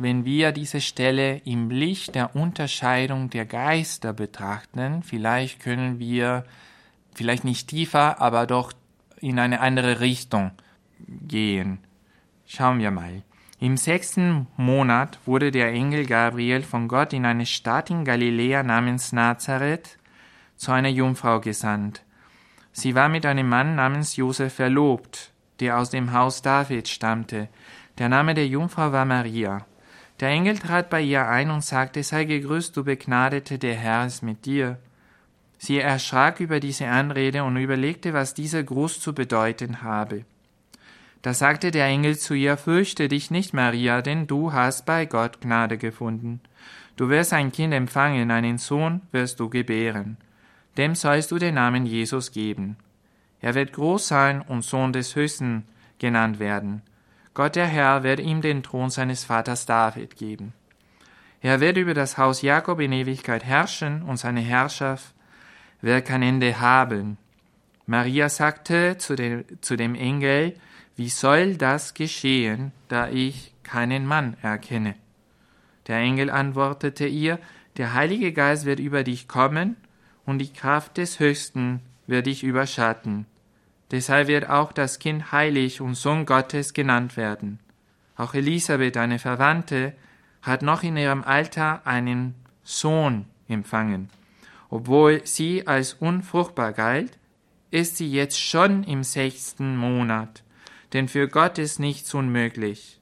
wenn 0.00 0.24
wir 0.24 0.52
diese 0.52 0.80
Stelle 0.80 1.38
im 1.44 1.70
Licht 1.70 2.14
der 2.14 2.36
Unterscheidung 2.36 3.30
der 3.30 3.46
Geister 3.46 4.12
betrachten, 4.12 5.02
vielleicht 5.02 5.58
können 5.58 5.98
wir, 5.98 6.44
vielleicht 7.14 7.42
nicht 7.42 7.68
tiefer, 7.68 8.20
aber 8.20 8.46
doch 8.46 8.72
in 9.20 9.40
eine 9.40 9.60
andere 9.60 9.98
Richtung 9.98 10.52
gehen. 11.00 11.80
Schauen 12.46 12.78
wir 12.78 12.92
mal. 12.92 13.22
Im 13.58 13.76
sechsten 13.76 14.46
Monat 14.56 15.18
wurde 15.26 15.50
der 15.50 15.72
Engel 15.72 16.06
Gabriel 16.06 16.62
von 16.62 16.86
Gott 16.86 17.12
in 17.12 17.26
eine 17.26 17.44
Stadt 17.44 17.90
in 17.90 18.04
Galiläa 18.04 18.62
namens 18.62 19.12
Nazareth 19.12 19.98
zu 20.56 20.70
einer 20.70 20.90
Jungfrau 20.90 21.40
gesandt. 21.40 22.02
Sie 22.70 22.94
war 22.94 23.08
mit 23.08 23.26
einem 23.26 23.48
Mann 23.48 23.74
namens 23.74 24.14
Josef 24.14 24.54
verlobt, 24.54 25.32
der 25.58 25.76
aus 25.76 25.90
dem 25.90 26.12
Haus 26.12 26.40
David 26.40 26.86
stammte. 26.86 27.48
Der 27.98 28.08
Name 28.08 28.34
der 28.34 28.46
Jungfrau 28.46 28.92
war 28.92 29.04
Maria. 29.04 29.66
Der 30.20 30.30
Engel 30.30 30.58
trat 30.58 30.90
bei 30.90 31.00
ihr 31.00 31.28
ein 31.28 31.50
und 31.50 31.64
sagte, 31.64 32.02
sei 32.02 32.24
gegrüßt, 32.24 32.76
du 32.76 32.84
Begnadete, 32.84 33.58
der 33.58 33.74
Herr 33.74 34.06
ist 34.06 34.22
mit 34.22 34.46
dir. 34.46 34.78
Sie 35.58 35.78
erschrak 35.78 36.40
über 36.40 36.60
diese 36.60 36.88
Anrede 36.88 37.44
und 37.44 37.56
überlegte, 37.56 38.12
was 38.12 38.34
dieser 38.34 38.62
Gruß 38.62 39.00
zu 39.00 39.14
bedeuten 39.14 39.82
habe. 39.82 40.24
Da 41.22 41.34
sagte 41.34 41.70
der 41.70 41.86
Engel 41.86 42.16
zu 42.16 42.34
ihr, 42.34 42.56
Fürchte 42.56 43.08
dich 43.08 43.30
nicht, 43.30 43.52
Maria, 43.52 44.02
denn 44.02 44.26
du 44.26 44.52
hast 44.52 44.86
bei 44.86 45.04
Gott 45.04 45.40
Gnade 45.40 45.78
gefunden. 45.78 46.40
Du 46.96 47.08
wirst 47.08 47.32
ein 47.32 47.52
Kind 47.52 47.74
empfangen, 47.74 48.30
einen 48.30 48.58
Sohn 48.58 49.02
wirst 49.12 49.40
du 49.40 49.48
gebären. 49.48 50.16
Dem 50.76 50.94
sollst 50.94 51.30
du 51.30 51.38
den 51.38 51.54
Namen 51.54 51.86
Jesus 51.86 52.30
geben. 52.32 52.76
Er 53.40 53.54
wird 53.54 53.72
groß 53.72 54.08
sein 54.08 54.42
und 54.42 54.62
Sohn 54.62 54.92
des 54.92 55.14
Höchsten 55.14 55.64
genannt 55.98 56.38
werden. 56.38 56.82
Gott 57.38 57.54
der 57.54 57.68
Herr 57.68 58.02
wird 58.02 58.18
ihm 58.18 58.40
den 58.40 58.64
Thron 58.64 58.90
seines 58.90 59.22
Vaters 59.22 59.64
David 59.64 60.16
geben. 60.16 60.54
Er 61.40 61.60
wird 61.60 61.76
über 61.76 61.94
das 61.94 62.18
Haus 62.18 62.42
Jakob 62.42 62.80
in 62.80 62.90
Ewigkeit 62.90 63.44
herrschen 63.44 64.02
und 64.02 64.16
seine 64.16 64.40
Herrschaft 64.40 65.14
wird 65.80 66.04
kein 66.04 66.22
Ende 66.22 66.58
haben. 66.58 67.16
Maria 67.86 68.28
sagte 68.28 68.98
zu 68.98 69.14
dem, 69.14 69.44
zu 69.60 69.76
dem 69.76 69.94
Engel, 69.94 70.56
wie 70.96 71.10
soll 71.10 71.56
das 71.56 71.94
geschehen, 71.94 72.72
da 72.88 73.08
ich 73.08 73.54
keinen 73.62 74.04
Mann 74.04 74.36
erkenne? 74.42 74.96
Der 75.86 75.98
Engel 75.98 76.30
antwortete 76.30 77.06
ihr, 77.06 77.38
der 77.76 77.94
Heilige 77.94 78.32
Geist 78.32 78.64
wird 78.64 78.80
über 78.80 79.04
dich 79.04 79.28
kommen 79.28 79.76
und 80.26 80.40
die 80.40 80.52
Kraft 80.52 80.96
des 80.96 81.20
Höchsten 81.20 81.82
wird 82.08 82.26
dich 82.26 82.42
überschatten. 82.42 83.26
Deshalb 83.90 84.28
wird 84.28 84.48
auch 84.48 84.72
das 84.72 84.98
Kind 84.98 85.32
heilig 85.32 85.80
und 85.80 85.94
Sohn 85.94 86.26
Gottes 86.26 86.74
genannt 86.74 87.16
werden. 87.16 87.58
Auch 88.16 88.34
Elisabeth, 88.34 88.96
eine 88.96 89.18
Verwandte, 89.18 89.94
hat 90.42 90.62
noch 90.62 90.82
in 90.82 90.96
ihrem 90.96 91.24
Alter 91.24 91.86
einen 91.86 92.34
Sohn 92.62 93.26
empfangen. 93.48 94.10
Obwohl 94.70 95.22
sie 95.24 95.66
als 95.66 95.94
unfruchtbar 95.94 96.72
galt, 96.72 97.18
ist 97.70 97.96
sie 97.96 98.10
jetzt 98.10 98.38
schon 98.40 98.84
im 98.84 99.02
sechsten 99.02 99.76
Monat, 99.76 100.42
denn 100.92 101.08
für 101.08 101.28
Gott 101.28 101.58
ist 101.58 101.78
nichts 101.78 102.12
unmöglich. 102.14 103.00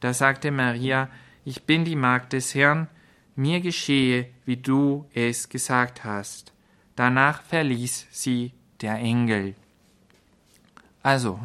Da 0.00 0.14
sagte 0.14 0.50
Maria, 0.50 1.08
ich 1.44 1.64
bin 1.64 1.84
die 1.84 1.96
Magd 1.96 2.32
des 2.32 2.54
Herrn, 2.54 2.88
mir 3.36 3.60
geschehe, 3.60 4.28
wie 4.44 4.56
du 4.56 5.06
es 5.14 5.48
gesagt 5.48 6.04
hast. 6.04 6.52
Danach 6.96 7.42
verließ 7.42 8.06
sie 8.10 8.52
der 8.80 8.96
Engel. 8.96 9.54
Also, 11.02 11.40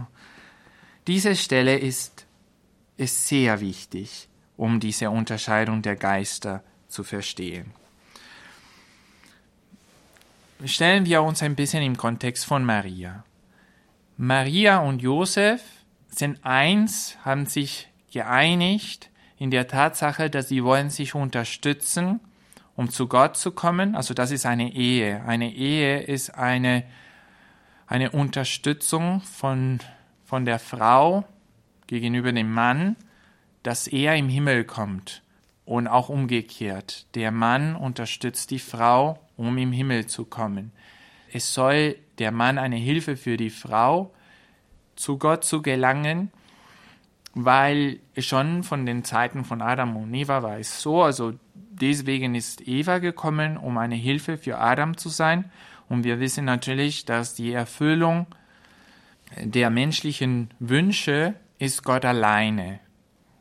diese 1.08 1.36
Stelle 1.36 1.78
ist, 1.78 2.26
ist 2.98 3.28
sehr 3.28 3.62
wichtig, 3.62 4.28
um 4.58 4.80
diese 4.80 5.10
Unterscheidung 5.10 5.82
der 5.82 5.96
Geister 5.96 6.64
zu 6.88 7.04
verstehen. 7.04 7.74
Stellen 10.64 11.06
wir 11.06 11.22
uns 11.22 11.44
ein 11.44 11.56
bisschen 11.56 11.84
im 11.84 11.98
Kontext 11.98 12.46
von 12.46 12.64
Maria. 12.64 13.24
Maria 14.18 14.80
und 14.80 15.02
Josef 15.02 15.62
sind 16.08 16.44
eins, 16.44 17.18
haben 17.24 17.46
sich 17.46 17.90
geeinigt 18.12 19.10
in 19.38 19.52
der 19.52 19.68
Tatsache, 19.68 20.30
dass 20.30 20.48
sie 20.48 20.64
wollen 20.64 20.90
sich 20.90 21.14
unterstützen, 21.14 22.22
um 22.78 22.90
zu 22.90 23.08
Gott 23.08 23.36
zu 23.36 23.52
kommen. 23.52 23.96
Also 23.96 24.14
das 24.14 24.32
ist 24.32 24.46
eine 24.46 24.74
Ehe. 24.74 25.24
Eine 25.26 25.54
Ehe 25.54 26.00
ist 26.02 26.36
eine, 26.36 26.84
eine 27.88 28.12
Unterstützung 28.12 29.22
von, 29.22 29.80
von 30.24 30.46
der 30.46 30.60
Frau 30.60 31.26
gegenüber 31.88 32.32
dem 32.32 32.52
Mann, 32.52 32.96
dass 33.64 33.88
er 33.88 34.16
im 34.16 34.30
Himmel 34.30 34.64
kommt. 34.64 35.22
Und 35.66 35.88
auch 35.88 36.10
umgekehrt. 36.10 37.08
Der 37.16 37.32
Mann 37.32 37.76
unterstützt 37.76 38.52
die 38.52 38.60
Frau, 38.60 39.20
um 39.36 39.58
im 39.58 39.72
Himmel 39.72 40.06
zu 40.06 40.26
kommen. 40.26 40.72
Es 41.34 41.56
soll 41.56 41.96
der 42.20 42.32
Mann 42.32 42.60
eine 42.60 42.76
Hilfe 42.76 43.18
für 43.18 43.36
die 43.36 43.50
Frau, 43.50 44.14
zu 44.96 45.18
Gott 45.18 45.44
zu 45.44 45.64
gelangen, 45.64 46.32
weil 47.34 48.00
schon 48.18 48.64
von 48.64 48.86
den 48.86 49.04
Zeiten 49.04 49.44
von 49.44 49.62
Adam 49.62 49.98
und 49.98 50.14
Eva 50.14 50.44
war 50.44 50.60
es 50.60 50.82
so, 50.82 51.04
also 51.04 51.34
deswegen 51.54 52.36
ist 52.36 52.66
Eva 52.68 53.00
gekommen, 53.00 53.58
um 53.58 53.78
eine 53.78 53.96
Hilfe 53.96 54.38
für 54.38 54.58
Adam 54.58 54.96
zu 54.98 55.10
sein. 55.10 55.52
Und 55.90 56.04
wir 56.04 56.20
wissen 56.20 56.46
natürlich, 56.46 57.06
dass 57.06 57.34
die 57.36 57.52
Erfüllung 57.52 58.28
der 59.38 59.70
menschlichen 59.70 60.50
Wünsche 60.60 61.36
ist 61.60 61.84
Gott 61.84 62.06
alleine, 62.06 62.80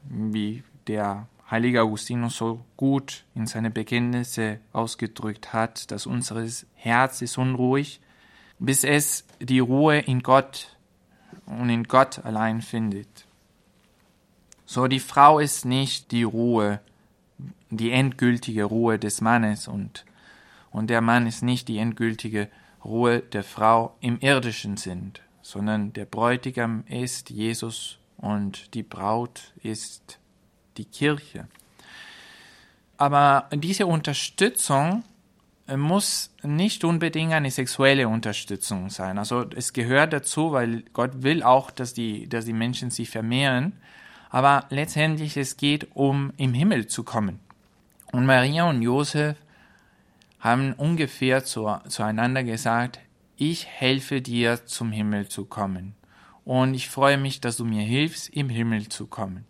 wie 0.04 0.62
der 0.86 1.28
heilige 1.50 1.82
Augustinus 1.82 2.36
so 2.36 2.64
gut 2.76 3.24
in 3.34 3.46
seine 3.46 3.70
Bekenntnisse 3.70 4.60
ausgedrückt 4.72 5.52
hat, 5.52 5.90
dass 5.90 6.06
unser 6.06 6.46
Herz 6.74 7.22
ist 7.22 7.38
unruhig, 7.38 8.00
bis 8.58 8.84
es 8.84 9.24
die 9.40 9.58
Ruhe 9.58 9.98
in 9.98 10.22
Gott 10.22 10.76
und 11.46 11.70
in 11.70 11.84
Gott 11.84 12.24
allein 12.24 12.62
findet. 12.62 13.26
So, 14.66 14.86
die 14.88 15.00
Frau 15.00 15.38
ist 15.38 15.64
nicht 15.64 16.10
die 16.10 16.22
Ruhe, 16.22 16.80
die 17.70 17.90
endgültige 17.90 18.64
Ruhe 18.64 18.98
des 18.98 19.20
Mannes 19.20 19.68
und, 19.68 20.04
und 20.74 20.90
der 20.90 21.00
Mann 21.00 21.26
ist 21.26 21.42
nicht 21.42 21.68
die 21.68 21.78
endgültige 21.78 22.48
Ruhe 22.84 23.20
der 23.20 23.44
Frau 23.44 23.96
im 24.00 24.18
irdischen 24.20 24.76
Sinn, 24.76 25.12
sondern 25.40 25.94
der 25.94 26.04
Bräutigam 26.04 26.84
ist 26.86 27.30
Jesus 27.30 27.96
und 28.18 28.74
die 28.74 28.82
Braut 28.82 29.54
ist 29.62 30.18
die 30.76 30.84
Kirche. 30.84 31.48
Aber 32.98 33.48
diese 33.54 33.86
Unterstützung 33.86 35.04
muss 35.74 36.30
nicht 36.42 36.84
unbedingt 36.84 37.32
eine 37.32 37.50
sexuelle 37.50 38.06
Unterstützung 38.06 38.90
sein. 38.90 39.16
Also 39.16 39.46
es 39.56 39.72
gehört 39.72 40.12
dazu, 40.12 40.52
weil 40.52 40.82
Gott 40.92 41.22
will 41.22 41.42
auch, 41.42 41.70
dass 41.70 41.94
die, 41.94 42.28
dass 42.28 42.44
die 42.44 42.52
Menschen 42.52 42.90
sich 42.90 43.08
vermehren 43.08 43.72
aber 44.34 44.66
letztendlich 44.70 45.36
es 45.36 45.56
geht 45.56 45.94
um 45.94 46.32
im 46.38 46.54
Himmel 46.54 46.88
zu 46.88 47.04
kommen. 47.04 47.38
Und 48.10 48.26
Maria 48.26 48.68
und 48.68 48.82
Josef 48.82 49.36
haben 50.44 50.74
ungefähr 50.74 51.42
zu, 51.42 51.74
zueinander 51.88 52.44
gesagt, 52.44 53.00
ich 53.36 53.66
helfe 53.66 54.20
dir 54.20 54.66
zum 54.66 54.92
Himmel 54.92 55.26
zu 55.26 55.46
kommen. 55.46 55.96
Und 56.44 56.74
ich 56.74 56.90
freue 56.90 57.16
mich, 57.16 57.40
dass 57.40 57.56
du 57.56 57.64
mir 57.64 57.82
hilfst, 57.82 58.28
im 58.28 58.50
Himmel 58.50 58.90
zu 58.90 59.06
kommen. 59.06 59.46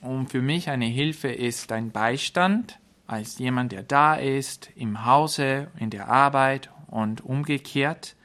Und 0.00 0.30
für 0.30 0.40
mich 0.40 0.70
eine 0.70 0.86
Hilfe 0.86 1.28
ist 1.28 1.70
ein 1.70 1.90
Beistand 1.90 2.78
als 3.06 3.38
jemand, 3.38 3.72
der 3.72 3.82
da 3.82 4.14
ist, 4.14 4.70
im 4.74 5.04
Hause, 5.04 5.70
in 5.76 5.90
der 5.90 6.08
Arbeit 6.08 6.70
und 6.86 7.20
umgekehrt. 7.20 8.16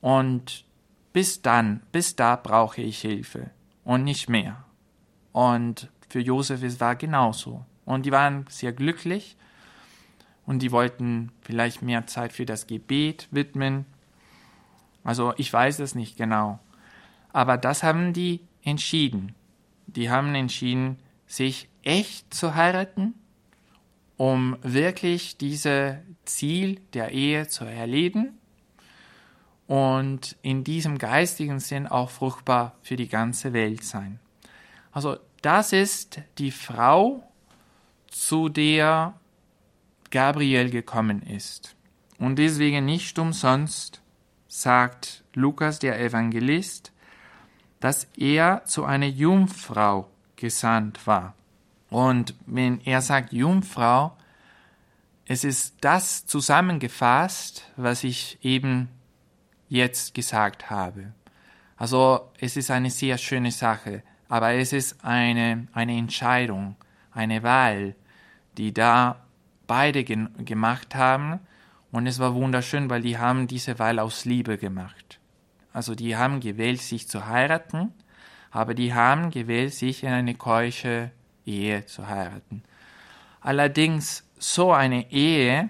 Und 0.00 0.64
bis 1.12 1.42
dann, 1.42 1.82
bis 1.90 2.14
da 2.14 2.36
brauche 2.36 2.80
ich 2.80 3.00
Hilfe 3.00 3.50
und 3.82 4.04
nicht 4.04 4.28
mehr. 4.28 4.64
Und 5.32 5.90
für 6.08 6.20
Josef 6.20 6.62
es 6.62 6.78
war 6.78 6.94
genauso. 6.94 7.66
Und 7.84 8.06
die 8.06 8.12
waren 8.12 8.46
sehr 8.48 8.72
glücklich 8.72 9.36
und 10.46 10.60
die 10.60 10.72
wollten 10.72 11.32
vielleicht 11.42 11.82
mehr 11.82 12.06
Zeit 12.06 12.32
für 12.32 12.46
das 12.46 12.66
Gebet 12.66 13.28
widmen. 13.30 13.84
Also 15.04 15.34
ich 15.36 15.52
weiß 15.52 15.80
es 15.80 15.94
nicht 15.94 16.16
genau. 16.16 16.58
Aber 17.32 17.58
das 17.58 17.82
haben 17.82 18.12
die 18.12 18.40
entschieden. 18.62 19.34
Die 19.86 20.10
haben 20.10 20.34
entschieden, 20.34 20.98
sich 21.26 21.68
echt 21.82 22.32
zu 22.32 22.54
heiraten, 22.54 23.14
um 24.16 24.56
wirklich 24.62 25.36
dieses 25.36 25.96
Ziel 26.24 26.80
der 26.94 27.10
Ehe 27.10 27.48
zu 27.48 27.64
erleben 27.64 28.38
und 29.66 30.36
in 30.42 30.64
diesem 30.64 30.98
geistigen 30.98 31.60
Sinn 31.60 31.86
auch 31.86 32.10
fruchtbar 32.10 32.76
für 32.82 32.96
die 32.96 33.08
ganze 33.08 33.52
Welt 33.52 33.84
sein. 33.84 34.20
Also 34.92 35.18
das 35.42 35.72
ist 35.72 36.20
die 36.38 36.50
Frau, 36.50 37.22
zu 38.08 38.48
der 38.48 39.14
Gabriel 40.16 40.70
gekommen 40.70 41.22
ist. 41.22 41.76
Und 42.18 42.36
deswegen 42.38 42.84
nicht 42.84 43.18
umsonst 43.18 44.00
sagt 44.48 45.24
Lukas 45.34 45.78
der 45.78 46.00
Evangelist, 46.00 46.92
dass 47.80 48.08
er 48.16 48.64
zu 48.64 48.84
einer 48.84 49.06
Jungfrau 49.06 50.08
gesandt 50.36 51.06
war. 51.06 51.34
Und 51.90 52.34
wenn 52.46 52.80
er 52.84 53.02
sagt 53.02 53.32
Jungfrau, 53.32 54.16
es 55.26 55.44
ist 55.44 55.76
das 55.80 56.26
zusammengefasst, 56.26 57.70
was 57.76 58.04
ich 58.04 58.38
eben 58.42 58.88
jetzt 59.68 60.14
gesagt 60.14 60.70
habe. 60.70 61.12
Also 61.76 62.30
es 62.38 62.56
ist 62.56 62.70
eine 62.70 62.90
sehr 62.90 63.18
schöne 63.18 63.50
Sache 63.50 64.02
aber 64.28 64.52
es 64.52 64.72
ist 64.72 65.04
eine, 65.04 65.68
eine 65.72 65.96
Entscheidung, 65.96 66.76
eine 67.12 67.42
Wahl, 67.42 67.94
die 68.56 68.72
da 68.72 69.25
beide 69.66 70.04
ge 70.04 70.26
gemacht 70.38 70.94
haben. 70.94 71.40
Und 71.92 72.06
es 72.06 72.18
war 72.18 72.34
wunderschön, 72.34 72.90
weil 72.90 73.02
die 73.02 73.18
haben 73.18 73.46
diese 73.46 73.78
Wahl 73.78 73.98
aus 73.98 74.24
Liebe 74.24 74.58
gemacht. 74.58 75.18
Also 75.72 75.94
die 75.94 76.16
haben 76.16 76.40
gewählt, 76.40 76.80
sich 76.80 77.08
zu 77.08 77.26
heiraten, 77.26 77.92
aber 78.50 78.74
die 78.74 78.94
haben 78.94 79.30
gewählt, 79.30 79.74
sich 79.74 80.02
in 80.02 80.10
eine 80.10 80.34
keusche 80.34 81.10
Ehe 81.44 81.84
zu 81.86 82.08
heiraten. 82.08 82.62
Allerdings 83.40 84.24
so 84.38 84.72
eine 84.72 85.10
Ehe 85.12 85.68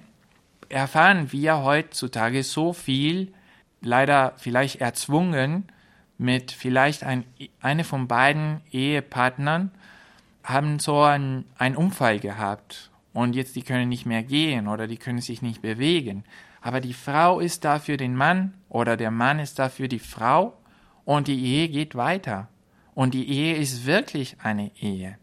erfahren 0.69 1.33
wir 1.33 1.63
heutzutage 1.63 2.43
so 2.43 2.73
viel, 2.73 3.33
leider 3.81 4.33
vielleicht 4.37 4.81
erzwungen, 4.81 5.71
mit 6.19 6.51
vielleicht 6.51 7.05
ein, 7.05 7.25
eine 7.61 7.85
von 7.85 8.09
beiden 8.09 8.61
Ehepartnern 8.71 9.71
haben 10.43 10.79
so 10.79 11.03
einen 11.03 11.45
Unfall 11.77 12.21
gehabt 12.21 12.91
und 13.17 13.35
jetzt 13.35 13.57
die 13.57 13.63
können 13.63 13.89
nicht 13.89 14.05
mehr 14.05 14.23
gehen 14.23 14.69
oder 14.69 14.87
die 14.87 14.99
können 14.99 15.23
sich 15.23 15.41
nicht 15.41 15.63
bewegen. 15.63 16.25
Aber 16.61 16.83
die 16.83 16.93
Frau 16.93 17.41
ist 17.41 17.65
da 17.65 17.79
für 17.79 17.97
den 17.97 18.15
Mann 18.15 18.53
oder 18.69 18.99
der 18.99 19.11
Mann 19.11 19.39
ist 19.39 19.59
da 19.59 19.71
für 19.71 19.89
die 19.89 20.01
Frau 20.01 20.59
und 21.07 21.27
die 21.27 21.43
Ehe 21.43 21.71
geht 21.71 21.95
weiter. 21.95 22.51
Und 22.95 23.15
die 23.15 23.27
Ehe 23.27 23.57
ist 23.57 23.87
wirklich 23.87 24.37
eine 24.43 24.71
Ehe. 24.77 25.17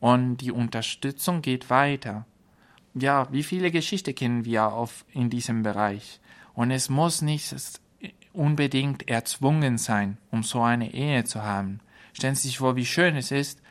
Und 0.00 0.36
die 0.38 0.52
Unterstützung 0.52 1.40
geht 1.40 1.70
weiter. 1.70 2.26
Ja, 2.92 3.26
wie 3.32 3.42
viele 3.42 3.70
Geschichten 3.70 4.14
kennen 4.14 4.44
wir 4.44 4.66
auf, 4.66 5.06
in 5.10 5.30
diesem 5.30 5.62
Bereich? 5.62 6.20
Und 6.52 6.72
es 6.72 6.90
muss 6.90 7.22
nicht 7.22 7.54
unbedingt 8.34 9.08
erzwungen 9.08 9.78
sein, 9.78 10.18
um 10.30 10.42
so 10.42 10.60
eine 10.60 10.92
Ehe 10.92 11.24
zu 11.24 11.42
haben. 11.42 11.80
Stellen 12.12 12.34
Sie 12.34 12.48
sich 12.48 12.58
vor, 12.58 12.76
wie 12.76 12.84
schön 12.84 13.16
es 13.16 13.30
ist, 13.30 13.62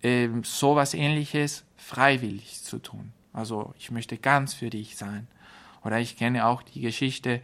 äh, 0.00 0.30
so 0.44 0.76
was 0.76 0.94
ähnliches 0.94 1.66
freiwillig 1.90 2.62
zu 2.62 2.78
tun. 2.78 3.12
Also 3.32 3.74
ich 3.76 3.90
möchte 3.90 4.16
ganz 4.16 4.54
für 4.54 4.70
dich 4.70 4.96
sein. 4.96 5.26
Oder 5.84 5.98
ich 5.98 6.16
kenne 6.16 6.46
auch 6.46 6.62
die 6.62 6.80
Geschichte 6.80 7.40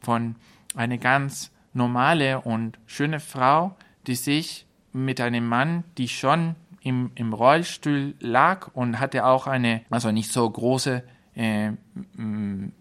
von 0.00 0.36
einer 0.76 0.98
ganz 0.98 1.50
normale 1.72 2.40
und 2.40 2.78
schöne 2.86 3.18
Frau, 3.18 3.76
die 4.06 4.14
sich 4.14 4.66
mit 4.92 5.20
einem 5.20 5.48
Mann, 5.48 5.82
die 5.96 6.06
schon 6.06 6.54
im, 6.80 7.10
im 7.16 7.32
Rollstuhl 7.32 8.14
lag 8.20 8.68
und 8.72 9.00
hatte 9.00 9.26
auch 9.26 9.48
eine, 9.48 9.82
also 9.90 10.12
nicht 10.12 10.30
so 10.30 10.48
große 10.48 11.02
äh, 11.34 11.72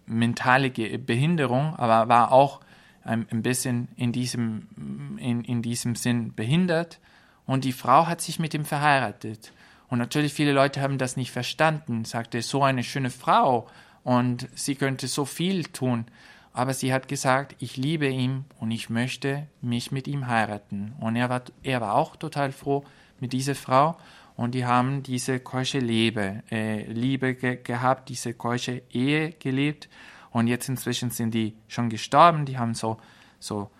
mentale 0.05 0.69
Behinderung, 0.69 1.75
aber 1.77 2.07
war 2.09 2.31
auch 2.31 2.61
ein, 3.03 3.25
ein 3.31 3.41
bisschen 3.41 3.87
in 3.95 4.11
diesem, 4.11 5.17
in, 5.17 5.43
in 5.43 5.63
diesem 5.63 5.95
Sinn 5.95 6.35
behindert. 6.35 6.99
Und 7.47 7.63
die 7.63 7.73
Frau 7.73 8.05
hat 8.05 8.21
sich 8.21 8.37
mit 8.37 8.53
ihm 8.53 8.65
verheiratet. 8.65 9.51
Und 9.89 9.99
natürlich 9.99 10.33
viele 10.33 10.51
Leute 10.51 10.81
haben 10.81 10.97
das 10.97 11.17
nicht 11.17 11.31
verstanden, 11.31 12.05
sagte, 12.05 12.41
so 12.41 12.63
eine 12.63 12.83
schöne 12.83 13.09
Frau 13.09 13.67
und 14.03 14.47
sie 14.53 14.75
könnte 14.75 15.07
so 15.07 15.25
viel 15.25 15.63
tun. 15.65 16.05
Aber 16.53 16.73
sie 16.73 16.91
hat 16.91 17.07
gesagt, 17.07 17.55
ich 17.59 17.77
liebe 17.77 18.07
ihn 18.07 18.45
und 18.59 18.71
ich 18.71 18.89
möchte 18.89 19.47
mich 19.61 19.91
mit 19.91 20.07
ihm 20.07 20.27
heiraten. 20.27 20.93
Und 20.99 21.15
er 21.15 21.29
war, 21.29 21.43
er 21.63 21.81
war 21.81 21.93
auch 21.93 22.15
total 22.15 22.51
froh 22.51 22.83
mit 23.19 23.31
dieser 23.31 23.55
Frau 23.55 23.97
und 24.35 24.55
die 24.55 24.65
haben 24.65 25.03
diese 25.03 25.39
keusche 25.39 25.79
Liebe, 25.79 26.43
äh, 26.51 26.83
Liebe 26.91 27.35
ge 27.35 27.57
gehabt, 27.57 28.09
diese 28.09 28.33
keusche 28.33 28.81
Ehe 28.91 29.31
gelebt 29.31 29.89
und 30.31 30.47
jetzt 30.47 30.69
inzwischen 30.69 31.09
sind 31.09 31.33
die 31.33 31.55
schon 31.67 31.89
gestorben, 31.89 32.45
die 32.45 32.57
haben 32.57 32.75
so, 32.75 32.97
so, 33.39 33.71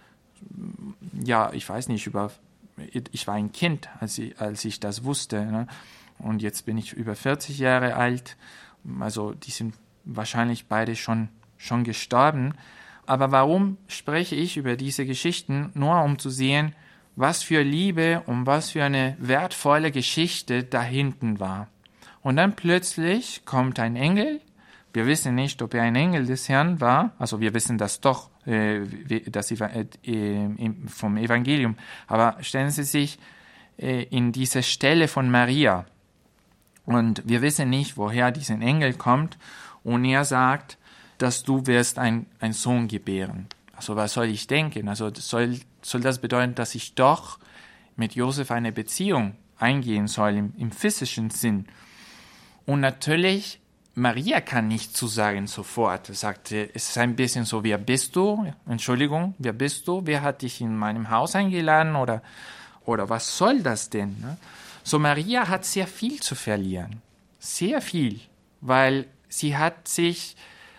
ja, 1.23 1.51
ich 1.53 1.69
weiß 1.69 1.89
nicht, 1.89 2.07
über, 2.07 2.31
ich 2.77 3.27
war 3.27 3.35
ein 3.35 3.51
Kind, 3.51 3.89
als 3.99 4.17
ich, 4.17 4.39
als 4.39 4.63
ich 4.65 4.79
das 4.79 5.03
wusste, 5.03 5.45
ne? 5.45 5.67
und 6.19 6.41
jetzt 6.41 6.65
bin 6.65 6.77
ich 6.77 6.93
über 6.93 7.15
40 7.15 7.57
Jahre 7.59 7.95
alt, 7.95 8.37
also 8.99 9.33
die 9.33 9.51
sind 9.51 9.75
wahrscheinlich 10.05 10.67
beide 10.67 10.95
schon, 10.95 11.29
schon 11.57 11.83
gestorben. 11.83 12.53
Aber 13.05 13.31
warum 13.31 13.77
spreche 13.87 14.35
ich 14.35 14.57
über 14.57 14.75
diese 14.75 15.05
Geschichten? 15.05 15.71
Nur 15.73 16.01
um 16.03 16.19
zu 16.19 16.29
sehen, 16.29 16.73
was 17.15 17.43
für 17.43 17.63
Liebe 17.63 18.21
und 18.25 18.45
was 18.45 18.71
für 18.71 18.83
eine 18.83 19.15
wertvolle 19.19 19.91
Geschichte 19.91 20.63
da 20.63 20.81
hinten 20.81 21.39
war. 21.39 21.67
Und 22.21 22.35
dann 22.35 22.55
plötzlich 22.55 23.43
kommt 23.45 23.79
ein 23.79 23.95
Engel. 23.95 24.41
Wir 24.93 25.05
wissen 25.05 25.35
nicht, 25.35 25.61
ob 25.61 25.73
er 25.73 25.83
ein 25.83 25.95
Engel 25.95 26.25
des 26.25 26.49
Herrn 26.49 26.81
war. 26.81 27.13
Also 27.17 27.39
wir 27.39 27.53
wissen 27.53 27.77
das 27.77 28.01
doch 28.01 28.29
das, 28.47 29.51
äh, 29.51 30.49
vom 30.87 31.17
Evangelium. 31.17 31.75
Aber 32.07 32.37
stellen 32.41 32.71
Sie 32.71 32.83
sich 32.83 33.19
äh, 33.77 34.03
in 34.03 34.31
diese 34.31 34.63
Stelle 34.63 35.07
von 35.07 35.29
Maria. 35.29 35.85
Und 36.85 37.21
wir 37.25 37.41
wissen 37.41 37.69
nicht, 37.69 37.97
woher 37.97 38.31
dieser 38.31 38.59
Engel 38.59 38.93
kommt. 38.93 39.37
Und 39.83 40.05
er 40.05 40.23
sagt, 40.23 40.77
dass 41.17 41.43
du 41.43 41.65
wirst 41.67 41.99
ein, 41.99 42.25
ein 42.39 42.53
Sohn 42.53 42.87
gebären. 42.87 43.47
Also 43.75 43.95
was 43.95 44.13
soll 44.13 44.27
ich 44.27 44.47
denken? 44.47 44.87
Also 44.87 45.11
soll, 45.13 45.59
soll 45.81 46.01
das 46.01 46.19
bedeuten, 46.19 46.55
dass 46.55 46.75
ich 46.75 46.95
doch 46.95 47.39
mit 47.95 48.15
Josef 48.15 48.51
eine 48.51 48.71
Beziehung 48.71 49.35
eingehen 49.57 50.07
soll 50.07 50.35
im, 50.35 50.53
im 50.57 50.71
physischen 50.71 51.29
Sinn? 51.29 51.67
Und 52.65 52.79
natürlich, 52.79 53.59
Maria 53.97 54.41
kann 54.41 54.67
nicht 54.67 54.95
zusagen 54.95 55.47
sofort. 55.47 56.09
Er 56.09 56.13
sagte, 56.13 56.69
es 56.75 56.89
ist 56.89 56.99
ein 56.99 57.15
bisschen 57.15 57.45
so, 57.45 57.63
wer 57.63 57.79
bist 57.79 58.15
du? 58.15 58.53
Entschuldigung, 58.67 59.33
wer 59.39 59.53
bist 59.53 59.87
du? 59.87 60.03
Wer 60.05 60.21
hat 60.21 60.43
dich 60.43 60.61
in 60.61 60.77
meinem 60.77 61.09
Haus 61.09 61.33
eingeladen? 61.33 61.95
Oder, 61.95 62.21
oder 62.85 63.09
was 63.09 63.35
soll 63.35 63.63
das 63.63 63.89
denn? 63.89 64.15
Ne? 64.21 64.37
So, 64.83 64.99
Maria 64.99 65.47
hat 65.47 65.65
sehr 65.65 65.87
viel 65.87 66.21
zu 66.21 66.35
verlieren. 66.35 67.01
Sehr 67.39 67.81
viel. 67.81 68.19
Weil 68.61 69.07
sie 69.29 69.57
hat 69.57 69.87
sich 69.87 70.35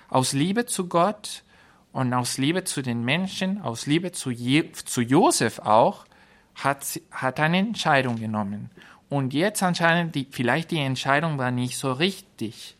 aus 0.08 0.32
Liebe 0.32 0.66
zu 0.66 0.86
Gott 0.86 1.42
und 1.90 2.14
aus 2.14 2.38
Liebe 2.38 2.62
zu 2.62 2.82
den 2.82 3.04
Menschen, 3.04 3.60
aus 3.60 3.86
Liebe 3.86 4.12
zu, 4.12 4.30
Je 4.30 4.70
zu 4.70 5.00
Josef 5.00 5.58
auch, 5.58 6.06
hat, 6.54 7.00
hat 7.10 7.40
eine 7.40 7.58
Entscheidung 7.58 8.20
genommen. 8.20 8.70
Und 9.08 9.34
jetzt 9.34 9.60
anscheinend, 9.64 10.14
die, 10.14 10.28
vielleicht 10.30 10.70
die 10.70 10.78
Entscheidung 10.78 11.36
war 11.36 11.50
nicht 11.50 11.76
so 11.78 11.90
richtig. 11.90 12.77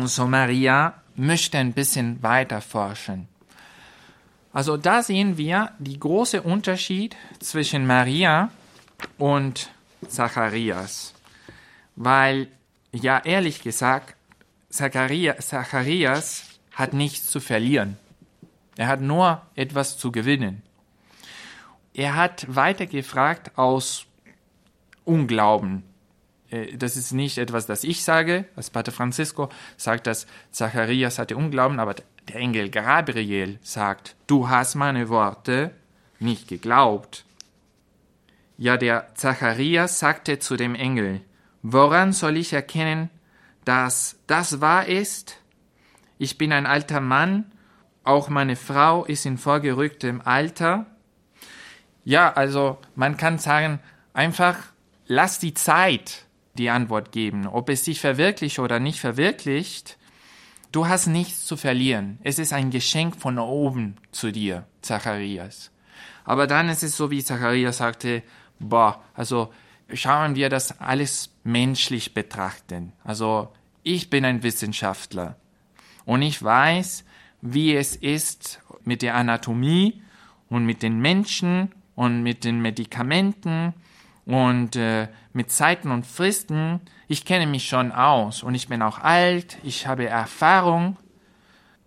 Und 0.00 0.08
so 0.08 0.26
Maria 0.26 0.94
möchte 1.14 1.58
ein 1.58 1.74
bisschen 1.74 2.22
weiter 2.22 2.62
forschen. 2.62 3.28
Also 4.50 4.78
da 4.78 5.02
sehen 5.02 5.36
wir 5.36 5.72
die 5.78 6.00
große 6.00 6.40
Unterschied 6.40 7.16
zwischen 7.38 7.86
Maria 7.86 8.50
und 9.18 9.68
Zacharias. 10.08 11.12
Weil, 11.96 12.48
ja, 12.92 13.18
ehrlich 13.22 13.62
gesagt, 13.62 14.16
Zacharias, 14.70 15.48
Zacharias 15.48 16.44
hat 16.72 16.94
nichts 16.94 17.26
zu 17.30 17.38
verlieren. 17.38 17.98
Er 18.78 18.88
hat 18.88 19.02
nur 19.02 19.42
etwas 19.54 19.98
zu 19.98 20.10
gewinnen. 20.10 20.62
Er 21.92 22.16
hat 22.16 22.46
weiter 22.48 22.86
gefragt 22.86 23.58
aus 23.58 24.06
Unglauben. 25.04 25.89
Äh, 26.50 26.76
das 26.76 26.96
ist 26.96 27.12
nicht 27.12 27.38
etwas, 27.38 27.66
das 27.66 27.84
ich 27.84 28.04
sage. 28.04 28.44
Als 28.56 28.70
Pater 28.70 28.92
Francisco 28.92 29.48
sagt, 29.76 30.06
dass 30.06 30.26
Zacharias 30.50 31.18
hatte 31.18 31.36
Unglauben, 31.36 31.80
aber 31.80 31.94
der 32.28 32.36
Engel 32.36 32.70
Gabriel 32.70 33.58
sagt, 33.62 34.16
du 34.26 34.48
hast 34.48 34.74
meine 34.74 35.08
Worte 35.08 35.72
nicht 36.18 36.48
geglaubt. 36.48 37.24
Ja, 38.58 38.76
der 38.76 39.14
Zacharias 39.14 39.98
sagte 39.98 40.38
zu 40.38 40.56
dem 40.56 40.74
Engel, 40.74 41.22
woran 41.62 42.12
soll 42.12 42.36
ich 42.36 42.52
erkennen, 42.52 43.08
dass 43.64 44.16
das 44.26 44.60
wahr 44.60 44.86
ist? 44.86 45.38
Ich 46.18 46.36
bin 46.36 46.52
ein 46.52 46.66
alter 46.66 47.00
Mann 47.00 47.50
auch 48.04 48.28
meine 48.28 48.56
Frau 48.56 49.04
ist 49.04 49.26
in 49.26 49.38
vorgerücktem 49.38 50.20
Alter. 50.24 50.86
Ja, 52.04 52.32
also 52.32 52.78
man 52.94 53.16
kann 53.16 53.38
sagen, 53.38 53.78
einfach 54.12 54.56
lass 55.06 55.38
die 55.38 55.54
Zeit 55.54 56.24
die 56.60 56.70
Antwort 56.70 57.10
geben. 57.10 57.46
Ob 57.46 57.68
es 57.68 57.84
sich 57.84 58.00
verwirklicht 58.00 58.58
oder 58.58 58.78
nicht 58.78 59.00
verwirklicht, 59.00 59.98
du 60.72 60.86
hast 60.86 61.06
nichts 61.06 61.44
zu 61.44 61.56
verlieren. 61.56 62.18
Es 62.22 62.38
ist 62.38 62.52
ein 62.52 62.70
Geschenk 62.70 63.16
von 63.16 63.38
oben 63.38 63.96
zu 64.12 64.30
dir, 64.30 64.66
Zacharias. 64.82 65.70
Aber 66.24 66.46
dann 66.46 66.68
ist 66.68 66.82
es 66.82 66.96
so, 66.96 67.10
wie 67.10 67.24
Zacharias 67.24 67.78
sagte, 67.78 68.22
boah, 68.60 69.02
also 69.14 69.52
schauen 69.92 70.36
wir 70.36 70.48
das 70.48 70.80
alles 70.80 71.34
menschlich 71.42 72.14
betrachten. 72.14 72.92
Also 73.02 73.52
ich 73.82 74.10
bin 74.10 74.24
ein 74.24 74.42
Wissenschaftler 74.42 75.36
und 76.04 76.22
ich 76.22 76.42
weiß, 76.42 77.04
wie 77.40 77.74
es 77.74 77.96
ist 77.96 78.60
mit 78.84 79.02
der 79.02 79.14
Anatomie 79.14 80.02
und 80.48 80.66
mit 80.66 80.82
den 80.82 81.00
Menschen 81.00 81.72
und 81.94 82.22
mit 82.22 82.44
den 82.44 82.60
Medikamenten 82.60 83.74
und 84.26 84.76
äh, 84.76 85.08
mit 85.32 85.50
Zeiten 85.50 85.90
und 85.90 86.06
Fristen. 86.06 86.80
Ich 87.08 87.24
kenne 87.24 87.46
mich 87.46 87.68
schon 87.68 87.92
aus 87.92 88.42
und 88.42 88.54
ich 88.54 88.68
bin 88.68 88.82
auch 88.82 88.98
alt, 88.98 89.58
ich 89.62 89.86
habe 89.86 90.06
Erfahrung. 90.06 90.96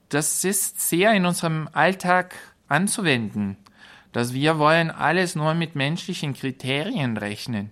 Das 0.10 0.44
ist 0.44 0.82
sehr 0.82 1.14
in 1.14 1.26
unserem 1.26 1.70
Alltag 1.74 2.36
anzuwenden, 2.68 3.58
dass 4.12 4.34
wir 4.34 4.60
wollen 4.60 4.92
alles 4.92 5.36
nur 5.36 5.54
mit 5.54 5.76
menschlichen 5.76 6.34
Kriterien 6.34 7.18
rechnen. 7.18 7.72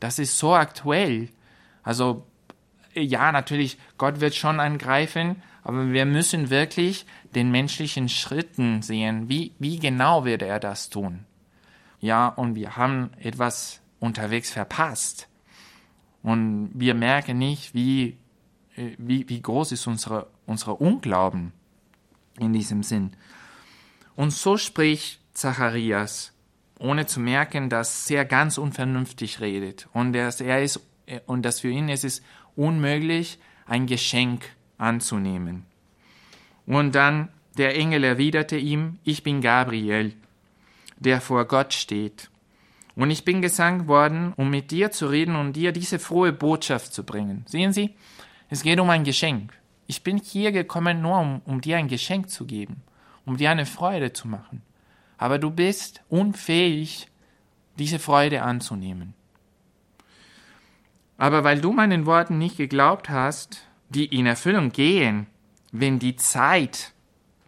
Das 0.00 0.18
ist 0.18 0.38
so 0.38 0.54
aktuell. 0.54 1.28
Also 1.82 2.26
ja, 2.94 3.32
natürlich, 3.32 3.78
Gott 3.98 4.20
wird 4.20 4.34
schon 4.34 4.60
angreifen, 4.60 5.42
aber 5.62 5.90
wir 5.90 6.06
müssen 6.06 6.50
wirklich 6.50 7.06
den 7.34 7.50
menschlichen 7.50 8.08
Schritten 8.08 8.82
sehen. 8.82 9.28
Wie, 9.28 9.52
wie 9.58 9.78
genau 9.78 10.24
wird 10.24 10.42
er 10.42 10.60
das 10.60 10.90
tun? 10.90 11.24
Ja, 12.00 12.28
und 12.28 12.54
wir 12.54 12.76
haben 12.76 13.10
etwas 13.18 13.80
unterwegs 14.04 14.50
verpasst. 14.50 15.28
Und 16.22 16.70
wir 16.74 16.94
merken 16.94 17.38
nicht, 17.38 17.74
wie, 17.74 18.16
wie, 18.76 19.28
wie 19.28 19.42
groß 19.42 19.72
ist 19.72 19.86
unsere, 19.86 20.28
unsere 20.46 20.74
Unglauben 20.74 21.52
in 22.38 22.52
diesem 22.52 22.82
Sinn. 22.82 23.12
Und 24.16 24.32
so 24.32 24.56
spricht 24.56 25.20
Zacharias, 25.34 26.32
ohne 26.78 27.06
zu 27.06 27.20
merken, 27.20 27.68
dass 27.68 28.08
er 28.10 28.24
ganz 28.24 28.58
unvernünftig 28.58 29.40
redet 29.40 29.88
und 29.92 30.12
dass 30.12 30.40
er 30.40 30.62
ist, 30.62 30.80
und 31.26 31.42
dass 31.42 31.60
für 31.60 31.68
ihn 31.68 31.88
es 31.88 32.04
ist 32.04 32.24
unmöglich, 32.56 33.38
ein 33.66 33.86
Geschenk 33.86 34.44
anzunehmen. 34.78 35.66
Und 36.66 36.94
dann 36.94 37.28
der 37.56 37.76
Engel 37.76 38.04
erwiderte 38.04 38.56
ihm, 38.56 38.98
ich 39.04 39.22
bin 39.22 39.40
Gabriel, 39.40 40.14
der 40.96 41.20
vor 41.20 41.44
Gott 41.46 41.72
steht. 41.72 42.30
Und 42.96 43.10
ich 43.10 43.24
bin 43.24 43.42
gesandt 43.42 43.88
worden, 43.88 44.32
um 44.36 44.50
mit 44.50 44.70
dir 44.70 44.90
zu 44.90 45.06
reden 45.06 45.36
und 45.36 45.54
dir 45.54 45.72
diese 45.72 45.98
frohe 45.98 46.32
Botschaft 46.32 46.94
zu 46.94 47.04
bringen. 47.04 47.44
Sehen 47.48 47.72
Sie, 47.72 47.94
es 48.48 48.62
geht 48.62 48.78
um 48.78 48.90
ein 48.90 49.04
Geschenk. 49.04 49.52
Ich 49.86 50.02
bin 50.02 50.18
hier 50.18 50.52
gekommen, 50.52 51.02
nur 51.02 51.18
um, 51.18 51.42
um 51.44 51.60
dir 51.60 51.76
ein 51.76 51.88
Geschenk 51.88 52.30
zu 52.30 52.46
geben, 52.46 52.82
um 53.26 53.36
dir 53.36 53.50
eine 53.50 53.66
Freude 53.66 54.12
zu 54.12 54.28
machen. 54.28 54.62
Aber 55.18 55.38
du 55.38 55.50
bist 55.50 56.02
unfähig, 56.08 57.08
diese 57.78 57.98
Freude 57.98 58.42
anzunehmen. 58.42 59.14
Aber 61.18 61.44
weil 61.44 61.60
du 61.60 61.72
meinen 61.72 62.06
Worten 62.06 62.38
nicht 62.38 62.56
geglaubt 62.56 63.08
hast, 63.08 63.66
die 63.88 64.06
in 64.06 64.26
Erfüllung 64.26 64.70
gehen, 64.70 65.26
wenn 65.72 65.98
die 65.98 66.16
Zeit 66.16 66.92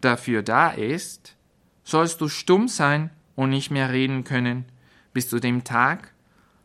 dafür 0.01 0.43
da 0.43 0.69
ist, 0.69 1.35
sollst 1.83 2.21
du 2.21 2.27
stumm 2.27 2.67
sein 2.67 3.09
und 3.35 3.49
nicht 3.49 3.71
mehr 3.71 3.91
reden 3.91 4.23
können, 4.23 4.65
bis 5.17 5.29
zu 5.29 5.39
dem 5.39 5.63
Tag, 5.63 6.13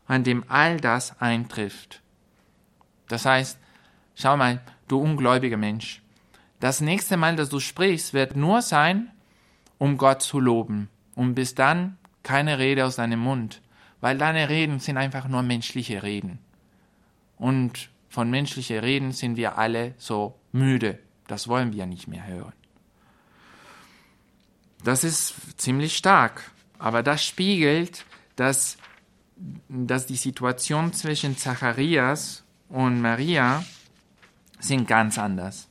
an 0.05 0.23
dem 0.23 0.43
all 0.47 0.79
das 0.79 1.19
eintrifft. 1.19 2.03
Das 3.07 3.25
heißt, 3.25 3.57
schau 4.13 4.37
mal, 4.37 4.61
du 4.87 4.99
ungläubiger 4.99 5.57
Mensch, 5.57 6.03
das 6.59 6.79
nächste 6.79 7.17
Mal, 7.17 7.35
dass 7.35 7.49
du 7.49 7.59
sprichst, 7.59 8.13
wird 8.13 8.35
nur 8.35 8.61
sein, 8.61 9.09
um 9.79 9.97
Gott 9.97 10.21
zu 10.21 10.39
loben. 10.39 10.87
Und 11.15 11.33
bis 11.33 11.55
dann 11.55 11.97
keine 12.21 12.59
Rede 12.59 12.85
aus 12.85 12.97
deinem 12.97 13.21
Mund, 13.21 13.59
weil 14.01 14.19
deine 14.19 14.49
Reden 14.49 14.79
sind 14.79 14.97
einfach 14.97 15.27
nur 15.27 15.41
menschliche 15.41 16.03
Reden. 16.03 16.37
Und 17.39 17.89
von 18.07 18.29
menschlichen 18.29 18.77
Reden 18.77 19.13
sind 19.13 19.35
wir 19.35 19.57
alle 19.57 19.95
so 19.97 20.35
müde. 20.51 20.99
Das 21.25 21.47
wollen 21.47 21.73
wir 21.73 21.87
nicht 21.87 22.07
mehr 22.07 22.27
hören. 22.27 22.53
Das 24.83 25.03
ist 25.03 25.59
ziemlich 25.59 25.97
stark, 25.97 26.51
aber 26.77 27.01
das 27.01 27.25
spiegelt, 27.25 28.05
dass, 28.35 28.77
dass 29.67 30.05
die 30.05 30.15
Situation 30.15 30.93
zwischen 30.93 31.37
Zacharias 31.37 32.43
und 32.69 33.01
Maria 33.01 33.63
sind 34.59 34.87
ganz 34.87 35.17
anders. 35.17 35.67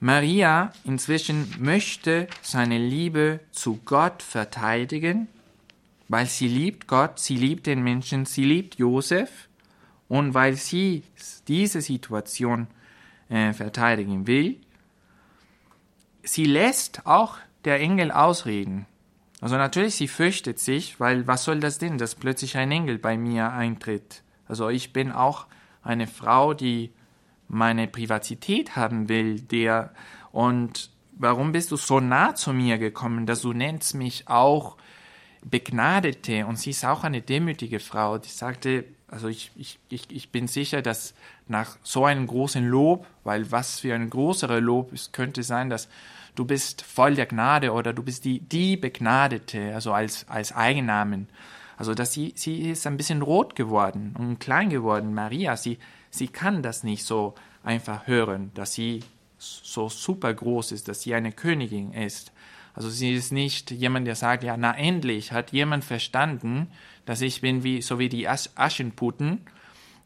Maria 0.00 0.72
inzwischen 0.84 1.54
möchte 1.58 2.28
seine 2.40 2.78
Liebe 2.78 3.40
zu 3.50 3.80
Gott 3.84 4.22
verteidigen, 4.22 5.28
weil 6.08 6.26
sie 6.26 6.48
liebt 6.48 6.86
Gott, 6.86 7.18
sie 7.18 7.36
liebt 7.36 7.66
den 7.66 7.82
Menschen, 7.82 8.24
sie 8.24 8.44
liebt 8.44 8.76
Josef 8.76 9.48
und 10.08 10.34
weil 10.34 10.54
sie 10.54 11.02
diese 11.48 11.80
Situation 11.80 12.68
äh, 13.28 13.52
verteidigen 13.52 14.26
will. 14.26 14.60
Sie 16.22 16.44
lässt 16.44 17.06
auch 17.06 17.38
der 17.64 17.80
Engel 17.80 18.10
ausreden. 18.10 18.86
Also 19.40 19.56
natürlich, 19.56 19.94
sie 19.94 20.08
fürchtet 20.08 20.58
sich, 20.58 20.98
weil 20.98 21.26
was 21.26 21.44
soll 21.44 21.60
das 21.60 21.78
denn, 21.78 21.98
dass 21.98 22.14
plötzlich 22.14 22.56
ein 22.56 22.72
Engel 22.72 22.98
bei 22.98 23.16
mir 23.16 23.52
eintritt? 23.52 24.22
Also 24.48 24.68
ich 24.68 24.92
bin 24.92 25.12
auch 25.12 25.46
eine 25.82 26.06
Frau, 26.06 26.54
die 26.54 26.90
meine 27.46 27.86
Privatität 27.86 28.76
haben 28.76 29.08
will, 29.08 29.40
der 29.40 29.92
und 30.32 30.90
warum 31.12 31.52
bist 31.52 31.70
du 31.70 31.76
so 31.76 32.00
nah 32.00 32.34
zu 32.34 32.52
mir 32.52 32.78
gekommen, 32.78 33.26
dass 33.26 33.42
du 33.42 33.52
nennst 33.52 33.94
mich 33.94 34.28
auch 34.28 34.76
Begnadete 35.44 36.46
und 36.46 36.58
sie 36.58 36.70
ist 36.70 36.84
auch 36.84 37.04
eine 37.04 37.22
demütige 37.22 37.80
Frau, 37.80 38.18
die 38.18 38.28
sagte, 38.28 38.84
also 39.06 39.28
ich, 39.28 39.50
ich, 39.56 39.78
ich, 39.88 40.10
ich 40.10 40.30
bin 40.30 40.48
sicher, 40.48 40.82
dass 40.82 41.14
nach 41.46 41.78
so 41.82 42.04
einem 42.04 42.26
großen 42.26 42.66
Lob, 42.66 43.06
weil 43.24 43.50
was 43.50 43.80
für 43.80 43.94
ein 43.94 44.10
größerer 44.10 44.60
Lob 44.60 44.92
es 44.92 45.12
könnte 45.12 45.42
sein, 45.42 45.70
dass 45.70 45.88
du 46.38 46.44
bist 46.44 46.82
voll 46.82 47.16
der 47.16 47.26
Gnade 47.26 47.72
oder 47.72 47.92
du 47.92 48.02
bist 48.02 48.24
die, 48.24 48.40
die 48.40 48.76
Begnadete, 48.76 49.74
also 49.74 49.92
als, 49.92 50.28
als 50.28 50.54
Eigennamen. 50.54 51.28
Also 51.76 51.94
dass 51.94 52.12
sie, 52.12 52.32
sie 52.36 52.70
ist 52.70 52.86
ein 52.86 52.96
bisschen 52.96 53.22
rot 53.22 53.56
geworden 53.56 54.14
und 54.18 54.38
klein 54.38 54.70
geworden. 54.70 55.14
Maria, 55.14 55.56
sie, 55.56 55.78
sie 56.10 56.28
kann 56.28 56.62
das 56.62 56.84
nicht 56.84 57.04
so 57.04 57.34
einfach 57.64 58.06
hören, 58.06 58.52
dass 58.54 58.74
sie 58.74 59.02
so 59.38 59.88
super 59.88 60.32
groß 60.32 60.72
ist, 60.72 60.88
dass 60.88 61.02
sie 61.02 61.14
eine 61.14 61.32
Königin 61.32 61.92
ist. 61.92 62.32
Also 62.74 62.88
sie 62.88 63.14
ist 63.14 63.32
nicht 63.32 63.70
jemand, 63.72 64.06
der 64.06 64.14
sagt, 64.14 64.44
ja, 64.44 64.56
na 64.56 64.76
endlich 64.76 65.32
hat 65.32 65.52
jemand 65.52 65.84
verstanden, 65.84 66.68
dass 67.06 67.20
ich 67.20 67.40
bin 67.40 67.64
wie, 67.64 67.82
so 67.82 67.98
wie 67.98 68.08
die 68.08 68.28
As 68.28 68.56
Aschenputten 68.56 69.40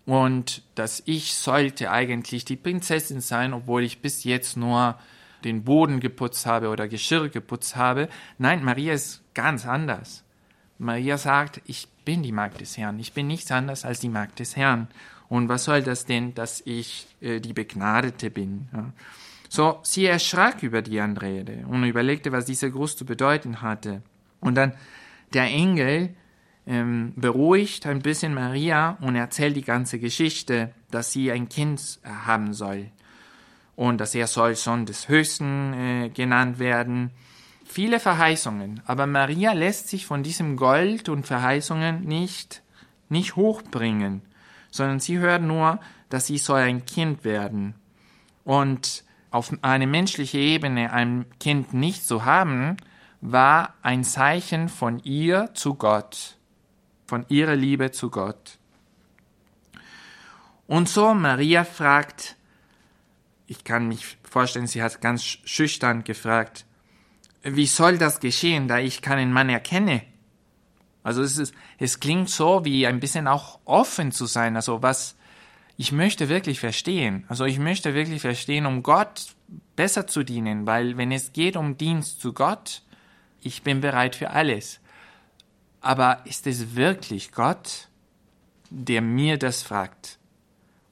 und 0.07 0.63
dass 0.75 1.03
ich 1.05 1.35
sollte 1.35 1.91
eigentlich 1.91 2.45
die 2.45 2.57
Prinzessin 2.57 3.21
sein, 3.21 3.53
obwohl 3.53 3.83
ich 3.83 4.01
bis 4.01 4.25
jetzt 4.25 4.57
nur 4.57 4.99
den 5.45 5.65
Boden 5.65 6.01
geputzt 6.01 6.47
habe 6.47 6.69
oder 6.69 6.89
Geschirr 6.89 7.29
geputzt 7.29 7.77
habe. 7.77 8.09
Nein, 8.39 8.65
Maria 8.65 8.95
ist 8.95 9.23
ganz 9.35 9.67
anders. 9.67 10.25
Maria 10.79 11.19
sagt, 11.19 11.61
ich 11.67 11.89
bin 12.05 12.23
die 12.23 12.33
Magd 12.33 12.61
des 12.61 12.77
Herrn, 12.77 12.99
ich 12.99 13.13
bin 13.13 13.27
nichts 13.27 13.51
anderes 13.51 13.85
als 13.85 14.01
die 14.01 14.09
Magd 14.09 14.41
des 14.41 14.57
Herrn. 14.57 14.89
Und 15.29 15.49
was 15.49 15.65
soll 15.65 15.83
das 15.83 16.05
denn, 16.05 16.35
dass 16.35 16.61
ich 16.67 17.07
äh, 17.21 17.41
die 17.41 17.53
Begnadete 17.53 18.31
bin? 18.31 18.69
Ja? 18.73 18.93
So, 19.49 19.79
sie 19.83 20.07
erschrak 20.07 20.63
über 20.63 20.83
die 20.83 21.01
Anrede 21.01 21.65
und 21.69 21.85
überlegte, 21.85 22.33
was 22.33 22.47
dieser 22.47 22.71
Gruß 22.71 22.97
zu 22.97 23.05
bedeuten 23.05 23.63
hatte. 23.63 24.03
Und 24.41 24.57
dann 24.57 24.73
der 25.35 25.45
Engel 25.45 26.15
ähm, 26.67 27.13
beruhigt 27.17 27.87
ein 27.87 28.01
bisschen 28.01 28.35
Maria 28.35 28.97
und 29.01 29.15
erzählt 29.15 29.57
die 29.57 29.65
ganze 29.65 29.99
Geschichte, 29.99 30.73
dass 30.91 31.13
sie 31.13 31.31
ein 31.31 31.49
Kind 31.49 32.01
haben 32.05 32.55
soll 32.55 32.91
und 33.77 33.99
dass 34.01 34.15
er 34.15 34.27
soll 34.27 34.55
Sohn 34.55 34.87
des 34.87 35.09
Höchsten 35.09 35.73
äh, 35.73 36.09
genannt 36.11 36.59
werden. 36.59 37.11
Viele 37.65 38.01
Verheißungen, 38.01 38.83
aber 38.87 39.07
Maria 39.07 39.53
lässt 39.53 39.89
sich 39.89 40.07
von 40.07 40.23
diesem 40.23 40.57
Gold 40.57 41.09
und 41.09 41.27
Verheißungen 41.27 42.03
nicht, 42.05 42.63
nicht 43.09 43.37
hochbringen 43.37 44.23
sondern 44.73 44.99
sie 44.99 45.19
hört 45.19 45.43
nur, 45.43 45.79
dass 46.09 46.27
sie 46.27 46.39
soll 46.39 46.61
ein 46.61 46.85
Kind 46.85 47.25
werden. 47.25 47.75
Und 48.43 49.05
auf 49.31 49.53
eine 49.63 49.87
menschliche 49.87 50.39
Ebene 50.39 50.93
ein 50.93 51.27
Kind 51.39 51.73
nicht 51.73 52.05
zu 52.05 52.25
haben, 52.25 52.77
war 53.21 53.75
ein 53.83 54.03
Zeichen 54.03 54.69
von 54.69 54.99
ihr 55.05 55.51
zu 55.55 55.75
Gott, 55.75 56.37
von 57.07 57.25
ihrer 57.29 57.55
Liebe 57.55 57.93
zu 57.93 58.11
Gott. 58.11 58.59
Und 60.67 60.89
so 60.89 61.15
Maria 61.15 61.65
fragt, 61.65 62.37
ich 63.53 63.65
kann 63.65 63.87
mich 63.87 64.17
vorstellen, 64.23 64.67
sie 64.67 64.83
hat 64.83 65.03
ganz 65.03 65.23
schüchtern 65.23 66.05
gefragt, 66.05 66.65
wie 67.43 67.67
soll 67.67 67.99
das 67.99 68.19
geschehen, 68.19 68.67
da 68.67 68.79
ich 68.79 69.03
keinen 69.03 69.31
Mann 69.31 69.51
erkenne? 69.51 70.03
Also 71.03 71.23
es 71.23 71.37
ist, 71.37 71.55
es 71.79 72.01
klingt 72.01 72.31
so 72.31 72.65
wie 72.65 72.87
ein 72.87 72.99
bisschen 72.99 73.29
auch 73.29 73.59
offen 73.67 74.11
zu 74.11 74.25
sein. 74.25 74.57
Also 74.57 74.83
was, 74.83 75.17
ich 75.77 75.93
möchte 75.93 76.31
wirklich 76.31 76.61
verstehen. 76.61 77.25
Also 77.29 77.45
ich 77.45 77.59
möchte 77.59 77.93
wirklich 77.93 78.23
verstehen, 78.23 78.65
um 78.65 78.83
Gott 78.83 79.35
besser 79.77 80.07
zu 80.07 80.23
dienen, 80.23 80.67
weil 80.67 80.97
wenn 80.97 81.13
es 81.13 81.35
geht 81.35 81.57
um 81.57 81.77
Dienst 81.77 82.23
zu 82.23 82.33
Gott, 82.33 82.83
ich 83.43 83.63
bin 83.63 83.83
bereit 83.83 84.17
für 84.17 84.31
alles. 84.31 84.81
Aber 85.83 86.25
ist 86.25 86.47
es 86.47 86.75
wirklich 86.75 87.33
Gott, 87.33 87.89
der 88.71 89.03
mir 89.03 89.37
das 89.37 89.63
fragt? 89.63 90.19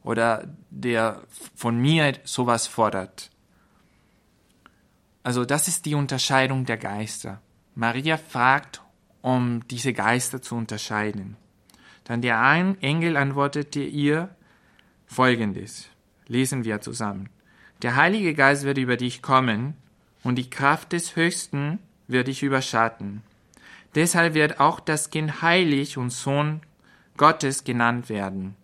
Oder 0.03 0.49
der 0.71 1.23
von 1.55 1.79
mir 1.79 2.15
sowas 2.25 2.67
fordert? 2.67 3.31
Also 5.23 5.45
das 5.45 5.69
ist 5.69 5.85
die 5.87 5.95
Unterscheidung 5.95 6.65
der 6.65 6.79
Geister. 6.79 7.41
Maria 7.75 8.17
fragt 8.17 8.81
um 9.23 9.67
diese 9.69 9.93
Geister 9.93 10.41
zu 10.41 10.55
unterscheiden. 10.57 11.37
Dann 12.05 12.23
der 12.23 12.41
Engel 12.81 13.17
antwortete 13.17 13.81
ihr 13.81 14.35
folgendes. 15.07 15.89
Lesen 16.27 16.65
wir 16.65 16.81
zusammen. 16.81 17.29
Der 17.83 17.97
Heilige 17.97 18.35
Geist 18.35 18.65
wird 18.65 18.79
über 18.79 18.97
dich 18.97 19.23
kommen 19.23 19.75
und 20.23 20.37
die 20.37 20.51
Kraft 20.51 20.93
des 20.93 21.17
Höchsten 21.17 21.79
wird 22.09 22.29
dich 22.29 22.43
überschatten. 22.43 23.23
Deshalb 23.95 24.35
wird 24.35 24.61
auch 24.61 24.81
das 24.81 25.11
Kind 25.11 25.43
heilig 25.43 25.99
und 25.99 26.11
Sohn 26.11 26.61
Gottes 27.17 27.65
genannt 27.65 28.09
werden. 28.09 28.57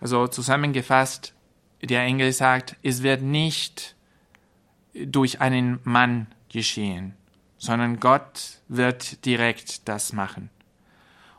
Also 0.00 0.28
zusammengefasst, 0.28 1.34
der 1.82 2.02
Engel 2.02 2.32
sagt, 2.32 2.76
es 2.82 3.02
wird 3.02 3.22
nicht 3.22 3.96
durch 4.94 5.40
einen 5.40 5.80
Mann 5.84 6.26
geschehen 6.48 7.14
sondern 7.58 8.00
Gott 8.00 8.60
wird 8.68 9.24
direkt 9.26 9.88
das 9.88 10.12
machen. 10.12 10.48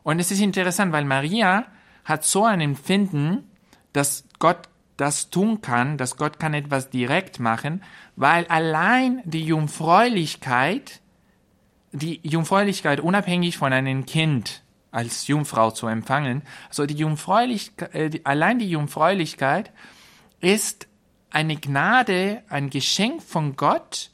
Und 0.03 0.20
es 0.20 0.32
ist 0.32 0.41
interessant, 0.41 0.91
weil 0.91 1.05
Maria 1.05 1.66
hat 2.03 2.24
so 2.24 2.43
ein 2.43 2.62
Empfinden, 2.62 3.49
dass 3.93 4.26
Gott 4.38 4.70
das 4.97 5.30
tun 5.30 5.62
kann, 5.62 5.97
dass 5.97 6.18
Gott 6.18 6.39
kann 6.39 6.53
etwas 6.53 6.89
direkt 6.89 7.39
machen, 7.39 7.84
weil 8.16 8.45
allein 8.47 9.22
die 9.24 9.45
Jungfräulichkeit, 9.45 10.99
die 11.93 12.20
Jungfräulichkeit 12.24 12.99
unabhängig 12.99 13.57
von 13.57 13.72
einem 13.72 14.05
Kind 14.05 14.62
als 14.92 15.28
Jungfrau 15.28 15.72
zu 15.72 15.88
empfangen, 15.88 16.42
also 16.68 16.86
die 16.86 16.96
Jungfräulichkeit, 16.96 17.96
äh, 17.96 18.22
allein 18.24 18.60
die 18.60 18.70
Jungfräulichkeit 18.70 19.72
ist 20.42 20.88
eine 21.32 21.58
Gnade, 21.58 22.44
ein 22.50 22.70
Geschenk 22.70 23.22
von 23.22 23.56
Gott, 23.56 24.12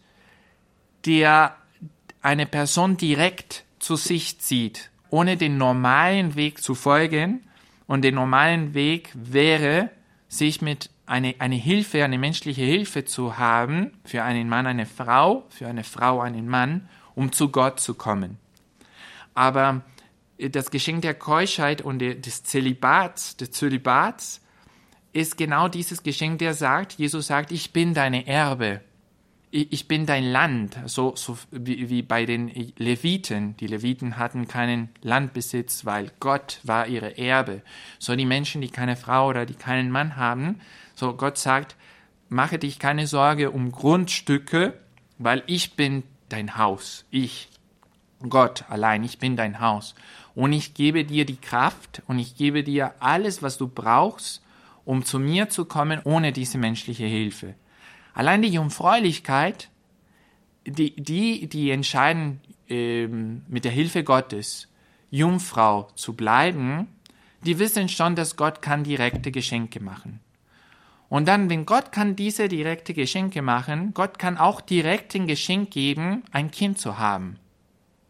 der 1.05 1.55
eine 2.21 2.45
Person 2.45 2.97
direkt 2.97 3.63
zu 3.79 3.95
sich 3.95 4.39
zieht, 4.39 4.89
ohne 5.09 5.37
den 5.37 5.57
normalen 5.57 6.35
Weg 6.35 6.61
zu 6.61 6.75
folgen. 6.75 7.41
Und 7.87 8.01
der 8.01 8.11
normalen 8.11 8.73
Weg 8.73 9.11
wäre, 9.13 9.91
sich 10.27 10.61
mit 10.61 10.89
eine, 11.05 11.35
eine 11.37 11.55
Hilfe, 11.55 12.03
eine 12.03 12.17
menschliche 12.17 12.63
Hilfe 12.63 13.05
zu 13.05 13.37
haben, 13.37 13.91
für 14.03 14.23
einen 14.23 14.49
Mann 14.49 14.65
eine 14.65 14.87
Frau, 14.87 15.45
für 15.49 15.67
eine 15.67 15.83
Frau 15.83 16.19
einen 16.19 16.47
Mann, 16.47 16.89
um 17.13 17.31
zu 17.31 17.49
Gott 17.49 17.79
zu 17.79 17.93
kommen. 17.93 18.37
Aber 19.35 19.83
das 20.37 20.71
Geschenk 20.71 21.01
der 21.01 21.13
Keuschheit 21.13 21.81
und 21.81 21.99
des 21.99 22.43
Zölibats, 22.43 23.37
des 23.37 23.51
Zölibats 23.51 24.41
ist 25.13 25.37
genau 25.37 25.67
dieses 25.67 26.03
Geschenk, 26.03 26.39
der 26.39 26.53
sagt, 26.53 26.93
Jesus 26.93 27.27
sagt, 27.27 27.51
ich 27.51 27.71
bin 27.71 27.93
deine 27.93 28.27
Erbe 28.27 28.81
ich 29.55 29.87
bin 29.87 30.05
dein 30.05 30.25
Land, 30.25 30.77
so, 30.85 31.15
so 31.15 31.37
wie, 31.49 31.89
wie 31.89 32.01
bei 32.01 32.25
den 32.25 32.49
Leviten. 32.77 33.55
Die 33.57 33.67
Leviten 33.67 34.17
hatten 34.17 34.49
keinen 34.49 34.89
Landbesitz, 35.01 35.85
weil 35.85 36.11
Gott 36.19 36.59
war 36.63 36.87
ihre 36.87 37.17
Erbe. 37.17 37.61
So 37.97 38.17
die 38.17 38.25
Menschen, 38.25 38.59
die 38.59 38.69
keine 38.69 38.97
Frau 38.97 39.29
oder 39.29 39.45
die 39.45 39.53
keinen 39.53 39.91
Mann 39.91 40.17
haben, 40.17 40.59
so 40.93 41.13
Gott 41.13 41.37
sagt, 41.37 41.77
mache 42.27 42.59
dich 42.59 42.79
keine 42.79 43.07
Sorge 43.07 43.51
um 43.51 43.71
Grundstücke, 43.71 44.73
weil 45.19 45.41
ich 45.47 45.77
bin 45.77 46.03
dein 46.27 46.57
Haus. 46.57 47.05
Ich, 47.09 47.47
Gott 48.27 48.65
allein, 48.67 49.05
ich 49.05 49.19
bin 49.19 49.37
dein 49.37 49.61
Haus. 49.61 49.95
Und 50.35 50.51
ich 50.51 50.73
gebe 50.73 51.05
dir 51.05 51.25
die 51.25 51.37
Kraft 51.37 52.03
und 52.07 52.19
ich 52.19 52.35
gebe 52.35 52.63
dir 52.63 52.93
alles, 52.99 53.41
was 53.41 53.57
du 53.57 53.67
brauchst, 53.67 54.43
um 54.83 55.03
zu 55.03 55.17
mir 55.17 55.49
zu 55.49 55.65
kommen 55.65 56.01
ohne 56.03 56.31
diese 56.31 56.57
menschliche 56.57 57.05
Hilfe. 57.05 57.55
Allein 58.13 58.41
die 58.41 58.49
Jungfräulichkeit, 58.49 59.69
die, 60.65 60.95
die, 60.95 61.47
die 61.47 61.71
entscheiden 61.71 62.41
ähm, 62.69 63.43
mit 63.47 63.65
der 63.65 63.71
Hilfe 63.71 64.03
Gottes, 64.03 64.67
Jungfrau 65.09 65.87
zu 65.95 66.13
bleiben, 66.13 66.87
die 67.43 67.59
wissen 67.59 67.87
schon, 67.89 68.15
dass 68.15 68.35
Gott 68.35 68.61
kann 68.61 68.83
direkte 68.83 69.31
Geschenke 69.31 69.79
machen. 69.79 70.19
Und 71.07 71.27
dann, 71.27 71.49
wenn 71.49 71.65
Gott 71.65 71.91
kann 71.91 72.15
diese 72.15 72.47
direkte 72.47 72.93
Geschenke 72.93 73.41
machen, 73.41 73.93
Gott 73.93 74.17
kann 74.17 74.37
auch 74.37 74.59
direkt 74.59 75.15
ein 75.15 75.27
Geschenk 75.27 75.71
geben, 75.71 76.23
ein 76.31 76.51
Kind 76.51 76.79
zu 76.79 76.97
haben. 76.97 77.37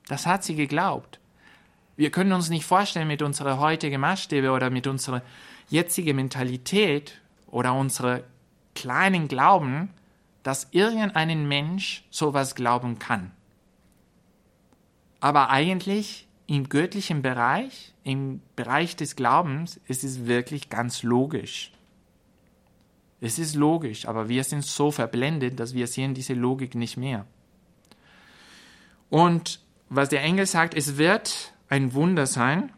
Das 0.07 0.25
hat 0.25 0.43
sie 0.43 0.55
geglaubt. 0.55 1.19
Wir 1.97 2.11
können 2.11 2.33
uns 2.33 2.49
nicht 2.49 2.65
vorstellen 2.65 3.07
mit 3.07 3.21
unserer 3.21 3.59
heutigen 3.59 4.01
Maßstäbe 4.01 4.51
oder 4.51 4.69
mit 4.69 4.87
unserer 4.87 5.21
jetzigen 5.69 6.15
Mentalität 6.15 7.21
oder 7.47 7.73
unserer 7.73 8.21
kleinen 8.73 9.27
Glauben, 9.27 9.89
dass 10.43 10.67
irgendein 10.71 11.47
Mensch 11.47 12.03
sowas 12.09 12.55
glauben 12.55 12.99
kann. 12.99 13.31
Aber 15.19 15.49
eigentlich 15.49 16.27
im 16.47 16.69
göttlichen 16.69 17.21
Bereich, 17.21 17.93
im 18.03 18.41
Bereich 18.55 18.95
des 18.95 19.15
Glaubens, 19.15 19.79
ist 19.87 20.03
es 20.03 20.25
wirklich 20.25 20.69
ganz 20.69 21.01
logisch. 21.01 21.71
Es 23.21 23.39
ist 23.39 23.55
logisch, 23.55 24.07
aber 24.07 24.29
wir 24.29 24.43
sind 24.43 24.63
so 24.63 24.91
verblendet, 24.91 25.59
dass 25.59 25.73
wir 25.73 25.87
sehen 25.87 26.13
diese 26.13 26.33
Logik 26.33 26.75
nicht 26.75 26.97
mehr. 26.97 27.25
Und 29.09 29.61
was 29.89 30.09
der 30.09 30.21
Engel 30.21 30.45
sagt, 30.45 30.75
es 30.75 30.97
wird 30.97 31.53
ein 31.69 31.93
Wunder 31.93 32.25
sein. 32.25 32.71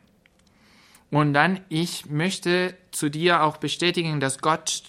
Und 1.10 1.34
dann, 1.34 1.62
ich 1.70 2.10
möchte 2.10 2.76
zu 2.92 3.10
dir 3.10 3.44
auch 3.44 3.58
bestätigen, 3.58 4.20
dass 4.20 4.40
Gott 4.40 4.84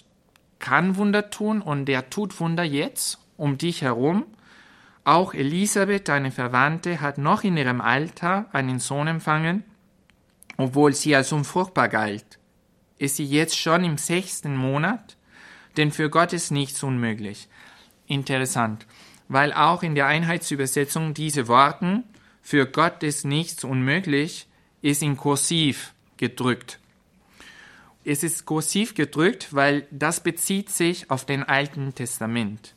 kann 0.59 0.97
Wunder 0.97 1.29
tun 1.29 1.61
und 1.61 1.85
der 1.85 2.09
tut 2.09 2.39
Wunder 2.39 2.63
jetzt 2.63 3.19
um 3.37 3.57
dich 3.57 3.81
herum. 3.81 4.25
Auch 5.05 5.33
Elisabeth, 5.33 6.07
deine 6.09 6.31
Verwandte, 6.31 6.99
hat 7.01 7.17
noch 7.17 7.43
in 7.43 7.57
ihrem 7.57 7.81
Alter 7.81 8.47
einen 8.51 8.79
Sohn 8.79 9.07
empfangen, 9.07 9.63
obwohl 10.57 10.93
sie 10.93 11.15
als 11.15 11.31
unfruchtbar 11.31 11.87
galt. 11.87 12.37
Ist 12.97 13.15
sie 13.15 13.25
jetzt 13.25 13.57
schon 13.57 13.85
im 13.85 13.97
sechsten 13.97 14.57
Monat? 14.57 15.15
Denn 15.77 15.91
für 15.91 16.09
Gott 16.09 16.33
ist 16.33 16.51
nichts 16.51 16.83
unmöglich. 16.83 17.47
Interessant, 18.07 18.85
weil 19.29 19.53
auch 19.53 19.83
in 19.83 19.95
der 19.95 20.07
Einheitsübersetzung 20.07 21.13
diese 21.13 21.47
Worten 21.47 22.03
für 22.41 22.65
Gott 22.65 23.03
ist 23.03 23.25
nichts 23.25 23.63
unmöglich 23.63 24.47
ist 24.81 25.03
in 25.03 25.17
kursiv 25.17 25.93
gedrückt. 26.17 26.79
Es 28.05 28.23
ist 28.23 28.45
kursiv 28.45 28.93
gedrückt, 28.93 29.49
weil 29.51 29.85
das 29.91 30.23
bezieht 30.23 30.69
sich 30.69 31.11
auf 31.11 31.25
den 31.25 31.43
Alten 31.43 31.93
Testament. 31.93 32.75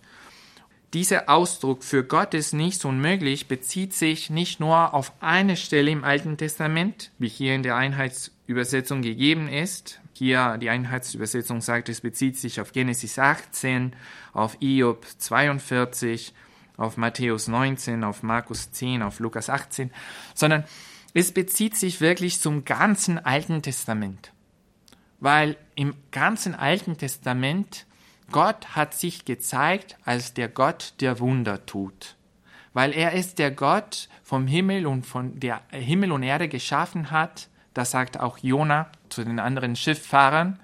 Dieser 0.93 1.31
Ausdruck 1.31 1.85
für 1.85 2.05
Gott 2.05 2.35
ist 2.35 2.53
nichts 2.53 2.85
unmöglich 2.85 3.49
bezieht 3.49 3.95
sich 3.95 4.29
nicht 4.29 4.61
nur 4.61 4.93
auf 4.93 5.13
eine 5.21 5.57
Stelle 5.57 5.91
im 5.91 6.05
Alten 6.05 6.37
Testament, 6.37 7.11
wie 7.19 7.29
hier 7.29 7.55
in 7.55 7.63
der 7.63 7.77
Einheitsübersetzung 7.77 9.01
gegeben 9.01 9.49
ist. 9.49 10.01
Hier 10.13 10.59
die 10.59 10.69
Einheitsübersetzung 10.69 11.63
sagt, 11.63 11.89
es 11.89 12.03
bezieht 12.03 12.37
sich 12.39 12.61
auf 12.61 12.73
Genesis 12.73 13.19
18, 13.19 13.97
auf 14.35 14.59
Iob 14.61 15.07
42, 15.17 16.35
auf 16.83 16.97
Matthäus 16.97 17.49
19, 17.49 18.05
auf 18.05 18.23
Markus 18.23 18.73
10, 18.73 19.03
auf 19.03 19.21
Lukas 19.21 19.49
18, 19.49 19.91
sondern 20.35 20.65
es 21.15 21.33
bezieht 21.33 21.77
sich 21.77 22.01
wirklich 22.01 22.41
zum 22.41 22.65
ganzen 22.65 23.25
Alten 23.25 23.63
Testament. 23.63 24.33
Weil 25.21 25.57
im 25.77 25.95
ganzen 26.11 26.55
Alten 26.55 26.99
Testament 26.99 27.87
Gott 28.33 28.75
hat 28.75 28.95
sich 28.95 29.25
gezeigt 29.25 29.97
als 30.05 30.35
der 30.35 30.49
Gott, 30.49 30.95
der 31.01 31.21
Wunder 31.21 31.65
tut. 31.67 32.17
Weil 32.73 32.93
er 32.93 33.13
ist 33.13 33.39
der 33.39 33.51
Gott 33.51 34.09
vom 34.25 34.47
Himmel 34.47 34.87
und 34.87 35.07
von 35.07 35.39
der 35.39 35.61
Himmel 35.71 36.11
und 36.11 36.23
Erde 36.23 36.49
geschaffen 36.49 37.11
hat. 37.11 37.49
Das 37.75 37.91
sagt 37.91 38.19
auch 38.19 38.39
Jona 38.39 38.91
zu 39.11 39.23
den 39.23 39.39
anderen 39.39 39.77
Schifffahrern. 39.77 40.59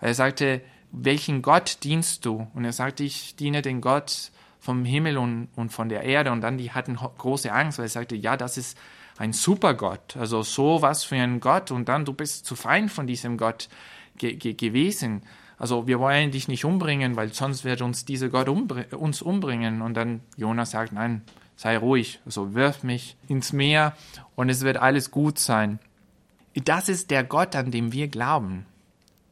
Er 0.00 0.14
sagte, 0.14 0.62
welchen 0.92 1.42
Gott 1.42 1.78
dienst 1.82 2.24
du? 2.24 2.48
Und 2.54 2.64
er 2.64 2.72
sagte, 2.72 3.02
ich 3.04 3.36
diene 3.36 3.60
den 3.60 3.80
Gott 3.80 4.30
vom 4.60 4.84
Himmel 4.84 5.18
und, 5.18 5.48
und 5.56 5.70
von 5.70 5.88
der 5.88 6.04
Erde. 6.04 6.30
Und 6.30 6.42
dann 6.42 6.58
die 6.58 6.70
hatten 6.70 6.96
große 6.96 7.52
Angst, 7.52 7.78
weil 7.78 7.86
er 7.86 7.90
sagte, 7.90 8.14
ja, 8.14 8.36
das 8.36 8.56
ist 8.56 8.78
ein 9.18 9.32
super 9.32 9.74
Gott. 9.74 10.16
Also 10.16 10.42
so 10.42 10.82
was 10.82 11.04
für 11.04 11.16
ein 11.16 11.40
Gott. 11.40 11.70
Und 11.70 11.88
dann 11.88 12.04
du 12.04 12.12
bist 12.12 12.46
zu 12.46 12.54
fein 12.54 12.88
von 12.88 13.06
diesem 13.06 13.36
Gott 13.36 13.68
ge 14.16 14.34
ge 14.34 14.54
gewesen. 14.54 15.22
Also 15.58 15.86
wir 15.86 15.98
wollen 15.98 16.30
dich 16.30 16.48
nicht 16.48 16.64
umbringen, 16.64 17.16
weil 17.16 17.32
sonst 17.32 17.64
wird 17.64 17.82
uns 17.82 18.04
dieser 18.04 18.28
Gott 18.28 18.48
umbr 18.48 18.98
uns 18.98 19.20
umbringen. 19.20 19.82
Und 19.82 19.94
dann 19.94 20.20
Jonas 20.36 20.70
sagt, 20.70 20.92
nein, 20.92 21.22
sei 21.56 21.76
ruhig, 21.76 22.20
also 22.24 22.54
wirf 22.54 22.82
mich 22.82 23.16
ins 23.28 23.52
Meer 23.52 23.94
und 24.34 24.48
es 24.48 24.62
wird 24.62 24.78
alles 24.78 25.10
gut 25.10 25.38
sein. 25.38 25.78
Das 26.54 26.88
ist 26.88 27.10
der 27.10 27.24
Gott, 27.24 27.54
an 27.54 27.70
dem 27.70 27.92
wir 27.92 28.08
glauben. 28.08 28.64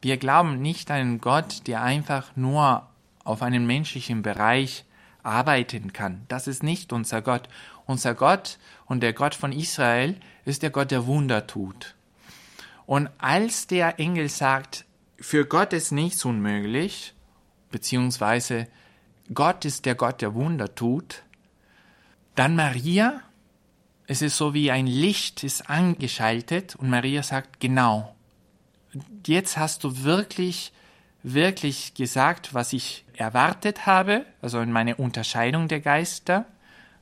Wir 0.02 0.18
glauben 0.18 0.60
nicht 0.60 0.90
an 0.90 0.98
einen 0.98 1.20
Gott, 1.20 1.66
der 1.66 1.82
einfach 1.82 2.36
nur 2.36 2.86
auf 3.24 3.40
einem 3.42 3.66
menschlichen 3.66 4.22
Bereich 4.22 4.84
arbeiten 5.28 5.92
kann. 5.92 6.22
Das 6.28 6.46
ist 6.46 6.62
nicht 6.62 6.92
unser 6.92 7.22
Gott. 7.22 7.48
Unser 7.86 8.14
Gott 8.14 8.58
und 8.86 9.02
der 9.02 9.12
Gott 9.12 9.34
von 9.34 9.52
Israel 9.52 10.16
ist 10.44 10.62
der 10.62 10.70
Gott, 10.70 10.90
der 10.90 11.06
Wunder 11.06 11.46
tut. 11.46 11.94
Und 12.86 13.08
als 13.18 13.66
der 13.66 13.98
Engel 14.00 14.28
sagt, 14.28 14.84
für 15.18 15.46
Gott 15.46 15.72
ist 15.72 15.92
nichts 15.92 16.24
unmöglich, 16.24 17.14
beziehungsweise 17.70 18.66
Gott 19.32 19.64
ist 19.64 19.84
der 19.84 19.94
Gott, 19.94 20.20
der 20.20 20.34
Wunder 20.34 20.74
tut, 20.74 21.22
dann 22.34 22.56
Maria, 22.56 23.20
es 24.06 24.22
ist 24.22 24.36
so 24.36 24.54
wie 24.54 24.70
ein 24.70 24.86
Licht 24.86 25.44
ist 25.44 25.68
angeschaltet 25.68 26.76
und 26.76 26.88
Maria 26.88 27.22
sagt, 27.22 27.60
genau, 27.60 28.14
jetzt 29.26 29.58
hast 29.58 29.84
du 29.84 30.02
wirklich, 30.02 30.72
wirklich 31.22 31.94
gesagt, 31.94 32.54
was 32.54 32.72
ich 32.72 33.04
erwartet 33.14 33.86
habe, 33.86 34.24
also 34.40 34.60
in 34.60 34.72
meine 34.72 34.96
Unterscheidung 34.96 35.68
der 35.68 35.80
Geister, 35.80 36.46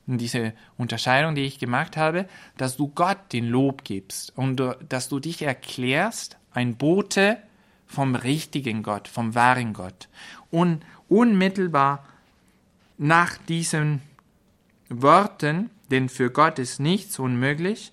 und 0.07 0.19
diese 0.19 0.53
Unterscheidung, 0.77 1.35
die 1.35 1.43
ich 1.43 1.59
gemacht 1.59 1.97
habe, 1.97 2.27
dass 2.55 2.77
du 2.77 2.87
Gott 2.87 3.17
den 3.33 3.45
Lob 3.45 3.83
gibst 3.83 4.31
und 4.37 4.61
dass 4.87 5.09
du 5.09 5.19
dich 5.19 5.41
erklärst, 5.41 6.37
ein 6.53 6.77
Bote 6.77 7.37
vom 7.85 8.15
richtigen 8.15 8.83
Gott, 8.83 9.07
vom 9.09 9.35
wahren 9.35 9.73
Gott. 9.73 10.07
Und 10.49 10.81
unmittelbar 11.09 12.05
nach 12.97 13.37
diesen 13.37 14.01
Worten, 14.89 15.69
denn 15.91 16.07
für 16.07 16.31
Gott 16.31 16.57
ist 16.57 16.79
nichts 16.79 17.19
unmöglich, 17.19 17.91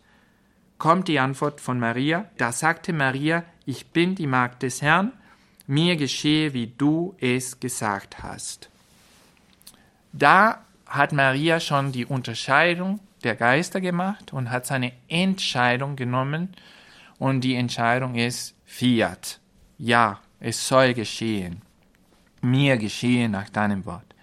kommt 0.79 1.09
die 1.09 1.18
Antwort 1.18 1.61
von 1.61 1.81
Maria. 1.81 2.31
Da 2.39 2.53
sagte 2.53 2.93
Maria, 2.93 3.45
ich 3.66 3.89
bin 3.89 4.14
die 4.14 4.27
Magd 4.27 4.62
des 4.62 4.83
Herrn, 4.83 5.12
mir 5.66 5.96
geschehe, 5.96 6.52
wie 6.52 6.66
du 6.66 7.14
es 7.20 7.60
gesagt 7.60 8.22
hast. 8.22 8.68
Da 10.12 10.64
hat 10.86 11.12
Maria 11.12 11.60
schon 11.60 11.92
die 11.92 12.06
Unterscheidung 12.06 13.00
der 13.22 13.34
Geister 13.34 13.80
gemacht 13.80 14.32
und 14.32 14.50
hat 14.50 14.66
seine 14.66 14.92
Entscheidung 15.08 15.96
genommen 15.96 16.54
und 17.18 17.40
die 17.40 17.54
Entscheidung 17.54 18.14
ist 18.14 18.54
Fiat 18.64 19.40
ja, 19.78 20.20
es 20.40 20.66
soll 20.66 20.94
geschehen, 20.94 21.62
mir 22.40 22.76
geschehen 22.76 23.32
nach 23.32 23.48
deinem 23.50 23.84
Wort. 23.86 24.13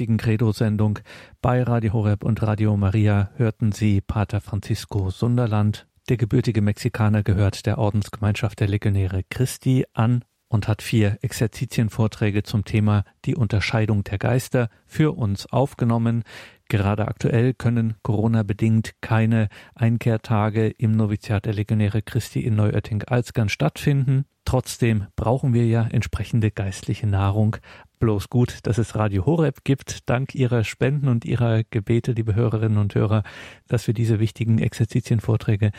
Heutigen 0.00 0.16
Credo-Sendung 0.16 0.98
bei 1.42 1.62
Radio 1.62 1.92
Horeb 1.92 2.24
und 2.24 2.40
Radio 2.40 2.74
Maria 2.74 3.28
hörten 3.36 3.70
Sie 3.70 4.00
Pater 4.00 4.40
Francisco 4.40 5.10
Sunderland. 5.10 5.86
Der 6.08 6.16
gebürtige 6.16 6.62
Mexikaner 6.62 7.22
gehört 7.22 7.66
der 7.66 7.76
Ordensgemeinschaft 7.76 8.60
der 8.60 8.68
Legionäre 8.68 9.24
Christi 9.28 9.84
an 9.92 10.24
und 10.48 10.68
hat 10.68 10.80
vier 10.80 11.18
Exerzitienvorträge 11.20 12.44
zum 12.44 12.64
Thema 12.64 13.04
die 13.26 13.36
Unterscheidung 13.36 14.02
der 14.02 14.16
Geister 14.16 14.70
für 14.86 15.14
uns 15.18 15.44
aufgenommen. 15.44 16.22
Gerade 16.70 17.06
aktuell 17.06 17.52
können 17.52 17.96
Corona-bedingt 18.02 18.94
keine 19.02 19.48
Einkehrtage 19.74 20.68
im 20.68 20.92
Noviziat 20.92 21.44
der 21.44 21.52
Legionäre 21.52 22.00
Christi 22.00 22.40
in 22.40 22.56
Neuötting-Alzgern 22.56 23.50
stattfinden. 23.50 24.24
Trotzdem 24.46 25.06
brauchen 25.14 25.52
wir 25.52 25.66
ja 25.66 25.86
entsprechende 25.86 26.50
geistliche 26.50 27.06
Nahrung. 27.06 27.58
Bloß 28.00 28.30
gut, 28.30 28.60
dass 28.62 28.78
es 28.78 28.96
Radio 28.96 29.26
Horeb 29.26 29.62
gibt, 29.62 30.08
dank 30.08 30.34
Ihrer 30.34 30.64
Spenden 30.64 31.06
und 31.08 31.26
Ihrer 31.26 31.64
Gebete, 31.64 32.12
liebe 32.12 32.34
Hörerinnen 32.34 32.78
und 32.78 32.94
Hörer, 32.94 33.22
dass 33.68 33.86
wir 33.86 33.92
diese 33.92 34.18
wichtigen 34.18 34.58
Exerzitienvorträge 34.58 35.70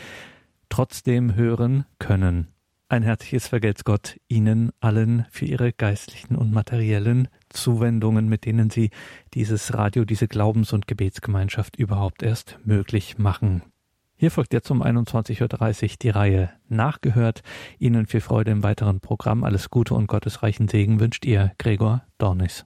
trotzdem 0.68 1.34
hören 1.34 1.84
können. 1.98 2.46
Ein 2.88 3.02
herzliches 3.02 3.48
Vergelt's 3.48 3.82
Gott 3.82 4.20
Ihnen 4.28 4.70
allen 4.78 5.26
für 5.32 5.46
Ihre 5.46 5.72
geistlichen 5.72 6.36
und 6.36 6.52
materiellen 6.52 7.26
Zuwendungen, 7.48 8.28
mit 8.28 8.44
denen 8.44 8.70
Sie 8.70 8.90
dieses 9.34 9.74
Radio, 9.74 10.04
diese 10.04 10.28
Glaubens- 10.28 10.72
und 10.72 10.86
Gebetsgemeinschaft 10.86 11.74
überhaupt 11.74 12.22
erst 12.22 12.56
möglich 12.62 13.18
machen. 13.18 13.62
Hier 14.22 14.30
folgt 14.30 14.52
jetzt 14.52 14.70
um 14.70 14.84
21.30 14.84 15.82
Uhr 15.82 15.96
die 16.00 16.08
Reihe 16.08 16.50
Nachgehört. 16.68 17.42
Ihnen 17.80 18.06
viel 18.06 18.20
Freude 18.20 18.52
im 18.52 18.62
weiteren 18.62 19.00
Programm. 19.00 19.42
Alles 19.42 19.68
Gute 19.68 19.94
und 19.94 20.06
gottesreichen 20.06 20.68
Segen 20.68 21.00
wünscht 21.00 21.24
Ihr 21.24 21.50
Gregor 21.58 22.04
Dornis. 22.18 22.64